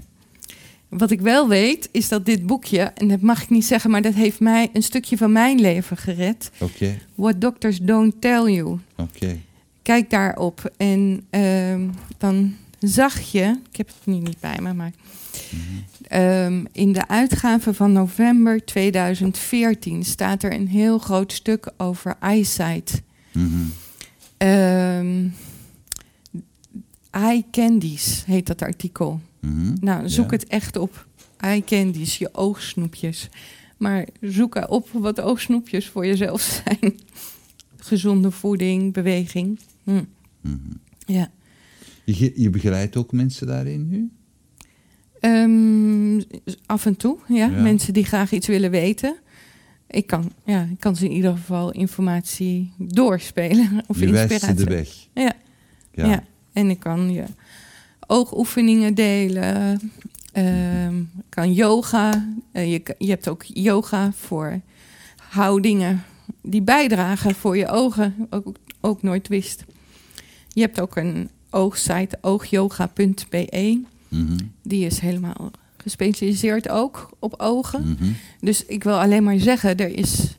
Wat 0.89 1.11
ik 1.11 1.21
wel 1.21 1.47
weet, 1.47 1.89
is 1.91 2.07
dat 2.09 2.25
dit 2.25 2.45
boekje, 2.45 2.79
en 2.81 3.07
dat 3.07 3.21
mag 3.21 3.41
ik 3.43 3.49
niet 3.49 3.65
zeggen, 3.65 3.89
maar 3.89 4.01
dat 4.01 4.13
heeft 4.13 4.39
mij 4.39 4.69
een 4.73 4.83
stukje 4.83 5.17
van 5.17 5.31
mijn 5.31 5.59
leven 5.59 5.97
gered. 5.97 6.51
Oké, 6.59 6.97
What 7.15 7.41
Doctors 7.41 7.79
Don't 7.81 8.21
Tell 8.21 8.51
You. 8.53 8.79
oké. 8.97 9.37
Kijk 9.81 10.09
daarop 10.09 10.71
en 10.77 11.21
ehm, 11.29 11.81
dan 12.17 12.55
zag 12.79 13.19
je, 13.19 13.59
ik 13.69 13.75
heb 13.77 13.87
het 13.87 14.05
nu 14.05 14.13
niet 14.13 14.39
bij 14.39 14.57
me, 14.61 14.73
maar 14.73 14.91
ehm, 16.07 16.65
in 16.71 16.91
de 16.93 17.07
uitgave 17.07 17.73
van 17.73 17.91
november 17.91 18.65
2014 18.65 20.03
staat 20.05 20.43
er 20.43 20.53
een 20.53 20.67
heel 20.67 20.97
groot 20.99 21.31
stuk 21.33 21.71
over 21.77 22.15
eyesight. 22.19 23.01
Mhm. 23.33 23.53
Ehm 24.37 25.27
eye 27.11 27.45
candies 27.51 28.23
heet 28.25 28.47
dat 28.47 28.61
artikel. 28.61 29.19
Mhm. 29.39 29.75
Nou, 29.79 30.09
zoek 30.09 30.25
Ja. 30.31 30.37
het 30.37 30.47
echt 30.47 30.75
op. 30.77 31.05
Eye 31.37 31.63
candies, 31.63 32.17
je 32.17 32.29
oogsnoepjes. 32.33 33.29
Maar 33.77 34.07
zoek 34.21 34.69
op 34.69 34.89
wat 34.93 35.21
oogsnoepjes 35.21 35.87
voor 35.87 36.05
jezelf 36.05 36.41
zijn. 36.63 36.99
Gezonde 37.77 38.31
voeding, 38.31 38.93
beweging. 38.93 39.59
Hm. 39.83 40.03
Mhm. 40.41 40.55
Ja. 41.05 41.31
Je, 42.15 42.31
je 42.35 42.49
begeleidt 42.49 42.95
ook 42.95 43.11
mensen 43.11 43.47
daarin 43.47 43.87
nu? 43.89 44.11
Ehm, 45.19 46.21
af 46.65 46.85
en 46.85 46.97
toe, 46.97 47.17
ja. 47.27 47.35
Ja. 47.45 47.61
Mensen 47.61 47.93
die 47.93 48.05
graag 48.05 48.31
iets 48.31 48.47
willen 48.47 48.71
weten. 48.71 49.17
Ik 49.87 50.07
kan, 50.07 50.31
ja, 50.45 50.67
ik 50.71 50.79
kan 50.79 50.95
ze 50.95 51.05
in 51.05 51.11
ieder 51.11 51.31
geval 51.31 51.71
informatie 51.71 52.71
doorspelen. 52.77 53.69
Of 53.87 53.99
je 53.99 54.05
inspiratie. 54.05 54.53
de 54.53 54.63
weg. 54.63 55.07
Ja. 55.13 55.33
Ja. 55.91 56.23
En 56.53 56.69
ik 56.69 56.79
kan 56.79 57.11
je 57.11 57.23
oogoefeningen 58.07 58.93
delen. 58.93 59.79
Ehm, 60.31 61.03
kan 61.29 61.53
yoga. 61.53 62.29
Eh, 62.51 62.71
je, 62.71 62.95
je 62.97 63.09
hebt 63.09 63.27
ook 63.27 63.43
yoga 63.43 64.11
voor 64.11 64.61
houdingen 65.29 66.03
die 66.41 66.61
bijdragen 66.61 67.35
voor 67.35 67.57
je 67.57 67.67
ogen. 67.67 68.27
Ook, 68.29 68.55
ook 68.81 69.01
nooit 69.01 69.27
wist. 69.27 69.65
Je 70.47 70.61
hebt 70.61 70.81
ook 70.81 70.95
een 70.95 71.29
oogsite, 71.49 72.17
oogyoga.be. 72.21 73.81
Mhm. 74.07 74.37
Die 74.61 74.85
is 74.85 74.99
helemaal 74.99 75.51
gespecialiseerd 75.77 76.69
ook 76.69 77.09
op 77.19 77.33
ogen. 77.37 77.89
Mhm. 77.89 78.11
Dus 78.39 78.65
ik 78.65 78.83
wil 78.83 78.99
alleen 78.99 79.23
maar 79.23 79.39
zeggen, 79.39 79.77
er 79.77 79.97
is 79.97 80.37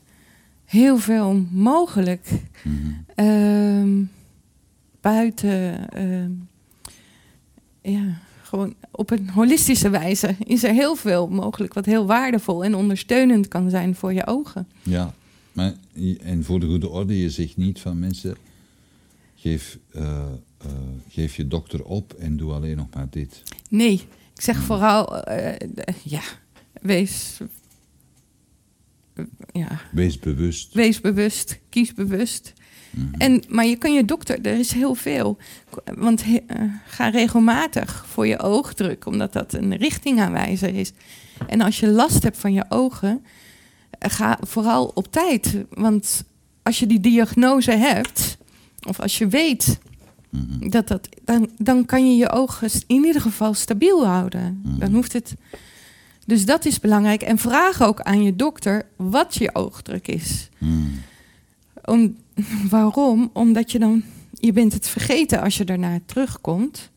heel 0.65 0.97
veel 0.97 1.45
mogelijk. 1.51 2.29
Mhm. 2.63 2.75
Ehm, 3.15 4.03
buiten, 5.01 5.89
ehm, 5.89 6.31
ja, 7.81 8.19
gewoon 8.41 8.73
op 8.91 9.11
een 9.11 9.29
holistische 9.29 9.89
wijze 9.89 10.35
is 10.43 10.63
er 10.63 10.73
heel 10.73 10.95
veel 10.95 11.27
mogelijk 11.27 11.73
wat 11.73 11.85
heel 11.85 12.05
waardevol 12.05 12.63
en 12.63 12.75
ondersteunend 12.75 13.47
kan 13.47 13.69
zijn 13.69 13.95
voor 13.95 14.13
je 14.13 14.27
ogen. 14.27 14.67
Ja, 14.83 15.13
maar, 15.51 15.73
en 16.21 16.43
voor 16.43 16.59
de 16.59 16.65
goede 16.65 16.89
orde, 16.89 17.19
je 17.19 17.29
zegt 17.29 17.57
niet 17.57 17.79
van 17.79 17.99
mensen, 17.99 18.35
geef, 19.35 19.77
eh, 19.91 20.25
eh, 20.65 20.71
geef 21.09 21.35
je 21.35 21.47
dokter 21.47 21.83
op 21.83 22.13
en 22.13 22.37
doe 22.37 22.53
alleen 22.53 22.77
nog 22.77 22.87
maar 22.93 23.07
dit. 23.09 23.43
Nee, 23.69 23.93
ik 24.35 24.41
zeg 24.41 24.57
vooral, 24.57 25.23
eh, 25.23 25.55
d- 25.75 25.93
ja, 26.03 26.21
wees, 26.81 27.37
ja, 29.51 29.81
Wees 29.91 30.19
bewust. 30.19 30.73
wees 30.73 31.01
bewust, 31.01 31.59
kies 31.69 31.93
bewust. 31.93 32.53
Mhm. 32.91 33.13
En, 33.17 33.43
maar 33.47 33.65
je 33.65 33.75
kan 33.75 33.93
je 33.93 34.05
dokter, 34.05 34.41
er 34.41 34.59
is 34.59 34.71
heel 34.71 34.95
veel. 34.95 35.37
Want 35.95 36.23
he- 36.25 36.43
eh, 36.47 36.61
ga 36.85 37.09
regelmatig 37.09 38.05
voor 38.07 38.27
je 38.27 38.39
oogdruk, 38.39 39.05
omdat 39.05 39.33
dat 39.33 39.53
een 39.53 39.75
richtingaanwijzer 39.75 40.75
is. 40.75 40.91
En 41.47 41.61
als 41.61 41.79
je 41.79 41.87
last 41.87 42.23
hebt 42.23 42.37
van 42.37 42.53
je 42.53 42.65
ogen, 42.69 43.23
eh, 43.89 44.09
ga 44.11 44.39
vooral 44.41 44.85
op 44.93 45.11
tijd. 45.11 45.55
Want 45.69 46.23
als 46.63 46.79
je 46.79 46.87
die 46.87 46.99
diagnose 46.99 47.71
hebt, 47.71 48.37
of 48.87 48.99
als 48.99 49.17
je 49.17 49.27
weet 49.27 49.79
Mhm. 50.29 50.69
dat 50.69 50.87
dat, 50.87 51.09
dan, 51.23 51.49
dan 51.57 51.85
kan 51.85 52.09
je 52.09 52.15
je 52.15 52.29
ogen 52.29 52.69
in 52.87 53.05
ieder 53.05 53.21
geval 53.21 53.53
stabiel 53.53 54.05
houden. 54.05 54.61
Mhm. 54.63 54.79
Dan 54.79 54.93
hoeft 54.93 55.13
het. 55.13 55.33
Dus 56.25 56.45
dat 56.45 56.65
is 56.65 56.79
belangrijk. 56.79 57.21
En 57.21 57.37
vraag 57.37 57.81
ook 57.81 58.01
aan 58.01 58.23
je 58.23 58.35
dokter 58.35 58.85
wat 58.95 59.35
je 59.35 59.55
oogdruk 59.55 60.07
is. 60.07 60.49
Mhm. 60.57 60.73
Om, 61.85 62.17
waarom? 62.69 63.29
Omdat 63.33 63.71
je 63.71 63.79
dan, 63.79 64.03
je 64.33 64.51
bent 64.51 64.73
het 64.73 64.89
vergeten 64.89 65.41
als 65.41 65.57
je 65.57 65.65
daarna 65.65 65.99
terugkomt. 66.05 66.89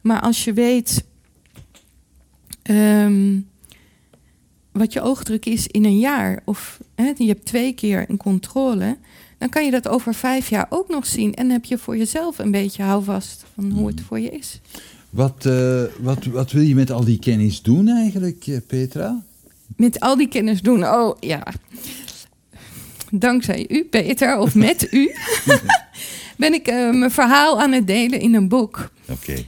Maar 0.00 0.20
als 0.20 0.44
je 0.44 0.52
weet 0.52 1.04
ehm, 2.62 3.40
wat 4.72 4.92
je 4.92 5.00
oogdruk 5.00 5.46
is 5.46 5.66
in 5.66 5.84
een 5.84 5.98
jaar, 5.98 6.42
of 6.44 6.80
hè, 6.94 7.12
je 7.16 7.26
hebt 7.26 7.44
twee 7.44 7.72
keer 7.72 8.04
een 8.08 8.16
controle, 8.16 8.98
dan 9.40 9.48
kan 9.48 9.64
je 9.64 9.70
dat 9.70 9.88
over 9.88 10.14
vijf 10.14 10.48
jaar 10.48 10.66
ook 10.68 10.88
nog 10.88 11.06
zien. 11.06 11.34
En 11.34 11.50
heb 11.50 11.64
je 11.64 11.78
voor 11.78 11.96
jezelf 11.96 12.38
een 12.38 12.50
beetje 12.50 12.82
houvast 12.82 13.44
van 13.54 13.70
hoe 13.70 13.86
het 13.86 14.00
voor 14.00 14.20
je 14.20 14.30
is. 14.30 14.60
Wat, 15.10 15.46
eh, 15.46 15.82
wat, 15.98 16.24
wat 16.24 16.52
wil 16.52 16.62
je 16.62 16.74
met 16.74 16.90
al 16.90 17.04
die 17.04 17.18
kennis 17.18 17.62
doen 17.62 17.88
eigenlijk, 17.88 18.46
eh, 18.46 18.56
Petra? 18.66 19.22
Met 19.76 20.00
al 20.00 20.16
die 20.16 20.28
kennis 20.28 20.62
doen, 20.62 20.84
oh 20.84 21.16
ja. 21.20 21.46
Dankzij 23.10 23.66
u, 23.68 23.84
Peter, 23.84 24.38
of 24.38 24.54
met 24.66 24.92
u, 24.92 25.14
ben 26.36 26.52
ik 26.52 26.66
eh, 26.66 26.90
mijn 26.90 27.10
verhaal 27.10 27.60
aan 27.60 27.72
het 27.72 27.86
delen 27.86 28.20
in 28.20 28.34
een 28.34 28.48
boek. 28.48 28.90
Oké. 29.08 29.44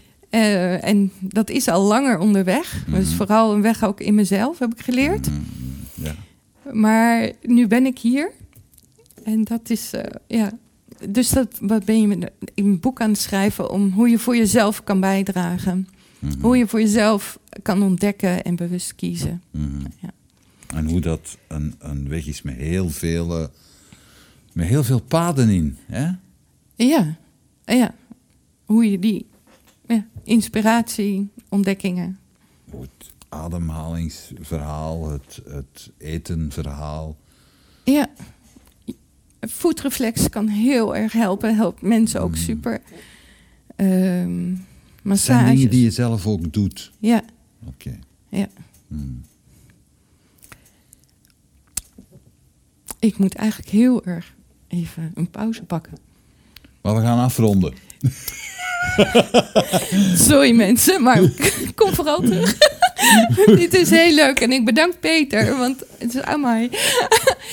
En 0.80 1.12
dat 1.20 1.50
is 1.50 1.68
al 1.68 1.82
langer 1.82 2.18
onderweg. 2.18 2.84
Dat 2.86 3.00
is 3.00 3.14
vooral 3.14 3.54
een 3.54 3.62
weg 3.62 3.84
ook 3.84 4.00
in 4.00 4.14
mezelf, 4.14 4.58
heb 4.58 4.72
ik 4.72 4.80
geleerd. 4.84 5.30
Mhm. 5.30 5.40
Ja. 5.94 6.14
Maar 6.72 7.30
nu 7.42 7.66
ben 7.66 7.86
ik 7.86 7.98
hier. 7.98 8.32
En 9.24 9.44
dat 9.44 9.70
is, 9.70 9.92
eh, 9.92 10.20
ja. 10.26 10.52
Dus 11.08 11.28
dat, 11.28 11.58
wat 11.60 11.84
ben 11.84 12.00
je 12.00 12.30
in 12.54 12.64
een 12.64 12.80
boek 12.80 13.00
aan 13.00 13.10
het 13.10 13.18
schrijven 13.18 13.70
om 13.70 13.90
hoe 13.90 14.08
je 14.08 14.18
voor 14.18 14.36
jezelf 14.36 14.84
kan 14.84 15.00
bijdragen. 15.00 15.88
Mhm. 16.18 16.40
Hoe 16.40 16.56
je 16.56 16.66
voor 16.66 16.80
jezelf 16.80 17.38
kan 17.62 17.82
ontdekken 17.82 18.42
en 18.42 18.56
bewust 18.56 18.94
kiezen. 18.94 19.42
Mhm. 19.50 19.80
Ja. 20.00 20.10
En 20.74 20.88
hoe 20.88 21.00
dat 21.00 21.38
een, 21.46 21.74
een 21.78 22.08
weg 22.08 22.26
is 22.26 22.42
met 22.42 22.56
heel 22.56 22.90
veel, 22.90 23.38
eh, 23.38 23.46
met 24.52 24.66
heel 24.66 24.84
veel 24.84 25.00
paden 25.00 25.48
in. 25.48 25.76
Hè? 25.86 26.10
Ja, 26.74 27.16
ja. 27.64 27.94
hoe 28.64 28.90
je 28.90 28.98
die 28.98 29.26
ja, 29.86 30.06
inspiratie, 30.24 31.30
ontdekkingen. 31.48 32.18
Het 32.70 33.12
ademhalingsverhaal, 33.28 35.10
het, 35.10 35.40
het 35.48 35.90
etenverhaal. 35.98 37.16
Ja, 37.84 38.10
voetreflex 39.48 40.28
kan 40.28 40.48
heel 40.48 40.96
erg 40.96 41.12
helpen. 41.12 41.56
Helpt 41.56 41.82
mensen 41.82 42.20
ook 42.20 42.30
Mm. 42.30 42.36
super. 42.36 42.80
Ehm 43.76 43.88
Het 44.50 45.20
zijn 45.20 45.36
massages. 45.38 45.54
dingen 45.54 45.70
die 45.70 45.82
je 45.84 45.90
zelf 45.90 46.26
ook 46.26 46.52
doet. 46.52 46.92
Ja, 46.98 47.22
Oké. 47.66 47.98
ja. 48.28 48.46
Hmm. 48.88 49.20
Ik 52.98 53.18
moet 53.18 53.34
eigenlijk 53.34 53.70
heel 53.70 54.04
erg 54.04 54.34
even 54.68 55.12
een 55.14 55.30
pauze 55.30 55.62
pakken. 55.62 55.98
Maar 56.82 56.94
we 56.94 57.00
gaan 57.00 57.18
afronden. 57.18 57.74
Sorry 60.28 60.52
mensen, 60.52 61.02
maar 61.02 61.20
kom 61.74 61.94
vooral 61.94 62.20
terug. 62.20 62.56
Dit 63.60 63.74
is 63.74 63.90
heel 63.90 64.14
leuk 64.14 64.40
en 64.40 64.52
ik 64.52 64.64
bedank 64.64 65.00
Peter, 65.00 65.56
want 65.56 65.82
het 65.98 66.14
is 66.14 66.20
aan 66.20 66.40
mij. 66.40 66.70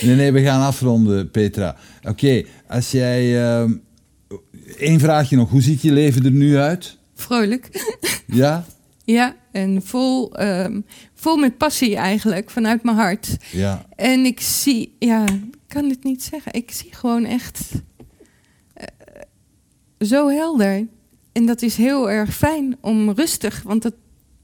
Nee, 0.02 0.16
nee, 0.16 0.32
we 0.32 0.42
gaan 0.42 0.62
afronden, 0.62 1.32
Petra. 1.32 1.76
Oké, 2.04 2.44
als 2.68 2.92
jij... 2.92 3.42
ehm 3.42 3.72
Eén 4.78 5.00
vraagje 5.00 5.36
nog. 5.36 5.50
Hoe 5.50 5.62
ziet 5.62 5.82
je 5.82 5.92
leven 5.92 6.26
er 6.26 6.32
nu 6.32 6.58
uit? 6.58 6.98
Vrolijk. 7.16 7.70
Ja? 8.26 8.66
Ja, 9.04 9.36
en 9.52 9.82
vol, 9.84 10.36
ehm, 10.36 10.82
vol 11.14 11.38
met 11.38 11.58
passie 11.58 11.96
eigenlijk, 11.96 12.50
vanuit 12.50 12.84
mijn 12.84 12.98
hart. 12.98 13.38
Ja. 13.52 13.86
En 13.96 14.26
ik 14.26 14.40
zie, 14.40 14.96
ja, 15.00 15.24
ik 15.26 15.58
kan 15.68 15.90
het 15.90 16.04
niet 16.04 16.24
zeggen. 16.24 16.54
Ik 16.54 16.72
zie 16.72 16.94
gewoon 16.94 17.26
echt 17.26 17.60
zo 20.00 20.28
helder. 20.30 20.88
En 21.32 21.46
dat 21.46 21.62
is 21.62 21.76
heel 21.76 22.10
erg 22.12 22.36
fijn 22.36 22.78
om 22.82 23.10
rustig, 23.12 23.62
want 23.64 23.84
het 23.84 23.96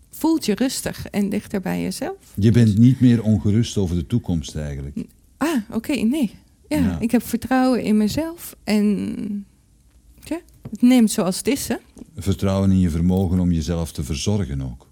voelt 0.09 0.45
je 0.45 0.55
rustig 0.55 1.07
en 1.07 1.29
dichter 1.29 1.61
bij 1.61 1.81
jezelf. 1.81 2.15
Je 2.35 2.51
bent 2.51 2.77
niet 2.77 2.99
meer 2.99 3.23
ongerust 3.23 3.77
over 3.77 3.95
de 3.95 4.07
toekomst 4.07 4.55
eigenlijk. 4.55 4.97
Ah, 5.37 5.57
oké, 5.71 5.93
nee. 5.93 6.31
Ja, 6.67 6.77
Ja. 6.77 6.99
ik 6.99 7.11
heb 7.11 7.23
vertrouwen 7.23 7.83
in 7.83 7.97
mezelf 7.97 8.55
en 8.63 9.45
ja, 10.23 10.39
het 10.71 10.81
neemt 10.81 11.11
zoals 11.11 11.37
het 11.37 11.47
is, 11.47 11.67
hè. 11.67 11.75
Vertrouwen 12.17 12.71
in 12.71 12.79
je 12.79 12.89
vermogen 12.89 13.39
om 13.39 13.51
jezelf 13.51 13.91
te 13.91 14.03
verzorgen 14.03 14.61
ook. 14.61 14.87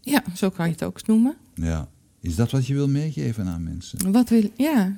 Ja, 0.00 0.22
zo 0.34 0.50
kan 0.50 0.66
je 0.66 0.72
het 0.72 0.84
ook 0.84 1.06
noemen. 1.06 1.36
Ja. 1.54 1.88
Is 2.20 2.34
dat 2.36 2.50
wat 2.50 2.66
je 2.66 2.74
wil 2.74 2.88
meegeven 2.88 3.46
aan 3.46 3.62
mensen? 3.62 4.12
Wat 4.12 4.28
wil, 4.28 4.50
ja. 4.56 4.96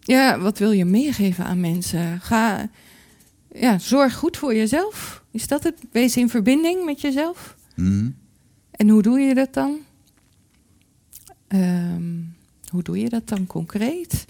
Ja, 0.00 0.38
wat 0.40 0.58
wil 0.58 0.70
je 0.70 0.84
meegeven 0.84 1.44
aan 1.44 1.60
mensen? 1.60 2.20
Ga, 2.20 2.70
ja, 3.54 3.78
zorg 3.78 4.14
goed 4.14 4.36
voor 4.36 4.54
jezelf. 4.54 5.22
Is 5.30 5.46
dat 5.46 5.62
het? 5.62 5.74
Wees 5.92 6.16
in 6.16 6.28
verbinding 6.28 6.84
met 6.84 7.00
jezelf. 7.00 7.56
Hm? 7.74 8.10
En 8.70 8.88
hoe 8.88 9.02
doe 9.02 9.20
je 9.20 9.34
dat 9.34 9.54
dan? 9.54 9.78
Ehm, 11.48 12.12
hoe 12.70 12.82
doe 12.82 12.98
je 12.98 13.08
dat 13.08 13.28
dan 13.28 13.46
concreet? 13.46 14.24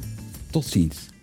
Tot 0.51 0.65
ziens. 0.65 1.14